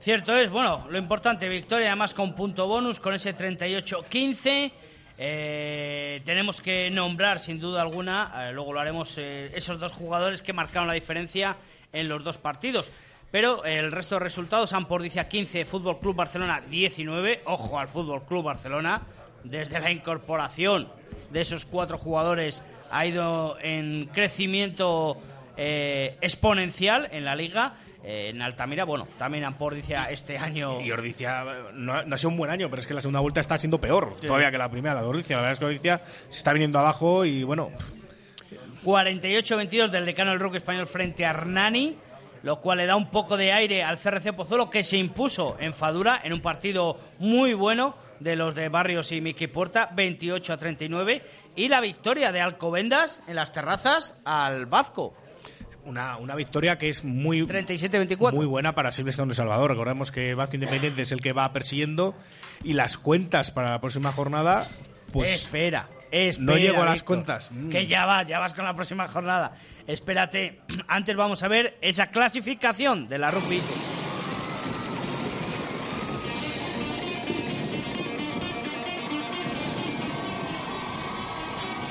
Cierto 0.00 0.36
es, 0.36 0.50
bueno, 0.50 0.86
lo 0.90 0.98
importante, 0.98 1.48
victoria 1.48 1.88
además 1.88 2.12
con 2.12 2.34
punto 2.34 2.66
bonus, 2.66 3.00
con 3.00 3.14
ese 3.14 3.34
38-15. 3.34 4.70
Eh, 5.16 6.20
tenemos 6.24 6.60
que 6.60 6.90
nombrar 6.90 7.38
sin 7.38 7.60
duda 7.60 7.82
alguna, 7.82 8.48
eh, 8.48 8.52
luego 8.52 8.72
lo 8.72 8.80
haremos, 8.80 9.16
eh, 9.16 9.52
esos 9.54 9.78
dos 9.78 9.92
jugadores 9.92 10.42
que 10.42 10.52
marcaron 10.52 10.88
la 10.88 10.94
diferencia 10.94 11.56
en 11.92 12.08
los 12.08 12.24
dos 12.24 12.38
partidos. 12.38 12.90
Pero 13.30 13.64
el 13.64 13.90
resto 13.90 14.16
de 14.16 14.20
resultados, 14.20 14.72
Ampordicia 14.72 15.28
15, 15.28 15.64
Fútbol 15.64 15.98
Club 15.98 16.16
Barcelona 16.16 16.60
19. 16.68 17.42
Ojo 17.46 17.78
al 17.78 17.88
Fútbol 17.88 18.24
Club 18.24 18.44
Barcelona. 18.44 19.02
Desde 19.42 19.80
la 19.80 19.90
incorporación 19.90 20.88
de 21.30 21.40
esos 21.40 21.64
cuatro 21.64 21.98
jugadores 21.98 22.62
ha 22.90 23.04
ido 23.06 23.58
en 23.60 24.08
crecimiento 24.12 25.20
eh, 25.56 26.16
exponencial 26.20 27.08
en 27.12 27.24
la 27.24 27.36
liga. 27.36 27.74
Eh, 28.04 28.28
en 28.28 28.42
Altamira, 28.42 28.84
bueno, 28.84 29.08
también 29.18 29.44
Ampordicia 29.44 30.10
este 30.10 30.36
año. 30.36 30.80
Y 30.82 30.90
Ordicia 30.90 31.44
no, 31.72 32.02
no 32.02 32.14
ha 32.14 32.18
sido 32.18 32.30
un 32.30 32.36
buen 32.36 32.50
año, 32.50 32.68
pero 32.68 32.80
es 32.80 32.86
que 32.86 32.92
la 32.92 33.00
segunda 33.00 33.20
vuelta 33.20 33.40
está 33.40 33.56
siendo 33.56 33.80
peor 33.80 34.14
todavía 34.20 34.50
que 34.50 34.58
la 34.58 34.70
primera, 34.70 34.94
la 34.94 35.00
de 35.00 35.06
Ordicia. 35.06 35.36
La 35.36 35.42
verdad 35.42 35.52
es 35.54 35.58
que 35.58 35.64
Ordicia 35.64 36.02
se 36.28 36.38
está 36.38 36.52
viniendo 36.52 36.78
abajo 36.78 37.24
y 37.24 37.44
bueno. 37.44 37.70
48-22 38.84 39.88
del 39.88 40.04
decano 40.04 40.32
del 40.32 40.40
rock 40.40 40.56
español 40.56 40.86
frente 40.86 41.24
a 41.24 41.30
Hernani, 41.30 41.96
lo 42.42 42.60
cual 42.60 42.78
le 42.78 42.86
da 42.86 42.96
un 42.96 43.10
poco 43.10 43.38
de 43.38 43.50
aire 43.50 43.82
al 43.82 43.98
CRC 43.98 44.34
Pozuelo 44.34 44.68
que 44.68 44.84
se 44.84 44.98
impuso 44.98 45.56
en 45.58 45.72
Fadura 45.72 46.20
en 46.22 46.34
un 46.34 46.42
partido 46.42 46.98
muy 47.18 47.54
bueno 47.54 47.94
de 48.20 48.36
los 48.36 48.54
de 48.54 48.68
Barrios 48.68 49.12
y 49.12 49.20
Miki 49.20 49.46
Puerta, 49.46 49.90
28 49.94 50.52
a 50.52 50.56
39, 50.56 51.22
y 51.56 51.68
la 51.68 51.80
victoria 51.80 52.32
de 52.32 52.40
Alcobendas 52.40 53.22
en 53.26 53.36
las 53.36 53.52
terrazas 53.52 54.18
al 54.24 54.66
Vasco. 54.66 55.14
Una, 55.84 56.16
una 56.16 56.34
victoria 56.34 56.78
que 56.78 56.88
es 56.88 57.04
muy 57.04 57.42
37-24. 57.42 58.32
muy 58.32 58.46
buena 58.46 58.74
para 58.74 58.90
Silvestre 58.90 59.26
de 59.26 59.34
Salvador. 59.34 59.70
Recordemos 59.70 60.10
que 60.10 60.34
Vasco 60.34 60.56
Independiente 60.56 61.02
es 61.02 61.12
el 61.12 61.20
que 61.20 61.32
va 61.32 61.52
persiguiendo 61.52 62.14
y 62.62 62.72
las 62.72 62.96
cuentas 62.96 63.50
para 63.50 63.70
la 63.70 63.80
próxima 63.80 64.10
jornada 64.12 64.66
pues 65.14 65.32
espera, 65.32 65.88
espera. 66.10 66.44
no 66.44 66.56
llego 66.56 66.82
a 66.82 66.86
las 66.86 66.94
Víctor, 66.94 67.06
cuentas. 67.16 67.50
Mm. 67.52 67.70
Que 67.70 67.86
ya 67.86 68.04
vas, 68.04 68.26
ya 68.26 68.40
vas 68.40 68.52
con 68.52 68.64
la 68.64 68.74
próxima 68.74 69.06
jornada. 69.06 69.52
Espérate, 69.86 70.58
antes 70.88 71.14
vamos 71.14 71.42
a 71.42 71.48
ver 71.48 71.78
esa 71.80 72.10
clasificación 72.10 73.06
de 73.06 73.18
la 73.18 73.30
rugby. 73.30 73.60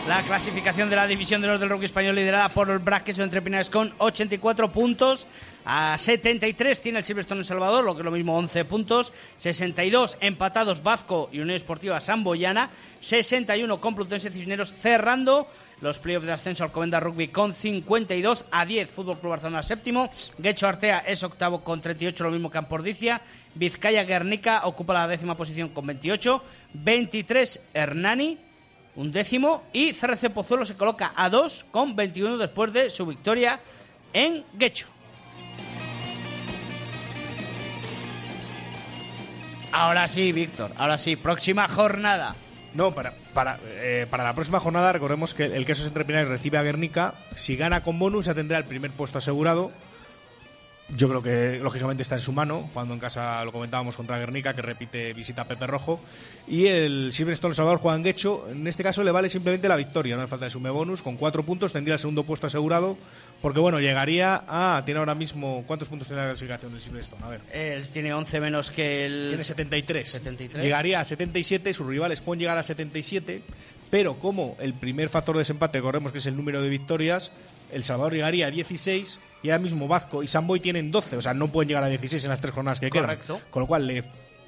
La 0.08 0.22
clasificación 0.22 0.90
de 0.90 0.98
la 0.98 1.08
división 1.08 1.42
de 1.42 1.48
los 1.48 1.62
del 1.62 1.70
rugby 1.70 1.86
español 1.86 2.16
liderada 2.16 2.50
por 2.50 2.70
el 2.70 2.80
Braques 2.80 3.18
entre 3.20 3.42
Pinares 3.42 3.70
con 3.70 3.94
84 4.00 4.70
puntos. 4.70 5.26
A 5.64 5.98
73 5.98 6.82
tiene 6.82 7.00
el 7.00 7.06
Silverstone 7.06 7.40
en 7.40 7.46
Salvador, 7.46 7.86
lo 7.86 7.96
que 7.96 8.02
es 8.02 8.06
lo 8.06 8.12
mismo 8.12 8.38
11 8.38 8.66
puntos. 8.66 9.14
62 9.38 10.18
empatados 10.20 10.84
Vasco 10.84 11.30
y 11.32 11.40
Unión 11.40 11.56
Esportiva 11.56 12.02
Samboyana. 12.02 12.70
61 13.00 13.80
Complutense 13.80 14.30
Cisneros 14.30 14.74
cerrando 14.74 15.48
los 15.80 16.00
playoffs 16.00 16.26
de 16.28 16.34
ascenso 16.34 16.66
Alcobendas 16.66 17.02
Rugby 17.02 17.30
con 17.30 17.54
52 17.54 18.46
a 18.52 18.66
10. 18.66 18.90
Fútbol 18.90 19.20
Club 19.20 19.32
Barcelona 19.32 19.64
séptimo. 19.64 20.10
Guecho 20.38 20.68
Artea 20.68 21.00
es 21.08 21.24
octavo 21.24 21.64
con 21.64 21.80
38, 21.80 22.26
lo 22.26 22.32
mismo 22.32 22.52
que 22.52 22.58
Ampordicia. 22.58 23.22
Vizcaya 23.56 24.04
Guernica 24.04 24.66
ocupa 24.66 24.94
la 24.94 25.08
décima 25.08 25.36
posición 25.36 25.70
con 25.70 25.88
28. 25.88 26.44
23 26.74 27.62
Hernani 27.74 28.38
un 28.96 29.12
décimo 29.12 29.64
y 29.74 29.94
CRC 29.94 30.30
Pozuelo 30.30 30.66
se 30.66 30.76
coloca 30.76 31.14
a 31.16 31.30
2 31.30 31.66
con 31.72 31.96
21 31.96 32.38
después 32.38 32.72
de 32.74 32.90
su 32.90 33.06
victoria 33.06 33.60
en 34.14 34.44
Guecho. 34.54 34.88
Ahora 39.72 40.08
sí, 40.08 40.32
Víctor, 40.32 40.72
ahora 40.78 41.00
sí, 41.00 41.16
próxima 41.16 41.68
jornada. 41.68 42.36
No, 42.76 42.92
para, 42.92 43.14
para, 43.34 43.60
eh, 43.66 44.08
para 44.10 44.24
la 44.24 44.34
próxima 44.34 44.60
jornada 44.60 44.92
recordemos 44.92 45.34
que 45.34 45.46
el 45.46 45.66
Quesos 45.66 45.88
Entre 45.88 46.06
Pinares 46.06 46.28
recibe 46.28 46.60
a 46.60 46.64
Guernica. 46.64 47.14
Si 47.36 47.56
gana 47.56 47.82
con 47.82 47.98
bonus 47.98 48.26
ya 48.26 48.34
tendrá 48.34 48.58
el 48.60 48.66
primer 48.66 48.92
puesto 48.92 49.18
asegurado. 49.18 49.72
Yo 50.96 51.10
creo 51.10 51.24
que 51.24 51.60
lógicamente 51.60 52.04
está 52.04 52.16
en 52.16 52.22
su 52.22 52.32
mano, 52.32 52.70
cuando 52.74 52.94
en 52.94 53.00
casa 53.00 53.44
lo 53.44 53.52
comentábamos 53.52 53.96
contra 53.96 54.20
Guernica, 54.20 54.54
que 54.54 54.62
repite 54.62 55.14
visita 55.14 55.44
a 55.44 55.48
Pepe 55.48 55.66
Rojo. 55.66 56.00
Y 56.48 56.68
el 56.68 57.12
Silverstone 57.12 57.54
Salvador 57.54 57.80
juega 57.80 57.98
en 57.98 58.04
Guecho. 58.04 58.48
En 58.50 58.68
este 58.68 58.84
caso 58.84 59.04
le 59.04 59.12
vale 59.12 59.30
simplemente 59.30 59.68
la 59.68 59.76
victoria, 59.76 60.16
no 60.16 60.22
hace 60.22 60.30
falta 60.30 60.46
de 60.46 60.52
sume 60.52 60.70
bonus. 60.70 61.02
Con 61.02 61.18
cuatro 61.18 61.44
puntos 61.44 61.74
tendría 61.74 61.94
el 61.94 62.00
segundo 62.00 62.24
puesto 62.24 62.48
asegurado. 62.48 62.98
Porque 63.42 63.60
bueno, 63.60 63.80
llegaría 63.80 64.44
a. 64.48 64.84
Tiene 64.86 65.00
ahora 65.00 65.16
mismo. 65.16 65.64
¿Cuántos 65.66 65.88
puntos 65.88 66.08
tiene 66.08 66.22
la 66.22 66.30
clasificación 66.30 66.72
del 66.72 66.82
Silverstone? 66.82 67.24
A 67.24 67.30
ver. 67.30 67.42
Él 67.52 67.88
tiene 67.92 68.14
11 68.14 68.40
menos 68.40 68.72
que 68.72 69.06
el. 69.06 69.28
Tiene 69.30 69.44
73. 69.44 70.10
73. 70.10 70.64
Llegaría 70.64 71.00
a 71.00 71.06
77, 71.06 71.74
sus 71.74 71.88
rivales 71.88 72.22
pueden 72.22 72.40
llegar 72.40 72.58
a 72.58 72.64
77, 72.64 73.42
pero 73.90 74.18
como 74.20 74.56
el 74.60 74.74
primer 74.74 75.10
factor 75.10 75.36
de 75.36 75.40
desempate, 75.40 75.78
recordemos 75.80 76.12
que 76.12 76.20
es 76.20 76.26
el 76.26 76.38
número 76.38 76.62
de 76.62 76.70
victorias, 76.70 77.32
El 77.74 77.84
Salvador 77.84 78.14
llegaría 78.14 78.48
a 78.48 78.52
16 78.52 79.20
y 79.44 79.50
ahora 79.50 79.60
mismo 79.64 79.88
Vasco 79.88 80.24
y 80.24 80.28
Samboy 80.28 80.60
tienen 80.60 80.92
12, 80.92 81.18
o 81.18 81.22
sea, 81.22 81.34
no 81.34 81.48
pueden 81.50 81.68
llegar 81.70 81.84
a 81.84 81.88
16 81.90 82.24
en 82.24 82.30
las 82.30 82.40
tres 82.42 82.54
jornadas 82.54 82.80
que 82.80 82.90
Correcto. 82.90 83.38
quedan. 83.38 83.50
Con 83.52 83.62
lo 83.62 83.68
cual, 83.68 83.88
le- 83.88 84.04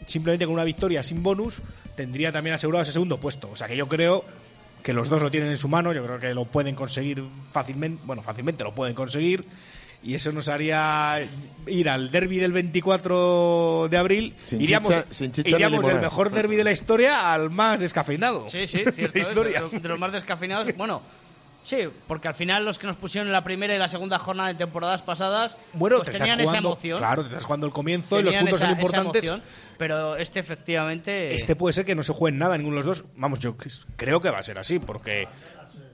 simplemente 0.08 0.46
con 0.46 0.54
una 0.54 0.64
victoria 0.64 1.02
sin 1.04 1.24
bonus, 1.24 1.62
tendría 1.96 2.32
también 2.32 2.56
asegurado 2.56 2.84
ese 2.84 2.92
segundo 2.92 3.18
puesto. 3.18 3.50
O 3.52 3.56
sea, 3.56 3.68
que 3.68 3.76
yo 3.76 3.88
creo 3.88 4.24
que 4.84 4.94
los 4.94 5.10
dos 5.10 5.22
lo 5.22 5.32
tienen 5.32 5.50
en 5.50 5.58
su 5.58 5.68
mano, 5.68 5.94
yo 5.94 6.04
creo 6.06 6.20
que 6.20 6.34
lo 6.36 6.46
pueden 6.46 6.76
conseguir 6.76 7.24
fácilmente, 7.52 8.04
bueno, 8.06 8.22
fácilmente 8.22 8.64
lo 8.64 8.74
pueden 8.76 8.94
conseguir. 8.94 9.44
Y 10.04 10.14
eso 10.14 10.32
nos 10.32 10.50
haría 10.50 11.28
ir 11.66 11.90
al 11.90 12.12
derby 12.12 12.38
del 12.38 12.52
24 12.52 13.88
de 13.90 13.98
abril. 13.98 14.34
Sin 14.44 14.62
iríamos 14.62 14.90
chicha- 14.90 15.06
sin 15.10 15.32
chicha 15.32 15.50
iríamos 15.56 15.84
del 15.86 16.00
mejor 16.00 16.30
derby 16.30 16.56
de 16.56 16.64
la 16.64 16.72
historia 16.72 17.34
al 17.34 17.50
más 17.50 17.80
descafeinado. 17.80 18.48
Sí, 18.50 18.68
sí, 18.68 18.84
cierto. 18.94 19.18
es, 19.20 19.28
de, 19.72 19.80
de 19.80 19.90
los 19.90 19.98
más 20.00 20.12
descafeinados. 20.12 20.76
Bueno, 20.76 21.02
sí, 21.66 21.80
porque 22.08 22.30
al 22.30 22.34
final 22.36 22.64
los 22.64 22.80
que 22.80 22.88
nos 22.88 22.96
pusieron 22.96 23.28
en 23.28 23.34
la 23.34 23.44
primera 23.44 23.76
y 23.76 23.78
la 23.78 23.90
segunda 23.90 24.18
jornada 24.20 24.48
de 24.50 24.56
temporadas 24.56 25.02
pasadas 25.02 25.58
Bueno, 25.74 25.98
pues 25.98 26.12
te 26.12 26.18
tenían 26.18 26.40
esa 26.40 26.60
emoción. 26.60 26.98
Claro, 27.00 27.24
te 27.24 27.28
estás 27.30 27.44
jugando 27.44 27.68
el 27.68 27.74
comienzo 27.74 28.20
y 28.20 28.24
los 28.24 28.34
Tenían 28.34 28.46
puntos 28.46 28.60
esa- 28.62 28.70
son 28.70 28.80
importantes. 28.80 29.24
emoción, 29.26 29.44
pero 29.78 30.16
este 30.16 30.40
efectivamente. 30.40 31.36
Este 31.36 31.56
puede 31.58 31.74
ser 31.74 31.84
que 31.84 31.96
no 31.96 32.04
se 32.04 32.14
juegue 32.14 32.34
en 32.34 32.40
nada 32.40 32.58
ninguno 32.58 32.78
de 32.78 32.84
los 32.86 33.00
dos. 33.00 33.10
Vamos, 33.18 33.40
yo 33.40 33.56
creo 33.98 34.22
que 34.22 34.30
va 34.30 34.38
a 34.40 34.44
ser 34.44 34.58
así, 34.58 34.80
porque 34.80 35.28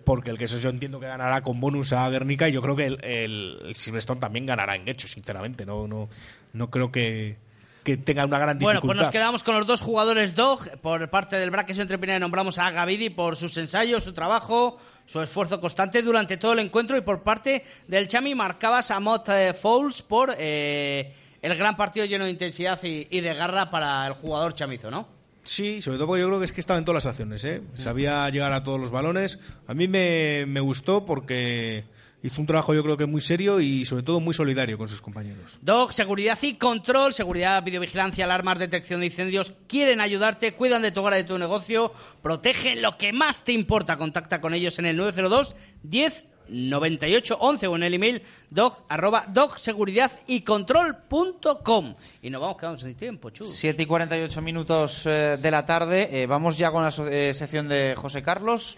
porque 0.03 0.32
el 0.32 0.38
que 0.38 0.45
eso 0.45 0.57
yo 0.59 0.69
entiendo 0.72 0.99
que 0.99 1.05
ganará 1.07 1.41
con 1.41 1.59
bonus 1.59 1.93
a 1.93 2.09
Guernica 2.09 2.49
y 2.49 2.51
yo 2.51 2.61
creo 2.61 2.76
que 2.76 2.86
el, 2.88 3.03
el, 3.05 3.59
el 3.67 3.76
Silverstone 3.76 4.19
también 4.19 4.45
ganará 4.47 4.76
en 4.76 4.88
hecho, 4.88 5.07
sinceramente. 5.07 5.65
No, 5.65 5.88
no, 5.88 6.09
no 6.53 6.69
creo 6.72 6.91
que, 6.91 7.38
que 7.84 7.97
tenga 7.97 8.25
una 8.25 8.38
gran 8.39 8.59
Bueno, 8.59 8.79
dificultad. 8.79 8.88
pues 8.95 9.05
nos 9.07 9.11
quedamos 9.11 9.43
con 9.43 9.55
los 9.57 9.65
dos 9.67 9.82
jugadores 9.82 10.36
DOG. 10.36 10.77
Por 10.82 11.09
parte 11.09 11.38
del 11.38 11.49
Braques 11.49 11.77
entre 11.79 11.97
Pineda 11.97 12.19
nombramos 12.19 12.59
a 12.59 12.69
Gavidi 12.71 13.09
por 13.09 13.36
sus 13.36 13.55
ensayos, 13.57 14.03
su 14.03 14.13
trabajo, 14.13 14.77
su 15.05 15.21
esfuerzo 15.21 15.59
constante 15.59 16.01
durante 16.01 16.38
todo 16.38 16.53
el 16.53 16.59
encuentro. 16.59 16.97
Y 16.97 17.01
por 17.01 17.23
parte 17.23 17.63
del 17.88 18.07
Chami 18.07 18.36
marcabas 18.36 18.91
a 18.91 18.99
Mott 18.99 19.29
eh, 19.29 19.53
Fouls 19.53 20.01
por 20.01 20.36
eh, 20.38 21.13
el 21.41 21.55
gran 21.55 21.75
partido 21.75 22.05
lleno 22.05 22.25
de 22.25 22.32
intensidad 22.32 22.79
y, 22.84 23.07
y 23.09 23.21
de 23.21 23.34
garra 23.34 23.71
para 23.71 24.05
el 24.07 24.13
jugador 24.13 24.53
chamizo, 24.53 24.91
¿no? 24.91 25.07
Sí, 25.43 25.82
sobre 25.82 25.97
todo 25.97 26.05
porque 26.05 26.21
yo 26.21 26.27
creo 26.27 26.38
que 26.38 26.45
es 26.45 26.51
que 26.51 26.61
estaba 26.61 26.77
en 26.77 26.86
todas 26.86 27.03
las 27.03 27.09
acciones, 27.11 27.43
¿eh? 27.45 27.63
Sabía 27.73 28.29
llegar 28.29 28.53
a 28.53 28.63
todos 28.63 28.79
los 28.79 28.91
balones. 28.91 29.39
A 29.65 29.73
mí 29.73 29.88
me, 29.88 30.45
me 30.45 30.59
gustó 30.59 31.03
porque 31.03 31.84
hizo 32.24 32.39
un 32.41 32.47
trabajo 32.47 32.74
yo 32.74 32.84
creo 32.84 32.97
que 32.97 33.05
muy 33.05 33.22
serio 33.22 33.59
y 33.59 33.86
sobre 33.86 34.03
todo 34.03 34.19
muy 34.19 34.34
solidario 34.34 34.78
con 34.78 34.88
sus 34.88 35.01
compañeros. 35.01 35.57
Dog, 35.61 35.91
seguridad 35.93 36.38
y 36.41 36.55
control, 36.55 37.13
seguridad, 37.13 37.63
videovigilancia, 37.63 38.26
alarmas, 38.26 38.59
detección 38.59 38.99
de 38.99 39.07
incendios, 39.07 39.53
quieren 39.67 40.01
ayudarte, 40.01 40.53
cuidan 40.53 40.82
de 40.82 40.91
tu 40.91 40.99
hogar 41.01 41.13
y 41.13 41.17
de 41.17 41.24
tu 41.24 41.38
negocio, 41.38 41.91
protegen 42.22 42.82
lo 42.82 42.97
que 42.97 43.11
más 43.13 43.43
te 43.43 43.53
importa. 43.53 43.97
Contacta 43.97 44.39
con 44.41 44.53
ellos 44.53 44.78
en 44.80 44.86
el 44.86 44.97
902 44.97 45.55
10 45.84 46.26
98 46.49 47.38
11 47.39 47.67
o 47.67 47.76
en 47.78 47.84
el 47.84 47.93
email 47.93 48.24
dog 48.49 48.84
arroba 48.89 49.26
dogseguridad 49.30 50.11
y 50.28 50.41
control.com. 50.41 51.95
Y 52.22 52.30
nos 52.30 52.41
vamos 52.41 52.57
quedando 52.57 52.80
sin 52.80 52.93
tiempo, 52.95 53.30
chu. 53.30 53.45
7 53.45 53.84
y 53.84 53.86
48 53.86 54.41
minutos 54.41 55.05
eh, 55.05 55.38
de 55.41 55.51
la 55.51 55.65
tarde. 55.65 56.22
Eh, 56.22 56.28
vamos 56.28 56.57
ya 56.57 56.72
con 56.72 56.84
la 56.84 56.91
so- 56.91 57.07
eh, 57.07 57.34
sección 57.34 57.67
de 57.69 57.95
José 57.95 58.22
Carlos. 58.22 58.78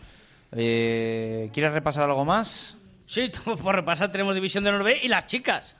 Eh, 0.52 1.50
¿Quieres 1.54 1.72
repasar 1.74 2.04
algo 2.06 2.26
más? 2.26 2.78
Sí, 3.06 3.32
por 3.64 3.76
repasar 3.76 4.12
tenemos 4.12 4.36
División 4.36 4.64
de 4.64 4.72
Norbe 4.72 5.00
y 5.02 5.08
las 5.08 5.26
chicas. 5.26 5.76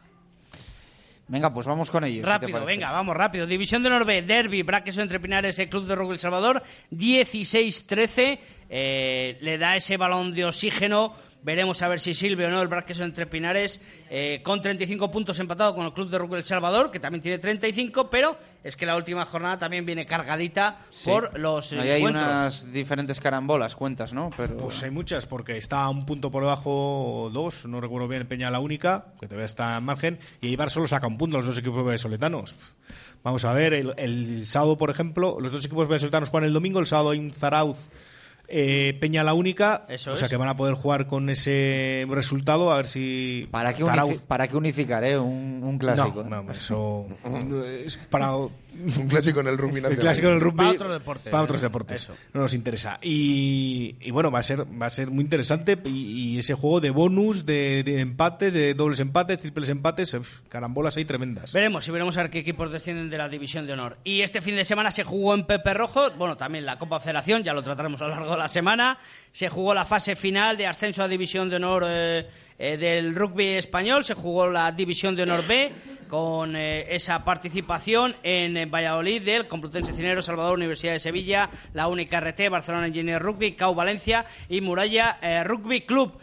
Venga, 1.28 1.54
pues 1.54 1.66
vamos 1.66 1.90
con 1.90 2.04
ellos. 2.04 2.26
Rápido, 2.28 2.66
venga, 2.66 2.92
vamos 2.92 3.16
rápido. 3.16 3.48
División 3.48 3.82
de 3.82 3.90
Norbe, 3.90 4.22
Derby, 4.22 4.62
Braques 4.62 4.98
entre 4.98 5.20
Pinares, 5.20 5.58
el 5.58 5.70
Club 5.70 5.88
de 5.88 5.96
Rugby 5.96 6.14
El 6.14 6.20
Salvador, 6.20 6.64
16-13. 6.92 8.40
Eh, 8.70 9.38
le 9.40 9.58
da 9.58 9.76
ese 9.76 9.98
balón 9.98 10.34
de 10.34 10.46
oxígeno. 10.46 11.16
Veremos 11.44 11.82
a 11.82 11.88
ver 11.90 12.00
si 12.00 12.14
sirve 12.14 12.46
o 12.46 12.50
no 12.50 12.62
el 12.62 12.70
Braques 12.70 13.00
entre 13.00 13.26
Pinares, 13.28 13.82
eh, 14.10 14.42
con 14.44 14.62
35 14.62 15.12
puntos 15.12 15.40
empatado 15.40 15.76
con 15.76 15.86
el 15.86 15.92
Club 15.94 16.10
de 16.10 16.18
Rugby 16.18 16.38
El 16.38 16.44
Salvador, 16.46 16.90
que 16.90 17.00
también 17.00 17.22
tiene 17.22 17.38
35, 17.38 18.10
pero 18.10 18.38
es 18.64 18.78
que 18.78 18.86
la 18.86 18.96
última 18.96 19.26
jornada 19.26 19.60
también 19.60 19.86
viene 19.86 20.06
cargadita 20.06 20.80
Sí. 20.90 21.10
por 21.10 21.38
los 21.38 21.72
Ahí 21.74 21.90
hay 21.90 22.04
unas 22.04 22.72
diferentes 22.72 23.20
carambolas, 23.20 23.76
cuentas, 23.76 24.14
¿no? 24.14 24.30
Pero... 24.38 24.56
Pues 24.58 24.82
hay 24.84 24.92
muchas, 24.92 25.26
porque 25.26 25.58
está 25.58 25.84
a 25.84 25.90
un 25.90 26.06
punto 26.06 26.32
por 26.32 26.44
debajo, 26.44 27.30
dos, 27.34 27.66
no 27.66 27.82
recuerdo 27.82 28.08
bien, 28.08 28.26
Peña 28.28 28.50
la 28.50 28.60
única, 28.60 29.08
que 29.20 29.28
todavía 29.28 29.46
está 29.46 29.78
en 29.78 29.84
margen, 29.84 30.20
y 30.40 30.48
Eibar 30.48 30.70
solo 30.70 30.88
saca 30.88 31.08
un 31.08 31.18
punto 31.18 31.38
los 31.38 31.46
dos 31.48 31.58
equipos 31.58 31.86
vallesoletanos. 31.86 32.56
Vamos 33.22 33.44
a 33.46 33.54
ver, 33.54 33.74
el, 33.74 33.94
el 33.98 34.48
sábado, 34.48 34.78
por 34.78 34.90
ejemplo, 34.90 35.38
los 35.42 35.52
dos 35.52 35.66
equipos 35.66 35.88
vallesoletanos 35.90 36.30
juegan 36.30 36.48
el 36.48 36.54
domingo, 36.54 36.80
el 36.80 36.88
sábado 36.88 37.12
hay 37.12 37.20
un 37.20 37.32
Zarauz 37.32 37.78
eh, 38.56 38.98
Peña 39.00 39.24
la 39.24 39.34
única, 39.34 39.86
Eso 39.90 40.12
o 40.12 40.16
sea 40.16 40.26
es. 40.28 40.30
que 40.32 40.38
van 40.38 40.48
a 40.50 40.56
poder 40.56 40.76
jugar 40.76 41.08
con 41.08 41.30
ese 41.30 42.06
resultado 42.10 42.72
a 42.72 42.78
ver 42.78 42.88
si 42.88 43.48
¿Para 43.52 43.74
qué, 43.74 43.84
Zarauz- 43.84 44.18
unifi- 44.18 44.26
para 44.28 44.48
qué 44.48 44.56
unificar, 44.58 45.04
eh? 45.04 45.18
Un, 45.18 45.62
un 45.64 45.78
clásico. 45.80 46.24
No, 46.24 46.44
no, 46.44 46.52
eso 46.52 47.08
es 47.86 47.98
para 47.98 48.36
Un 48.36 49.08
clásico 49.10 49.40
en 49.42 49.48
el 49.48 49.58
rugby 49.58 49.78
el 49.78 49.84
nacional. 49.84 50.02
clásico 50.02 50.28
del 50.30 50.42
rugby 50.42 50.58
Para 50.58 50.70
otro 50.72 50.94
deporte, 50.94 51.30
para 51.30 51.44
otros 51.44 51.62
deportes 51.62 52.04
Eso. 52.04 52.14
no 52.34 52.42
nos 52.42 52.54
interesa 52.54 53.00
y, 53.02 53.96
y 54.02 54.12
bueno 54.12 54.32
va 54.32 54.40
a 54.40 54.44
ser 54.44 54.62
va 54.82 54.88
a 54.88 54.90
ser 54.90 55.10
muy 55.12 55.24
interesante 55.24 55.78
y, 55.86 56.34
y 56.34 56.40
ese 56.40 56.54
juego 56.56 56.80
de 56.82 56.90
bonus 56.90 57.46
de, 57.46 57.84
de 57.84 58.00
empates 58.02 58.54
de 58.54 58.74
dobles 58.74 59.00
empates 59.00 59.42
triples 59.42 59.70
empates 59.70 60.18
carambolas 60.50 60.98
ahí 60.98 61.06
tremendas 61.06 61.54
Veremos 61.54 61.88
y 61.88 61.92
veremos 61.92 62.18
a 62.18 62.22
ver 62.24 62.32
qué 62.32 62.40
equipos 62.40 62.72
descienden 62.72 63.10
de 63.10 63.18
la 63.18 63.30
División 63.30 63.66
de 63.68 63.74
Honor. 63.74 63.98
Y 64.04 64.22
este 64.22 64.42
fin 64.42 64.56
de 64.56 64.66
semana 64.66 64.92
se 64.92 65.04
jugó 65.04 65.34
en 65.36 65.44
Pepe 65.46 65.74
Rojo, 65.74 66.10
bueno, 66.18 66.36
también 66.38 66.66
la 66.66 66.78
Copa 66.80 67.00
Federación, 67.00 67.44
ya 67.44 67.54
lo 67.54 67.62
trataremos 67.64 68.02
a 68.02 68.06
lo 68.06 68.10
largo 68.12 68.32
de 68.32 68.38
la 68.38 68.43
semana. 68.50 68.98
Se 69.32 69.50
jugó 69.50 69.74
la 69.74 69.86
fase 69.86 70.16
final 70.16 70.58
de 70.58 70.68
ascenso 70.68 71.04
a 71.04 71.08
División 71.08 71.50
de 71.50 71.56
Honor 71.56 71.86
eh, 71.88 72.28
eh, 72.60 72.78
del 72.78 73.16
rugby 73.16 73.56
español, 73.56 74.04
se 74.04 74.14
jugó 74.14 74.48
la 74.48 74.72
División 74.72 75.16
de 75.16 75.24
Honor 75.24 75.46
B 75.48 75.72
con 76.08 76.56
eh, 76.56 76.94
esa 76.94 77.26
participación 77.26 78.16
en 78.22 78.70
Valladolid 78.70 79.24
del 79.24 79.48
Complutense 79.48 79.94
Cinero, 79.94 80.22
Salvador, 80.22 80.54
Universidad 80.54 80.94
de 80.94 81.00
Sevilla, 81.00 81.50
la 81.74 81.88
Única 81.88 82.20
RT, 82.20 82.50
Barcelona 82.50 82.88
Engineer 82.88 83.22
Rugby, 83.22 83.54
CAU 83.54 83.74
Valencia 83.74 84.26
y 84.50 84.62
Muralla 84.62 85.44
Rugby 85.44 85.82
Club. 85.82 86.14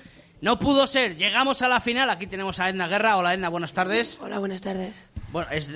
No 0.40 0.58
pudo 0.58 0.86
ser, 0.86 1.16
llegamos 1.16 1.60
a 1.60 1.68
la 1.68 1.80
final, 1.80 2.08
aquí 2.08 2.26
tenemos 2.26 2.60
a 2.60 2.70
Edna 2.70 2.88
Guerra. 2.88 3.16
Hola 3.16 3.34
Edna, 3.34 3.48
buenas 3.48 3.74
tardes. 3.74 4.18
Hola, 4.22 4.38
buenas 4.38 4.62
tardes. 4.62 5.08
Bueno, 5.32 5.50
es. 5.50 5.68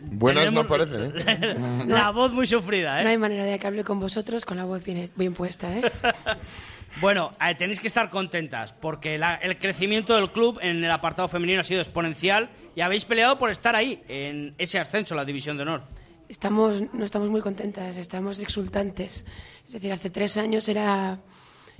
Buenas 0.00 0.52
no 0.52 0.66
parecen, 0.66 1.12
¿eh? 1.16 1.56
la 1.86 2.10
voz 2.10 2.32
muy 2.32 2.46
sufrida, 2.46 3.00
¿eh? 3.00 3.04
No 3.04 3.10
hay 3.10 3.18
manera 3.18 3.44
de 3.44 3.58
que 3.58 3.66
hable 3.66 3.84
con 3.84 3.98
vosotros 4.00 4.44
con 4.44 4.56
la 4.56 4.64
voz 4.64 4.82
bien, 4.84 5.10
bien 5.16 5.34
puesta, 5.34 5.76
¿eh? 5.76 5.82
Bueno, 7.02 7.32
eh, 7.46 7.54
tenéis 7.54 7.80
que 7.80 7.86
estar 7.86 8.08
contentas 8.10 8.72
porque 8.72 9.18
la- 9.18 9.34
el 9.36 9.58
crecimiento 9.58 10.16
del 10.16 10.30
club 10.32 10.58
en 10.62 10.82
el 10.82 10.90
apartado 10.90 11.28
femenino 11.28 11.60
ha 11.60 11.64
sido 11.64 11.80
exponencial 11.80 12.48
y 12.74 12.80
habéis 12.80 13.04
peleado 13.04 13.38
por 13.38 13.50
estar 13.50 13.76
ahí, 13.76 14.02
en 14.08 14.54
ese 14.58 14.78
ascenso 14.78 15.14
a 15.14 15.16
la 15.18 15.24
División 15.24 15.56
de 15.58 15.64
Honor. 15.64 15.82
Estamos, 16.28 16.82
no 16.92 17.04
estamos 17.04 17.28
muy 17.28 17.40
contentas, 17.42 17.96
estamos 17.98 18.38
exultantes. 18.40 19.24
Es 19.66 19.72
decir, 19.74 19.92
hace 19.92 20.08
tres 20.10 20.36
años 20.38 20.66
era, 20.68 21.18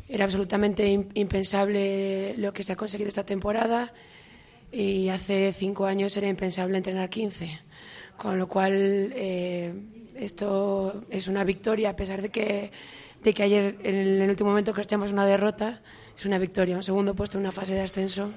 era 0.08 0.24
absolutamente 0.24 0.86
im- 0.92 1.08
impensable 1.14 2.34
lo 2.36 2.52
que 2.52 2.62
se 2.62 2.72
ha 2.74 2.76
conseguido 2.76 3.08
esta 3.08 3.24
temporada 3.24 3.92
y 4.70 5.08
hace 5.08 5.52
cinco 5.54 5.86
años 5.86 6.16
era 6.18 6.28
impensable 6.28 6.76
entrenar 6.76 7.08
15. 7.08 7.58
Con 8.18 8.36
lo 8.36 8.48
cual, 8.48 8.72
eh, 9.14 9.72
esto 10.16 11.04
es 11.08 11.28
una 11.28 11.44
victoria, 11.44 11.90
a 11.90 11.96
pesar 11.96 12.20
de 12.20 12.30
que, 12.30 12.72
de 13.22 13.32
que 13.32 13.42
ayer, 13.44 13.76
en 13.84 13.94
el 14.22 14.28
último 14.28 14.50
momento, 14.50 14.74
que 14.74 14.82
echamos 14.82 15.12
una 15.12 15.24
derrota, 15.24 15.80
es 16.16 16.26
una 16.26 16.36
victoria. 16.38 16.74
Un 16.76 16.82
segundo 16.82 17.14
puesto 17.14 17.38
en 17.38 17.44
una 17.44 17.52
fase 17.52 17.74
de 17.74 17.80
ascenso. 17.82 18.30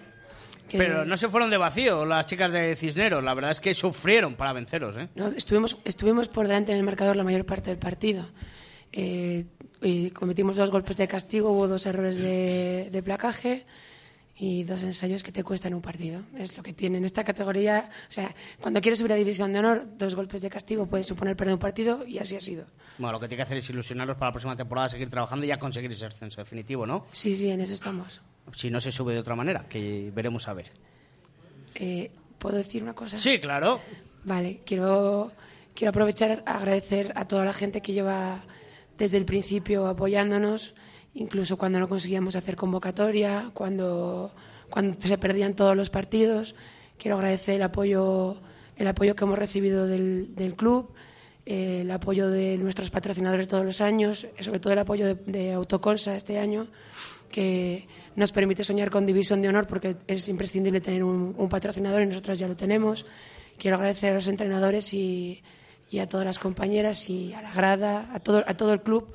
que- 0.70 0.78
Pero 0.78 1.04
no 1.04 1.18
se 1.18 1.28
fueron 1.28 1.50
de 1.50 1.58
vacío 1.58 2.06
las 2.06 2.28
chicas 2.28 2.52
de 2.52 2.76
Cisneros, 2.78 3.22
la 3.24 3.34
verdad 3.34 3.52
es 3.52 3.60
que 3.60 3.74
sufrieron 3.74 4.36
para 4.36 4.54
venceros, 4.54 4.96
¿eh? 4.96 5.10
No, 5.16 5.28
estuvimos, 5.30 5.78
estuvimos 5.84 6.30
por 6.30 6.48
delante 6.48 6.72
en 6.72 6.78
el 6.78 6.84
marcador 6.84 7.16
la 7.18 7.24
mayor 7.26 7.46
parte 7.46 7.72
del 7.72 7.80
partido. 7.80 8.26
Eh, 8.94 9.46
y 9.82 10.12
cometimos 10.12 10.56
dos 10.56 10.70
golpes 10.72 10.96
de 10.96 11.08
castigo, 11.10 11.50
hubo 11.52 11.68
dos 11.68 11.86
errores 11.88 12.18
de, 12.20 12.88
de 12.92 13.04
placaje 13.04 13.66
y 14.42 14.64
dos 14.64 14.82
ensayos 14.82 15.22
que 15.22 15.32
te 15.32 15.44
cuestan 15.44 15.76
un 15.76 15.84
partido. 15.84 16.24
Es 16.36 16.58
lo 16.58 16.64
que 16.64 16.74
tiene 16.74 16.98
en 16.98 17.06
esta 17.06 17.24
categoría. 17.24 17.92
O 18.10 18.12
sea, 18.12 18.34
cuando 18.60 18.82
quieres 18.82 18.98
subir 18.98 19.14
a 19.14 19.16
División 19.16 19.54
de 19.54 19.60
Honor, 19.60 19.86
dos 20.00 20.16
golpes 20.16 20.42
de 20.42 20.50
castigo 20.50 20.88
pueden 20.88 21.04
suponer 21.04 21.38
perder 21.38 21.54
un 21.54 21.60
partido 21.60 22.08
y 22.08 22.18
así 22.18 22.36
ha 22.36 22.42
sido. 22.42 22.66
Bueno, 22.98 23.12
lo 23.12 23.20
que 23.20 23.28
tiene 23.28 23.38
que 23.38 23.44
hacer 23.44 23.58
es 23.60 23.70
ilusionaros 23.70 24.18
para 24.18 24.30
la 24.30 24.32
próxima 24.32 24.56
temporada, 24.56 24.90
seguir 24.90 25.12
trabajando 25.12 25.46
y 25.46 25.50
ya 25.50 25.60
conseguir 25.60 25.92
ese 25.92 26.08
ascenso 26.08 26.42
definitivo, 26.42 26.88
¿no? 26.88 27.06
Sí, 27.12 27.36
sí, 27.36 27.52
en 27.52 27.62
eso 27.62 27.76
estamos. 27.76 28.24
Si 28.56 28.72
no 28.72 28.82
se 28.82 28.92
sube 28.92 29.14
de 29.14 29.20
otra 29.20 29.36
manera, 29.36 29.68
que 29.70 30.12
veremos 30.12 30.48
a 30.48 30.56
ver. 30.56 30.72
Eh, 31.76 32.10
¿Puedo 32.40 32.58
decir 32.58 32.82
una 32.82 32.96
cosa? 32.96 33.20
Sí, 33.20 33.38
claro. 33.40 33.80
Vale, 34.24 34.62
quiero, 34.66 35.32
quiero 35.76 35.92
aprovechar 35.92 36.42
agradecer 36.48 37.14
a 37.16 37.28
toda 37.28 37.46
la 37.46 37.54
gente 37.54 37.82
que 37.82 37.94
lleva 37.94 38.44
desde 38.98 39.18
el 39.18 39.26
principio 39.26 39.86
apoyándonos, 39.86 40.74
incluso 41.14 41.58
cuando 41.58 41.80
no 41.80 41.90
conseguíamos 41.90 42.36
hacer 42.36 42.56
convocatoria, 42.56 43.52
cuando, 43.54 44.32
se 45.00 45.18
perdían 45.18 45.56
todos 45.56 45.76
los 45.76 45.90
partidos. 45.90 46.56
Quiero 46.98 47.18
agradecer 47.18 47.56
el 47.56 47.64
apoyo, 47.64 48.38
el 48.78 48.88
apoyo 48.88 49.16
que 49.16 49.24
hemos 49.24 49.38
recibido 49.38 49.88
del, 49.88 50.54
club, 50.56 50.94
eh, 51.46 51.82
el 51.82 51.92
apoyo 51.92 52.30
de 52.30 52.58
nuestros 52.58 52.90
patrocinadores 52.90 53.48
todos 53.48 53.66
los 53.66 53.82
años, 53.82 54.24
eh, 54.24 54.44
sobre 54.44 54.60
todo 54.60 54.74
el 54.74 54.80
apoyo 54.80 55.16
de, 55.16 55.54
Autoconsa 55.54 56.16
este 56.16 56.38
año, 56.38 56.68
que 57.30 57.88
nos 58.16 58.32
permite 58.32 58.64
soñar 58.64 58.90
con 58.90 59.06
División 59.06 59.42
de 59.42 59.50
Honor 59.50 59.68
porque 59.68 59.96
es 60.08 60.28
imprescindible 60.28 60.82
tener 60.82 61.04
un, 61.04 61.50
patrocinador 61.50 62.02
y 62.04 62.06
nosotros 62.06 62.40
ya 62.40 62.48
lo 62.48 62.56
tenemos. 62.56 63.06
Quiero 63.58 63.78
agradecer 63.78 64.12
a 64.12 64.16
los 64.16 64.28
entrenadores 64.28 64.94
y, 64.94 65.44
y 65.90 66.00
a 66.00 66.08
todas 66.08 66.26
las 66.26 66.40
compañeras 66.40 67.10
y 67.10 67.34
a 67.34 67.42
la 67.42 67.52
grada, 67.52 68.10
a 68.14 68.20
todo, 68.20 68.44
a 68.46 68.54
todo 68.56 68.74
el 68.74 68.82
club. 68.82 69.14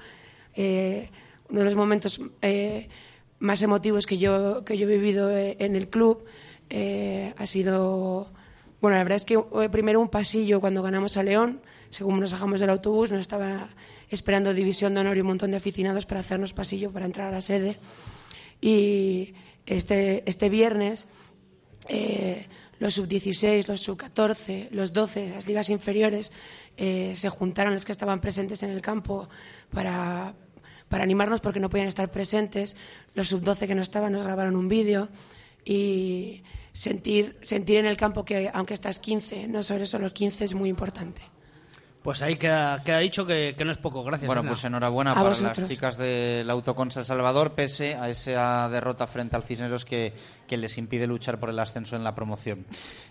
Eh, 0.55 1.11
uno 1.49 1.61
de 1.61 1.64
los 1.64 1.76
momentos 1.76 2.20
eh, 2.42 2.88
más 3.38 3.62
emotivos 3.62 4.07
que 4.07 4.18
yo, 4.18 4.64
que 4.64 4.76
yo 4.78 4.88
he 4.88 4.97
vivido 4.97 5.30
eh, 5.30 5.57
en 5.61 5.76
el 5.76 5.88
club 5.88 6.24
eh, 6.70 7.34
ha 7.36 7.47
sido, 7.47 8.32
bueno, 8.80 8.97
la 8.97 9.05
verdad 9.05 9.16
es 9.16 9.24
que 9.24 9.34
eh, 9.34 9.68
primero 9.70 10.01
un 10.01 10.09
pasillo 10.09 10.61
cuando 10.61 10.82
ganamos 10.82 11.16
a 11.16 11.22
León, 11.22 11.61
según 11.90 12.20
nos 12.20 12.32
bajamos 12.32 12.61
del 12.61 12.70
autobús, 12.70 13.11
nos 13.11 13.20
estaba 13.20 13.70
esperando 14.09 14.55
División 14.55 14.94
de 14.94 15.01
Honor 15.01 15.16
y 15.16 15.20
un 15.20 15.28
montón 15.28 15.51
de 15.53 15.59
aficionados 15.59 16.07
para 16.07 16.20
hacernos 16.20 16.53
pasillo 16.53 16.90
para 16.90 17.07
entrar 17.07 17.28
a 17.28 17.30
la 17.32 17.40
sede. 17.40 17.78
Y 18.61 19.34
este, 19.66 20.28
este 20.28 20.49
viernes 20.49 21.07
eh, 21.88 22.47
los 22.78 22.94
sub-16, 22.94 23.68
los 23.68 23.80
sub-14, 23.80 24.68
los 24.70 24.92
12, 24.92 25.30
las 25.30 25.47
ligas 25.47 25.70
inferiores 25.70 26.32
eh, 26.76 27.12
se 27.14 27.28
juntaron 27.28 27.74
los 27.74 27.84
que 27.84 27.92
estaban 27.92 28.20
presentes 28.20 28.62
en 28.62 28.70
el 28.70 28.82
campo 28.82 29.28
para, 29.70 30.34
para 30.89 31.05
animarnos 31.05 31.41
porque 31.41 31.61
no 31.61 31.70
podían 31.70 31.89
estar 31.89 32.11
presentes. 32.11 32.76
Los 33.14 33.28
sub-12 33.28 33.66
que 33.66 33.74
no 33.74 33.82
estaban 33.82 34.12
nos 34.12 34.24
grabaron 34.24 34.57
un 34.57 34.68
vídeo 34.68 35.09
y 35.64 36.43
sentir, 36.72 37.37
sentir 37.41 37.78
en 37.78 37.87
el 37.87 37.97
campo 37.97 38.24
que 38.24 38.51
aunque 38.53 38.74
estás 38.74 38.99
15, 38.99 39.49
no 39.49 39.62
sobre 39.62 39.84
eso 39.84 39.99
los 39.99 40.12
15 40.12 40.45
es 40.45 40.55
muy 40.55 40.68
importante. 40.68 41.22
Pues 42.07 42.23
ahí 42.23 42.37
queda, 42.37 42.85
queda 42.85 43.01
dicho 43.01 43.27
que, 43.27 43.57
que 43.59 43.65
no 43.65 43.73
es 43.73 43.79
poco. 43.79 44.05
Gracias. 44.05 44.29
Bueno, 44.29 44.43
Ana. 44.43 44.51
pues 44.51 44.63
enhorabuena 44.63 45.11
A 45.11 45.15
para 45.15 45.31
vosotros. 45.31 45.59
las 45.59 45.69
chicas 45.69 45.97
del 45.99 46.49
Autoconsa 46.49 47.01
El 47.01 47.07
Salvador, 47.07 47.55
pese 47.55 47.97
a 47.97 48.09
esa 48.09 48.69
derrota 48.69 49.09
frente 49.09 49.35
al 49.35 49.43
Cisneros 49.43 49.85
que, 49.85 50.13
que 50.47 50.57
les 50.57 50.79
impide 50.79 51.09
luchar 51.09 51.41
por 51.41 51.51
el 51.51 51.59
ascenso 51.59 51.97
en 51.97 52.05
la 52.05 52.15
promoción. 52.15 52.65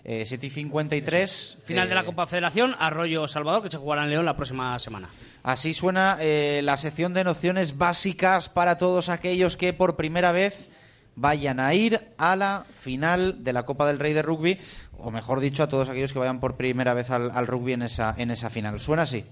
Eh, 0.05 0.23
7 0.25 0.47
y 0.47 0.49
53. 0.49 1.57
Final 1.65 1.89
de 1.89 1.91
eh, 1.91 1.95
la 1.95 2.05
Copa 2.05 2.25
Federación, 2.25 2.73
Arroyo 2.79 3.27
Salvador, 3.27 3.63
que 3.63 3.69
se 3.69 3.75
jugará 3.75 4.05
en 4.05 4.11
León 4.11 4.23
la 4.23 4.37
próxima 4.37 4.79
semana. 4.79 5.09
Así 5.43 5.73
suena 5.73 6.15
eh, 6.21 6.61
la 6.63 6.77
sección 6.77 7.13
de 7.13 7.25
nociones 7.25 7.77
básicas 7.77 8.47
para 8.47 8.77
todos 8.77 9.09
aquellos 9.09 9.57
que 9.57 9.73
por 9.73 9.97
primera 9.97 10.31
vez 10.31 10.69
vayan 11.15 11.59
a 11.59 11.73
ir 11.73 12.13
a 12.17 12.35
la 12.35 12.65
final 12.77 13.43
de 13.43 13.53
la 13.53 13.65
Copa 13.65 13.87
del 13.87 13.99
Rey 13.99 14.13
de 14.13 14.21
Rugby, 14.21 14.59
o 14.97 15.11
mejor 15.11 15.39
dicho, 15.39 15.63
a 15.63 15.69
todos 15.69 15.89
aquellos 15.89 16.13
que 16.13 16.19
vayan 16.19 16.39
por 16.39 16.57
primera 16.57 16.93
vez 16.93 17.09
al, 17.09 17.47
rugby 17.47 17.73
en 17.73 17.83
esa, 17.83 18.13
en 18.17 18.31
esa 18.31 18.49
final. 18.49 18.79
Suena 18.79 19.03
así. 19.03 19.25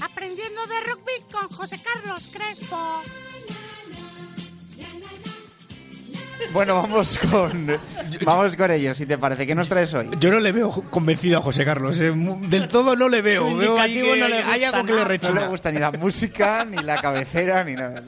Aprendiendo 0.00 0.66
de 0.66 0.80
rugby 0.80 1.32
con 1.32 1.48
José 1.48 1.80
Carlos 1.82 2.30
Crespo. 2.32 3.31
Bueno, 6.52 6.74
vamos 6.74 7.18
con, 7.30 7.66
vamos 8.24 8.56
con 8.56 8.70
ellos, 8.70 8.96
si 8.96 9.06
te 9.06 9.18
parece. 9.18 9.46
¿Qué 9.46 9.54
nos 9.54 9.68
traes 9.68 9.92
hoy? 9.94 10.10
yo 10.18 10.30
no 10.30 10.40
le 10.40 10.52
veo 10.52 10.70
convencido 10.90 11.38
a 11.38 11.42
José 11.42 11.64
Carlos 11.64 11.98
eh, 12.00 12.12
del 12.14 12.68
todo 12.68 12.96
no 12.96 13.08
le 13.08 13.22
veo 13.22 13.56
veo 13.56 13.78
ahí 13.78 13.94
que 13.94 14.20
no 14.20 14.28
le 14.28 14.42
hay 14.42 14.64
algo 14.64 14.84
que 14.84 14.92
le 14.92 14.92
nada. 14.92 15.02
No 15.02 15.08
rechina 15.08 15.40
le 15.40 15.46
gusta 15.46 15.70
ni 15.70 15.78
la 15.78 15.92
música, 15.92 16.64
ni 16.64 16.76
la 16.78 17.00
cabecera, 17.00 17.64
ni 17.64 17.74
nada. 17.74 18.02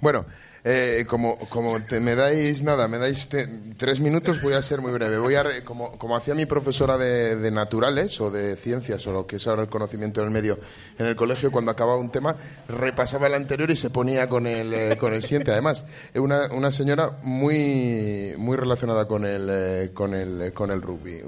Bueno, 0.00 0.24
eh, 0.64 1.04
como, 1.08 1.36
como 1.48 1.80
te- 1.80 1.98
me 2.00 2.14
dais 2.14 2.62
nada, 2.62 2.86
me 2.86 2.98
dais 2.98 3.28
te- 3.28 3.48
tres 3.76 3.98
minutos, 4.00 4.40
voy 4.40 4.54
a 4.54 4.62
ser 4.62 4.80
muy 4.80 4.92
breve. 4.92 5.18
Voy 5.18 5.34
a 5.34 5.64
como, 5.64 5.90
como 5.98 6.16
hacía 6.16 6.34
mi 6.34 6.46
profesora 6.46 6.96
de, 6.98 7.34
de 7.36 7.50
naturales 7.50 8.20
o 8.20 8.30
de 8.30 8.54
ciencias 8.56 9.04
o 9.06 9.12
lo 9.12 9.26
que 9.26 9.36
es 9.36 9.46
ahora 9.48 9.62
el 9.62 9.68
conocimiento 9.68 10.20
del 10.20 10.30
medio 10.30 10.58
en 10.98 11.06
el 11.06 11.16
colegio, 11.16 11.50
cuando 11.50 11.70
acababa 11.72 11.98
un 11.98 12.10
tema, 12.10 12.36
repasaba 12.68 13.26
el 13.26 13.34
anterior 13.34 13.70
y 13.70 13.76
se 13.76 13.90
ponía 13.90 14.28
con 14.28 14.46
el, 14.46 14.72
eh, 14.72 14.96
con 14.98 15.12
el 15.12 15.22
siguiente. 15.22 15.50
Además, 15.50 15.84
una, 16.14 16.46
una 16.52 16.70
señora 16.70 17.16
muy, 17.22 18.34
muy 18.38 18.56
relacionada 18.56 19.06
con 19.08 19.24
el, 19.24 19.48
eh, 19.50 19.90
con 19.92 20.14
el, 20.14 20.52
con 20.52 20.70
el 20.70 20.80
rugby. 20.80 21.22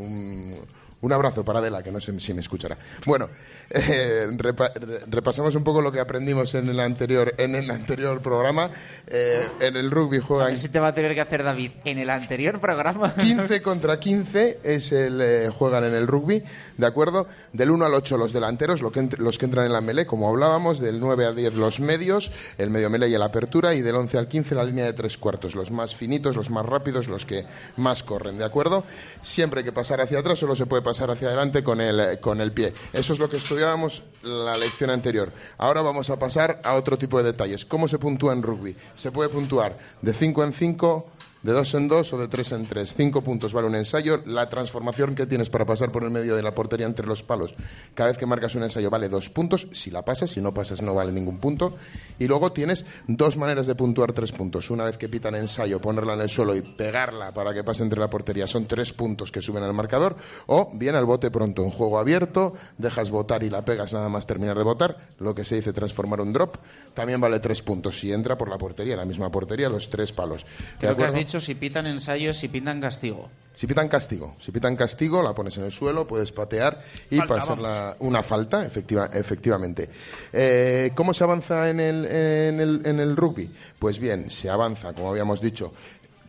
Un 1.05 1.13
abrazo 1.13 1.45
para 1.45 1.59
Adela, 1.59 1.83
que 1.83 1.93
no 1.93 2.01
sé 2.01 2.19
si 2.19 2.33
me 2.33 2.41
escuchará. 2.41 2.79
Bueno, 3.05 3.29
eh, 3.71 4.27
repa- 4.31 4.73
re- 4.75 5.01
repasamos 5.07 5.55
un 5.55 5.63
poco 5.63 5.83
lo 5.83 5.93
que 5.93 6.01
aprendimos 6.01 6.55
en 6.55 6.67
el 6.69 6.81
anterior, 6.81 7.35
en 7.37 7.55
el 7.55 7.71
anterior 7.71 8.23
programa. 8.23 8.71
Eh, 9.07 9.47
en 9.61 9.77
el 9.77 9.91
rugby 9.91 10.19
juegan 10.21 10.59
Si 10.59 10.71
te 10.71 10.81
va 10.81 10.89
a 10.89 10.95
tener 10.95 11.15
que 11.15 11.21
hacer 11.21 11.43
David 11.43 11.73
en 11.85 11.99
el 11.99 12.09
anterior 12.09 12.59
programa. 12.59 13.15
15 13.21 13.61
contra 13.61 14.01
15 14.01 14.61
es 14.65 14.93
el 14.93 15.21
eh, 15.21 15.51
juegan 15.51 15.85
en 15.85 15.95
el 15.95 16.07
rugby, 16.07 16.43
¿de 16.79 16.87
acuerdo? 16.87 17.27
Del 17.53 17.71
1 17.71 17.85
al 17.85 17.93
8 17.95 18.17
los 18.17 18.33
delanteros, 18.33 18.81
lo 18.81 18.91
que 18.91 19.07
los 19.19 19.37
que 19.37 19.45
entran 19.45 19.67
en 19.67 19.73
la 19.75 19.83
melee, 19.83 20.07
como 20.07 20.29
hablábamos, 20.31 20.81
del 20.81 21.01
9 21.01 21.27
al 21.27 21.37
10 21.37 21.55
los 21.57 21.81
medios, 21.81 22.33
el 22.57 22.71
medio 22.71 22.89
melee 22.89 23.11
y 23.11 23.15
el 23.15 23.23
apertura, 23.23 23.75
y 23.75 23.83
del 23.83 23.95
11 23.97 24.17
al 24.17 24.29
15 24.29 24.55
la 24.55 24.65
línea 24.65 24.87
de 24.87 24.95
tres 24.95 25.19
cuartos, 25.19 25.55
los 25.55 25.71
más 25.71 25.95
finitos, 25.95 26.35
los 26.35 26.49
más 26.49 26.65
rápidos, 26.65 27.09
los 27.09 27.27
que 27.27 27.45
más 27.77 28.03
corren, 28.03 28.39
¿de 28.39 28.45
acuerdo? 28.45 28.85
Siempre 29.21 29.61
hay 29.61 29.65
que 29.65 29.73
pasar 29.73 30.01
hacia 30.01 30.21
atrás, 30.21 30.39
solo 30.39 30.57
se 30.57 30.65
puede 30.65 30.81
pasar 30.83 30.94
hacia 31.01 31.29
adelante 31.29 31.63
con 31.63 31.81
el, 31.81 32.19
con 32.21 32.41
el 32.41 32.53
pie. 32.53 32.73
Eso 32.93 33.13
es 33.13 33.19
lo 33.19 33.29
que 33.29 33.37
estudiábamos 33.37 34.03
la 34.23 34.57
lección 34.57 34.91
anterior. 34.91 35.33
Ahora 35.59 35.83
vamos 35.83 36.11
a 36.11 36.19
pasar 36.19 36.61
a 36.65 36.75
otro 36.75 36.99
tipo 36.99 37.19
de 37.19 37.33
detalles. 37.33 37.65
¿Cómo 37.65 37.89
se 37.89 37.99
puntúa 37.99 38.33
en 38.33 38.43
rugby? 38.43 38.77
Se 38.95 39.13
puede 39.13 39.29
puntuar 39.29 39.77
de 40.01 40.13
5 40.13 40.45
en 40.45 40.53
5, 40.53 41.07
de 41.45 41.53
dos 41.53 41.75
en 41.75 41.89
dos 41.89 42.13
o 42.13 42.19
de 42.19 42.27
tres 42.27 42.53
en 42.53 42.67
tres. 42.67 42.95
Cinco 42.97 43.23
puntos 43.23 43.53
vale 43.53 43.69
un 43.69 43.77
ensayo. 43.77 44.23
La 44.25 44.49
transformación 44.49 45.15
que 45.15 45.27
tienes 45.27 45.51
para 45.51 45.67
pasar 45.67 45.93
por 45.93 46.03
el 46.03 46.11
medio 46.11 46.35
de 46.35 46.43
la 46.43 46.55
portería 46.55 46.87
entre 46.87 47.07
los 47.07 47.23
palos, 47.23 47.55
cada 47.95 48.09
vez 48.09 48.19
que 48.19 48.27
marcas 48.27 48.55
un 48.55 48.63
ensayo 48.63 48.91
vale 48.91 49.09
dos 49.09 49.29
puntos. 49.29 49.69
Si 49.71 49.91
la 49.91 50.03
pasas, 50.03 50.31
si 50.31 50.41
no 50.41 50.53
pasas 50.55 50.81
no 50.81 50.95
vale 50.95 51.13
ningún 51.13 51.39
punto. 51.39 51.75
Y 52.19 52.27
luego 52.27 52.53
tienes 52.53 52.87
dos 53.07 53.37
maneras 53.37 53.67
de 53.67 53.75
puntuar 53.75 54.13
tres 54.13 54.33
puntos. 54.33 54.71
Una 54.71 54.87
vez 54.87 54.97
que 54.97 55.09
pitan 55.09 55.35
ensayo, 55.35 55.81
ponerla 55.81 56.15
en 56.15 56.23
el 56.23 56.29
suelo 56.31 56.57
y 56.57 56.63
pegarla 56.63 57.33
para 57.33 57.53
que 57.53 57.63
pase 57.63 57.83
entre 57.83 58.01
la 58.01 58.09
portería 58.09 58.47
son 58.47 58.67
tres 58.67 58.93
puntos 58.93 59.31
que 59.31 59.43
suben 59.43 59.63
al 59.63 59.75
marcador. 59.75 60.17
O 60.47 60.71
bien 60.73 60.95
al 60.95 61.05
bote 61.05 61.31
pronto 61.31 61.63
en 61.63 61.71
juego 61.71 61.99
abierto, 61.99 62.55
dejas 62.79 63.11
votar 63.11 63.43
y 63.43 63.51
la 63.51 63.65
pegas 63.65 63.93
nada 63.93 64.09
más 64.09 64.27
terminar 64.27 64.57
de 64.57 64.65
votar, 64.65 65.09
lo 65.19 65.35
que 65.35 65.45
se 65.45 65.57
dice 65.57 65.75
transformar 65.75 66.23
un 66.23 66.33
drop. 66.33 66.57
También 66.95 67.21
vale 67.21 67.39
tres 67.41 67.61
puntos 67.61 67.99
si 67.99 68.13
entra 68.13 68.39
por 68.39 68.49
la 68.49 68.57
portería, 68.57 68.97
la 68.97 69.05
misma 69.05 69.31
portería, 69.31 69.69
los 69.69 69.91
tres 69.91 70.11
palos. 70.13 70.47
¿De 70.81 70.89
Dicho 71.35 71.47
si 71.47 71.57
pitan 71.57 71.85
ensayos, 71.89 72.37
si 72.37 72.47
pitan 72.47 72.81
castigo. 72.81 73.29
Si 73.55 73.67
pitan 73.67 73.89
castigo, 73.89 74.37
si 74.39 74.53
pitan 74.53 74.77
castigo, 74.77 75.21
la 75.21 75.35
pones 75.35 75.57
en 75.57 75.65
el 75.65 75.73
suelo, 75.73 76.07
puedes 76.07 76.31
patear 76.31 76.81
y 77.11 77.17
Falta, 77.17 77.35
pasarla 77.35 77.97
una 77.99 78.23
falta, 78.23 78.65
efectiva, 78.65 79.11
efectivamente. 79.13 79.91
Eh, 80.33 80.93
¿Cómo 80.95 81.13
se 81.13 81.25
avanza 81.25 81.69
en 81.71 81.81
el, 81.81 82.05
en, 82.05 82.61
el, 82.61 82.83
en 82.85 83.01
el 83.01 83.17
rugby? 83.17 83.51
Pues 83.81 83.99
bien, 83.99 84.31
se 84.31 84.49
avanza, 84.49 84.93
como 84.93 85.11
habíamos 85.11 85.41
dicho, 85.41 85.73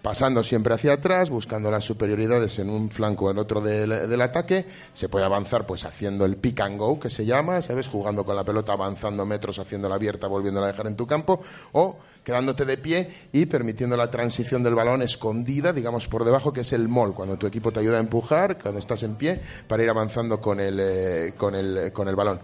pasando 0.05 0.43
siempre 0.43 0.75
hacia 0.75 0.93
atrás, 0.93 1.31
buscando 1.31 1.71
las 1.71 1.83
superioridades 1.83 2.59
en 2.59 2.69
un 2.69 2.91
flanco 2.91 3.25
o 3.25 3.31
en 3.31 3.39
otro 3.39 3.59
del, 3.59 4.21
ataque. 4.21 4.63
Se 4.93 5.09
puede 5.09 5.25
avanzar 5.25 5.65
pues 5.65 5.83
haciendo 5.83 6.25
el 6.25 6.35
pick 6.35 6.61
and 6.61 6.77
go, 6.77 6.99
que 6.99 7.09
se 7.09 7.25
llama, 7.25 7.59
¿sabes? 7.63 7.87
Jugando 7.87 8.23
con 8.23 8.35
la 8.35 8.43
pelota, 8.43 8.73
avanzando 8.73 9.25
metros, 9.25 9.57
haciéndola 9.57 9.95
abierta, 9.95 10.27
volviéndola 10.27 10.67
a 10.67 10.71
dejar 10.73 10.85
en 10.85 10.95
tu 10.95 11.07
campo, 11.07 11.41
o 11.71 11.97
quedándote 12.23 12.65
de 12.65 12.77
pie 12.77 13.09
y 13.31 13.47
permitiendo 13.47 13.97
la 13.97 14.11
transición 14.11 14.61
del 14.61 14.75
balón 14.75 15.01
escondida, 15.01 15.73
digamos, 15.73 16.07
por 16.07 16.23
debajo, 16.23 16.53
que 16.53 16.61
es 16.61 16.71
el 16.73 16.87
mol, 16.87 17.15
cuando 17.15 17.37
tu 17.37 17.47
equipo 17.47 17.71
te 17.71 17.79
ayuda 17.79 17.97
a 17.97 18.01
empujar, 18.01 18.61
cuando 18.61 18.77
estás 18.77 19.01
en 19.01 19.15
pie, 19.15 19.41
para 19.67 19.81
ir 19.81 19.89
avanzando 19.89 20.39
con 20.39 20.59
el, 20.59 20.77
eh, 20.79 21.33
con 21.35 21.55
el, 21.55 21.91
con 21.91 22.07
el 22.07 22.15
balón 22.15 22.39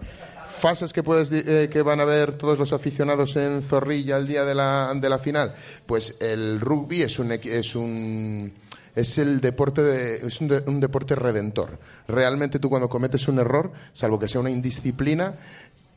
fases 0.62 0.92
que 0.92 1.02
puedes 1.02 1.28
eh, 1.32 1.68
que 1.72 1.82
van 1.82 1.98
a 2.00 2.04
ver 2.04 2.38
todos 2.38 2.56
los 2.56 2.72
aficionados 2.72 3.34
en 3.34 3.62
Zorrilla 3.62 4.16
el 4.16 4.28
día 4.28 4.44
de 4.44 4.54
la, 4.54 4.92
de 4.94 5.08
la 5.08 5.18
final 5.18 5.52
pues 5.86 6.16
el 6.20 6.60
rugby 6.60 7.02
es 7.02 7.18
un 7.18 7.32
es 7.32 7.74
un 7.74 8.52
es 8.94 9.18
el 9.18 9.40
deporte 9.40 9.82
de- 9.82 10.16
es 10.28 10.40
un, 10.40 10.48
de- 10.48 10.62
un 10.66 10.78
deporte 10.78 11.14
redentor. 11.16 11.78
Realmente 12.06 12.58
tú 12.58 12.68
cuando 12.68 12.88
cometes 12.90 13.26
un 13.26 13.38
error 13.38 13.72
salvo 13.92 14.18
que 14.18 14.28
sea 14.28 14.40
una 14.40 14.50
indisciplina 14.50 15.34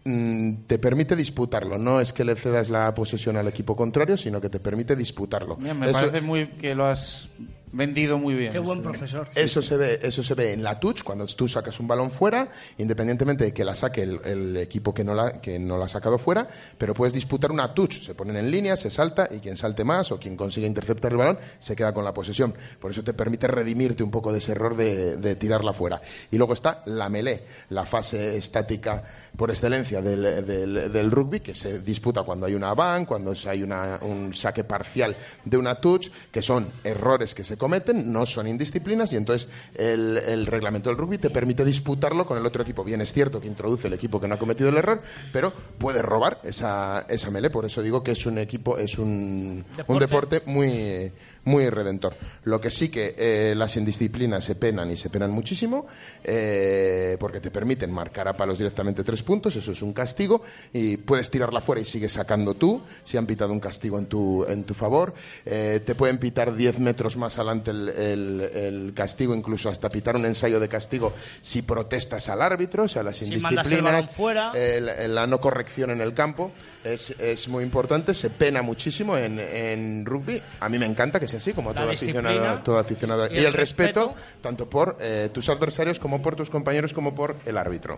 mm, 0.05 0.53
te 0.65 0.79
permite 0.79 1.15
disputarlo. 1.15 1.77
No 1.77 1.99
es 1.99 2.13
que 2.13 2.23
le 2.25 2.35
cedas 2.35 2.69
la 2.69 2.93
posesión 2.95 3.35
al 3.37 3.47
equipo 3.49 3.75
contrario 3.75 4.17
sino 4.17 4.39
que 4.41 4.49
te 4.49 4.59
permite 4.59 4.95
disputarlo. 4.95 5.57
Me 5.57 5.71
Eso- 5.71 5.91
parece 5.99 6.21
muy 6.21 6.47
que 6.47 6.73
lo 6.73 6.85
has 6.85 7.27
vendido 7.75 8.17
muy 8.17 8.33
bien. 8.33 8.51
Qué 8.51 8.59
buen 8.59 8.81
profesor. 8.81 9.29
eso 9.35 9.61
se 9.61 9.77
ve, 9.77 9.99
eso 10.01 10.23
se 10.23 10.33
ve 10.33 10.53
en 10.53 10.63
la 10.63 10.79
touch 10.79 11.03
cuando 11.03 11.25
tú 11.27 11.47
sacas 11.47 11.79
un 11.79 11.87
balón 11.87 12.11
fuera, 12.11 12.49
independientemente 12.77 13.45
de 13.45 13.53
que 13.53 13.65
la 13.65 13.75
saque 13.75 14.03
el, 14.03 14.21
el 14.23 14.57
equipo 14.57 14.93
que 14.93 15.03
no 15.03 15.13
la 15.13 15.41
que 15.41 15.59
no 15.59 15.77
la 15.77 15.85
ha 15.85 15.87
sacado 15.87 16.17
fuera, 16.17 16.47
pero 16.77 16.93
puedes 16.93 17.13
disputar 17.13 17.51
una 17.51 17.73
touch, 17.73 18.01
se 18.01 18.15
ponen 18.15 18.37
en 18.37 18.51
línea, 18.51 18.75
se 18.75 18.89
salta 18.89 19.27
y 19.29 19.39
quien 19.39 19.57
salte 19.57 19.83
más 19.83 20.11
o 20.11 20.19
quien 20.19 20.35
consiga 20.35 20.67
interceptar 20.67 21.11
el 21.11 21.17
balón 21.17 21.39
se 21.59 21.75
queda 21.75 21.93
con 21.93 22.03
la 22.03 22.13
posesión. 22.13 22.53
Por 22.79 22.91
eso 22.91 23.03
te 23.03 23.13
permite 23.13 23.47
redimirte 23.47 24.03
un 24.03 24.11
poco 24.11 24.31
de 24.31 24.39
ese 24.39 24.53
error 24.53 24.75
de, 24.75 25.17
de 25.17 25.35
tirarla 25.35 25.73
fuera. 25.73 26.01
Y 26.31 26.37
luego 26.37 26.53
está 26.53 26.83
la 26.85 27.09
melee, 27.09 27.43
la 27.69 27.85
fase 27.85 28.37
estática 28.37 29.03
por 29.37 29.49
excelencia 29.49 30.01
del, 30.01 30.45
del- 30.45 30.91
del 30.91 31.11
rugby 31.11 31.39
que 31.39 31.53
se 31.55 31.79
disputa 31.81 32.23
cuando 32.23 32.45
hay 32.45 32.55
una 32.55 32.73
van, 32.73 33.05
cuando 33.05 33.33
hay 33.47 33.63
una- 33.63 33.99
un 34.01 34.33
saque 34.33 34.63
parcial 34.63 35.15
de 35.43 35.57
una 35.57 35.75
touch, 35.75 36.07
que 36.31 36.41
son 36.41 36.67
errores 36.83 37.35
que 37.35 37.43
se 37.43 37.57
cometen, 37.57 38.11
no 38.11 38.25
son 38.25 38.47
indisciplinas 38.47 39.11
y 39.13 39.17
entonces 39.17 39.47
el, 39.75 40.17
el 40.17 40.45
reglamento 40.45 40.89
del 40.89 40.97
rugby 40.97 41.17
te 41.17 41.29
permite 41.29 41.63
disputarlo 41.65 42.25
con 42.25 42.37
el 42.37 42.45
otro 42.45 42.61
equipo. 42.63 42.83
Bien, 42.83 43.01
es 43.01 43.11
cierto 43.13 43.39
que 43.41 43.47
introduce 43.47 43.87
el 43.87 43.93
equipo 43.93 44.19
que 44.19 44.27
no 44.27 44.35
ha 44.35 44.39
cometido 44.39 44.69
el 44.69 44.77
error, 44.77 45.01
pero 45.33 45.51
puede 45.77 46.01
robar 46.01 46.39
esa, 46.43 47.05
esa 47.09 47.29
melee. 47.31 47.49
Por 47.49 47.65
eso 47.65 47.81
digo 47.81 48.03
que 48.03 48.11
es 48.11 48.25
un 48.25 48.37
equipo, 48.37 48.77
es 48.77 48.97
un, 48.97 49.65
un 49.87 49.99
deporte 49.99 50.41
muy, 50.45 51.11
muy 51.43 51.69
redentor. 51.69 52.15
Lo 52.43 52.59
que 52.61 52.69
sí 52.71 52.89
que 52.89 53.15
eh, 53.17 53.53
las 53.55 53.75
indisciplinas 53.77 54.43
se 54.43 54.55
penan 54.55 54.91
y 54.91 54.97
se 54.97 55.09
penan 55.09 55.31
muchísimo, 55.31 55.85
eh, 56.23 57.17
porque 57.19 57.39
te 57.39 57.51
permiten 57.51 57.91
marcar 57.91 58.27
a 58.27 58.33
palos 58.33 58.57
directamente 58.57 59.03
tres 59.03 59.23
puntos, 59.25 59.55
eso 59.57 59.73
es 59.73 59.81
un 59.81 59.91
castigo, 59.91 60.41
y 60.71 60.95
puedes 60.95 61.29
tirarla 61.29 61.59
fuera 61.59 61.81
y 61.81 61.85
sigues 61.85 62.13
sacando 62.13 62.53
tú, 62.53 62.81
si 63.03 63.17
han 63.17 63.25
pitado 63.25 63.51
un 63.51 63.59
castigo 63.59 63.99
en 63.99 64.05
tu, 64.05 64.45
en 64.47 64.63
tu 64.63 64.73
favor. 64.73 65.13
Eh, 65.45 65.81
te 65.85 65.95
pueden 65.95 66.17
pitar 66.19 66.55
10 66.55 66.79
metros 66.79 67.17
más 67.17 67.37
adelante 67.37 67.71
el, 67.71 67.89
el- 67.89 68.41
el 68.41 68.93
castigo, 68.95 69.35
incluso 69.35 69.67
hasta 69.69 69.89
pitar 69.89 70.15
un 70.15 70.25
ensayo 70.25 70.59
de 70.61 70.69
castigo 70.69 71.11
si 71.41 71.61
protestas 71.63 72.29
al 72.29 72.41
árbitro, 72.41 72.83
o 72.83 72.87
sea, 72.87 73.03
las 73.03 73.17
Si 73.17 73.25
el 73.25 73.33
indisciplinas, 73.33 74.09
fuera. 74.09 74.53
la 74.53 75.27
no 75.27 75.39
corrección 75.39 75.89
en 75.91 75.99
el 76.01 76.13
campo 76.13 76.51
es, 76.83 77.09
es 77.19 77.47
muy 77.47 77.63
importante, 77.63 78.13
se 78.13 78.29
pena 78.29 78.61
muchísimo 78.61 79.17
en, 79.17 79.39
en 79.39 80.05
rugby. 80.05 80.41
A 80.59 80.69
mí 80.69 80.77
me 80.77 80.85
encanta 80.85 81.19
que 81.19 81.27
sea 81.27 81.39
así, 81.39 81.53
como 81.53 81.73
La 81.73 81.81
todo 81.81 81.91
aficionado, 81.91 82.59
todo 82.63 82.77
aficionado. 82.77 83.27
y 83.27 83.33
Y, 83.35 83.39
el 83.39 83.45
el 83.47 83.53
respeto, 83.53 84.13
tanto 84.41 84.69
por 84.69 84.97
eh, 84.99 85.29
tus 85.33 85.49
adversarios 85.49 85.99
como 85.99 86.21
por 86.21 86.35
tus 86.35 86.49
compañeros 86.51 86.93
como 86.93 87.15
por 87.15 87.35
el 87.45 87.57
árbitro. 87.57 87.97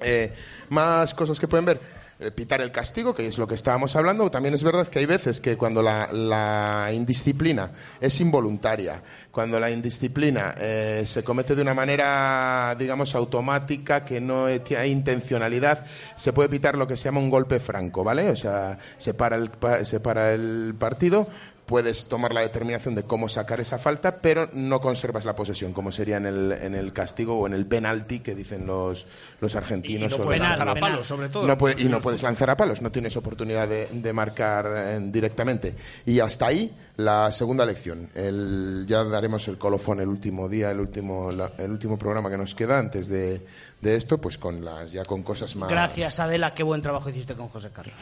Eh, 0.00 0.32
más 0.70 1.14
cosas 1.14 1.38
que 1.38 1.48
pueden 1.48 1.64
ver. 1.64 1.80
Eh, 2.20 2.30
pitar 2.30 2.60
el 2.60 2.70
castigo, 2.70 3.12
que 3.12 3.26
es 3.26 3.38
lo 3.38 3.48
que 3.48 3.56
estábamos 3.56 3.96
hablando. 3.96 4.30
También 4.30 4.54
es 4.54 4.62
verdad 4.62 4.86
que 4.86 5.00
hay 5.00 5.06
veces 5.06 5.40
que 5.40 5.56
cuando 5.56 5.82
la, 5.82 6.12
la 6.12 6.90
indisciplina 6.92 7.72
es 8.00 8.20
involuntaria, 8.20 9.02
cuando 9.32 9.58
la 9.58 9.68
indisciplina 9.68 10.54
eh, 10.56 11.02
se 11.06 11.24
comete 11.24 11.56
de 11.56 11.62
una 11.62 11.74
manera, 11.74 12.76
digamos, 12.78 13.16
automática, 13.16 14.04
que 14.04 14.20
no 14.20 14.46
hay 14.46 14.90
intencionalidad, 14.92 15.86
se 16.14 16.32
puede 16.32 16.48
pitar 16.48 16.78
lo 16.78 16.86
que 16.86 16.96
se 16.96 17.06
llama 17.06 17.18
un 17.18 17.30
golpe 17.30 17.58
franco, 17.58 18.04
¿vale? 18.04 18.30
O 18.30 18.36
sea, 18.36 18.78
se 18.96 19.12
para 19.12 19.36
se 19.84 19.98
para 19.98 20.34
el 20.34 20.76
partido, 20.78 21.26
puedes 21.66 22.06
tomar 22.08 22.34
la 22.34 22.42
determinación 22.42 22.94
de 22.94 23.04
cómo 23.04 23.28
sacar 23.28 23.58
esa 23.60 23.78
falta, 23.78 24.18
pero 24.20 24.48
no 24.52 24.80
conservas 24.80 25.24
la 25.24 25.34
posesión, 25.34 25.72
como 25.72 25.90
sería 25.92 26.18
en 26.18 26.26
el, 26.26 26.52
en 26.52 26.74
el 26.74 26.92
castigo 26.92 27.38
o 27.38 27.46
en 27.46 27.54
el 27.54 27.64
penalti 27.66 28.20
que 28.20 28.34
dicen 28.34 28.66
los, 28.66 29.06
los 29.40 29.54
argentinos. 29.54 30.10
no 30.10 30.16
o 30.24 30.26
puedes 30.26 30.40
lanzar 30.42 30.68
a 30.68 30.74
palos, 30.74 31.06
sobre 31.06 31.28
todo. 31.28 31.46
No 31.46 31.56
puede- 31.56 31.80
y 31.82 31.84
no 31.88 32.00
puedes 32.00 32.22
lanzar 32.22 32.50
a 32.50 32.56
palos, 32.56 32.82
no 32.82 32.92
tienes 32.92 33.16
oportunidad 33.16 33.66
de, 33.68 33.86
de 33.86 34.12
marcar 34.12 34.72
eh, 34.76 34.98
directamente. 35.10 35.74
Y 36.04 36.20
hasta 36.20 36.46
ahí 36.48 36.74
la 36.96 37.32
segunda 37.32 37.64
lección. 37.64 38.10
El- 38.14 38.84
ya 38.86 39.02
daremos 39.04 39.48
el 39.48 39.56
colofón 39.58 40.00
el 40.00 40.08
último 40.08 40.48
día, 40.48 40.70
el 40.70 40.80
último, 40.80 41.32
la- 41.32 41.52
el 41.58 41.70
último 41.70 41.98
programa 41.98 42.28
que 42.30 42.36
nos 42.36 42.54
queda 42.54 42.78
antes 42.78 43.08
de, 43.08 43.40
de 43.80 43.96
esto, 43.96 44.18
pues 44.18 44.36
con 44.38 44.64
las 44.64 44.92
ya 44.92 45.04
con 45.04 45.22
cosas 45.22 45.56
más. 45.56 45.70
Gracias, 45.70 46.20
Adela, 46.20 46.54
qué 46.54 46.62
buen 46.62 46.82
trabajo 46.82 47.08
hiciste 47.08 47.34
con 47.34 47.48
José 47.48 47.70
Carlos. 47.72 47.94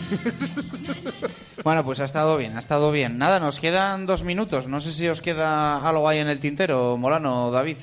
Bueno, 1.64 1.84
pues 1.84 2.00
ha 2.00 2.04
estado 2.04 2.36
bien, 2.36 2.54
ha 2.54 2.60
estado 2.60 2.92
bien. 2.92 3.18
Nada, 3.18 3.40
nos 3.40 3.58
quedan 3.58 4.06
dos 4.06 4.22
minutos. 4.22 4.68
No 4.68 4.78
sé 4.78 4.92
si 4.92 5.08
os 5.08 5.20
queda 5.20 5.78
algo 5.78 6.08
ahí 6.08 6.18
en 6.18 6.28
el 6.28 6.38
tintero, 6.38 6.96
Molano 6.96 7.48
o 7.48 7.50
David. 7.50 7.78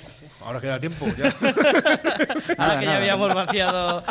Ahora 0.45 0.61
queda 0.61 0.80
tiempo. 0.80 1.05
Ya. 1.18 1.34
Ahora 2.57 2.80
que 2.80 2.86
ya 2.86 2.97
habíamos 2.97 3.34
vaciado 3.34 4.03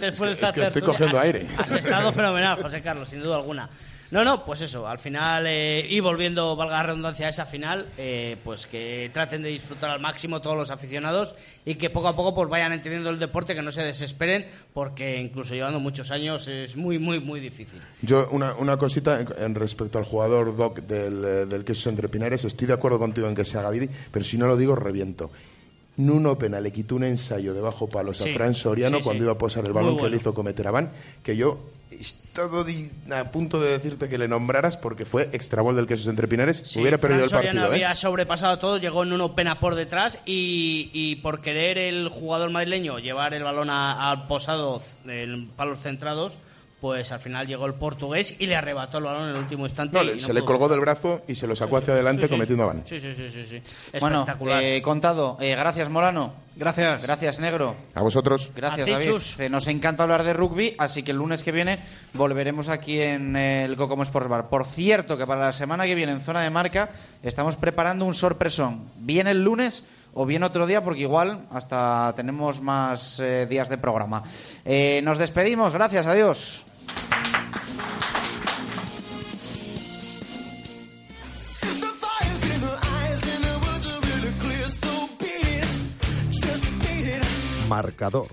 después 0.00 0.18
de 0.18 0.32
esta 0.32 0.46
es 0.46 0.52
que 0.52 0.62
estoy 0.62 0.82
cogiendo 0.82 1.20
aire. 1.20 1.46
Has 1.58 1.72
estado 1.72 2.12
fenomenal, 2.12 2.60
José 2.60 2.82
Carlos, 2.82 3.08
sin 3.08 3.22
duda 3.22 3.36
alguna. 3.36 3.68
No, 4.10 4.24
no, 4.24 4.44
pues 4.44 4.60
eso, 4.60 4.88
al 4.88 4.98
final, 4.98 5.46
eh, 5.46 5.86
y 5.88 6.00
volviendo, 6.00 6.56
valga 6.56 6.78
la 6.78 6.82
redundancia, 6.82 7.28
a 7.28 7.30
esa 7.30 7.46
final, 7.46 7.86
eh, 7.96 8.36
pues 8.42 8.66
que 8.66 9.08
traten 9.12 9.42
de 9.44 9.50
disfrutar 9.50 9.90
al 9.90 10.00
máximo 10.00 10.40
todos 10.40 10.56
los 10.56 10.72
aficionados 10.72 11.36
y 11.64 11.76
que 11.76 11.90
poco 11.90 12.08
a 12.08 12.16
poco 12.16 12.34
pues 12.34 12.48
vayan 12.48 12.72
entendiendo 12.72 13.10
el 13.10 13.20
deporte, 13.20 13.54
que 13.54 13.62
no 13.62 13.70
se 13.70 13.82
desesperen, 13.82 14.46
porque 14.74 15.20
incluso 15.20 15.54
llevando 15.54 15.78
muchos 15.78 16.10
años 16.10 16.48
es 16.48 16.76
muy, 16.76 16.98
muy, 16.98 17.20
muy 17.20 17.38
difícil. 17.38 17.80
Yo, 18.02 18.28
una, 18.32 18.54
una 18.54 18.76
cosita 18.78 19.20
en, 19.20 19.54
respecto 19.54 19.98
al 19.98 20.04
jugador 20.04 20.56
Doc 20.56 20.80
del, 20.80 21.24
eh, 21.24 21.46
del 21.46 21.64
queso 21.64 21.88
entre 21.88 22.08
Pinares, 22.08 22.44
estoy 22.44 22.66
de 22.66 22.72
acuerdo 22.72 22.98
contigo 22.98 23.28
en 23.28 23.36
que 23.36 23.44
sea 23.44 23.62
Gavidi, 23.62 23.88
pero 24.10 24.24
si 24.24 24.36
no 24.36 24.48
lo 24.48 24.56
digo, 24.56 24.74
reviento. 24.74 25.30
Nuno 26.06 26.36
Pena 26.38 26.60
le 26.60 26.72
quitó 26.72 26.96
un 26.96 27.04
ensayo 27.04 27.54
de 27.54 27.60
bajo 27.60 27.88
palos 27.88 28.18
Sí, 28.18 28.30
a 28.30 28.32
Fran 28.32 28.54
Soriano 28.54 28.98
sí, 28.98 29.02
cuando 29.04 29.20
sí. 29.20 29.24
iba 29.24 29.32
a 29.32 29.38
posar 29.38 29.64
el 29.66 29.72
balón 29.72 29.96
que 29.98 30.08
le 30.10 30.16
hizo 30.16 30.34
cometer 30.34 30.66
a 30.68 30.70
Van, 30.70 30.90
que 31.22 31.36
yo 31.36 31.58
di- 32.66 32.90
a 33.12 33.30
punto 33.32 33.60
de 33.60 33.72
decirte 33.72 34.08
que 34.08 34.16
le 34.16 34.28
nombraras 34.28 34.76
porque 34.76 35.04
fue 35.04 35.28
extrabol 35.32 35.76
del 35.76 35.86
queso 35.86 36.08
entre 36.08 36.28
Pinares, 36.28 36.74
hubiera 36.76 36.98
Fran 36.98 37.10
perdido 37.10 37.24
el 37.24 37.30
Soriano 37.30 37.60
partido. 37.60 37.72
¿eh? 37.72 37.84
había 37.84 37.94
sobrepasado 37.94 38.52
a 38.54 38.60
todos, 38.60 38.80
llegó 38.80 39.02
en 39.02 39.12
uno 39.12 39.34
pena 39.34 39.58
por 39.60 39.74
detrás 39.74 40.18
y, 40.24 40.90
y 40.92 41.16
por 41.16 41.40
querer 41.40 41.78
el 41.78 42.08
jugador 42.08 42.50
madrileño 42.50 42.98
llevar 42.98 43.34
el 43.34 43.42
balón 43.42 43.70
a- 43.70 44.10
al 44.10 44.26
posado 44.28 44.80
en 45.06 45.48
palos 45.50 45.80
centrados, 45.80 46.32
pues 46.80 47.12
al 47.12 47.20
final 47.20 47.46
llegó 47.46 47.66
el 47.66 47.74
portugués 47.74 48.34
y 48.38 48.46
le 48.46 48.56
arrebató 48.56 48.98
el 48.98 49.04
balón 49.04 49.24
en 49.24 49.30
el 49.30 49.36
último 49.36 49.66
instante. 49.66 49.96
No, 49.98 50.02
y 50.04 50.14
no 50.14 50.18
se 50.20 50.32
le 50.32 50.42
colgó 50.42 50.68
del 50.68 50.80
brazo 50.80 51.20
y 51.28 51.34
se 51.34 51.46
lo 51.46 51.54
sacó 51.54 51.76
hacia 51.76 51.92
adelante 51.94 52.22
Sí, 52.22 52.28
sí. 52.28 52.34
cometiendo 52.34 52.66
Van. 52.66 52.82
Sí, 52.86 53.00
sí, 53.00 53.12
sí, 53.14 53.28
sí, 53.30 53.44
sí. 53.46 53.62
Bueno, 54.00 54.20
Espectacular. 54.20 54.62
eh, 54.62 54.80
contado. 54.82 55.36
Eh, 55.40 55.54
gracias, 55.54 55.88
Molano. 55.90 56.32
Gracias. 56.56 57.04
Gracias, 57.04 57.38
Negro. 57.38 57.74
A 57.94 58.02
vosotros. 58.02 58.50
Gracias, 58.56 58.80
A 58.82 58.84
ti, 58.84 58.90
David. 58.92 59.06
Chus. 59.06 59.38
Eh, 59.40 59.48
nos 59.48 59.66
encanta 59.68 60.02
hablar 60.02 60.24
de 60.24 60.32
rugby, 60.32 60.74
así 60.78 61.02
que 61.02 61.10
el 61.12 61.18
lunes 61.18 61.42
que 61.44 61.52
viene 61.52 61.78
volveremos 62.14 62.68
aquí 62.68 63.00
en 63.00 63.36
el 63.36 63.76
Cocomo 63.76 64.02
Sports 64.02 64.28
Bar. 64.28 64.48
Por 64.48 64.64
cierto, 64.66 65.16
que 65.16 65.26
para 65.26 65.40
la 65.42 65.52
semana 65.52 65.84
que 65.84 65.94
viene 65.94 66.12
en 66.12 66.20
zona 66.20 66.42
de 66.42 66.50
marca 66.50 66.90
estamos 67.22 67.56
preparando 67.56 68.04
un 68.04 68.14
sorpresón. 68.14 68.90
Bien 68.96 69.26
el 69.26 69.42
lunes 69.44 69.84
o 70.12 70.26
bien 70.26 70.42
otro 70.42 70.66
día, 70.66 70.82
porque 70.82 71.02
igual 71.02 71.46
hasta 71.52 72.12
tenemos 72.16 72.60
más 72.60 73.20
eh, 73.20 73.46
días 73.48 73.68
de 73.68 73.78
programa. 73.78 74.24
Eh, 74.64 75.00
nos 75.04 75.18
despedimos. 75.18 75.72
Gracias. 75.72 76.06
Adiós. 76.06 76.66
Marcador. 87.68 88.28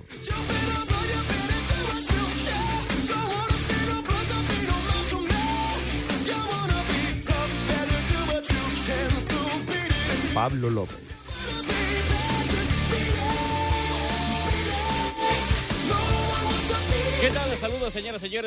Pablo 10.33 10.69
López. 10.69 11.06
¿Qué 17.19 17.31
tal? 17.31 17.57
Saludos, 17.57 17.93
señoras 17.93 18.21
y 18.21 18.27
señores. 18.27 18.45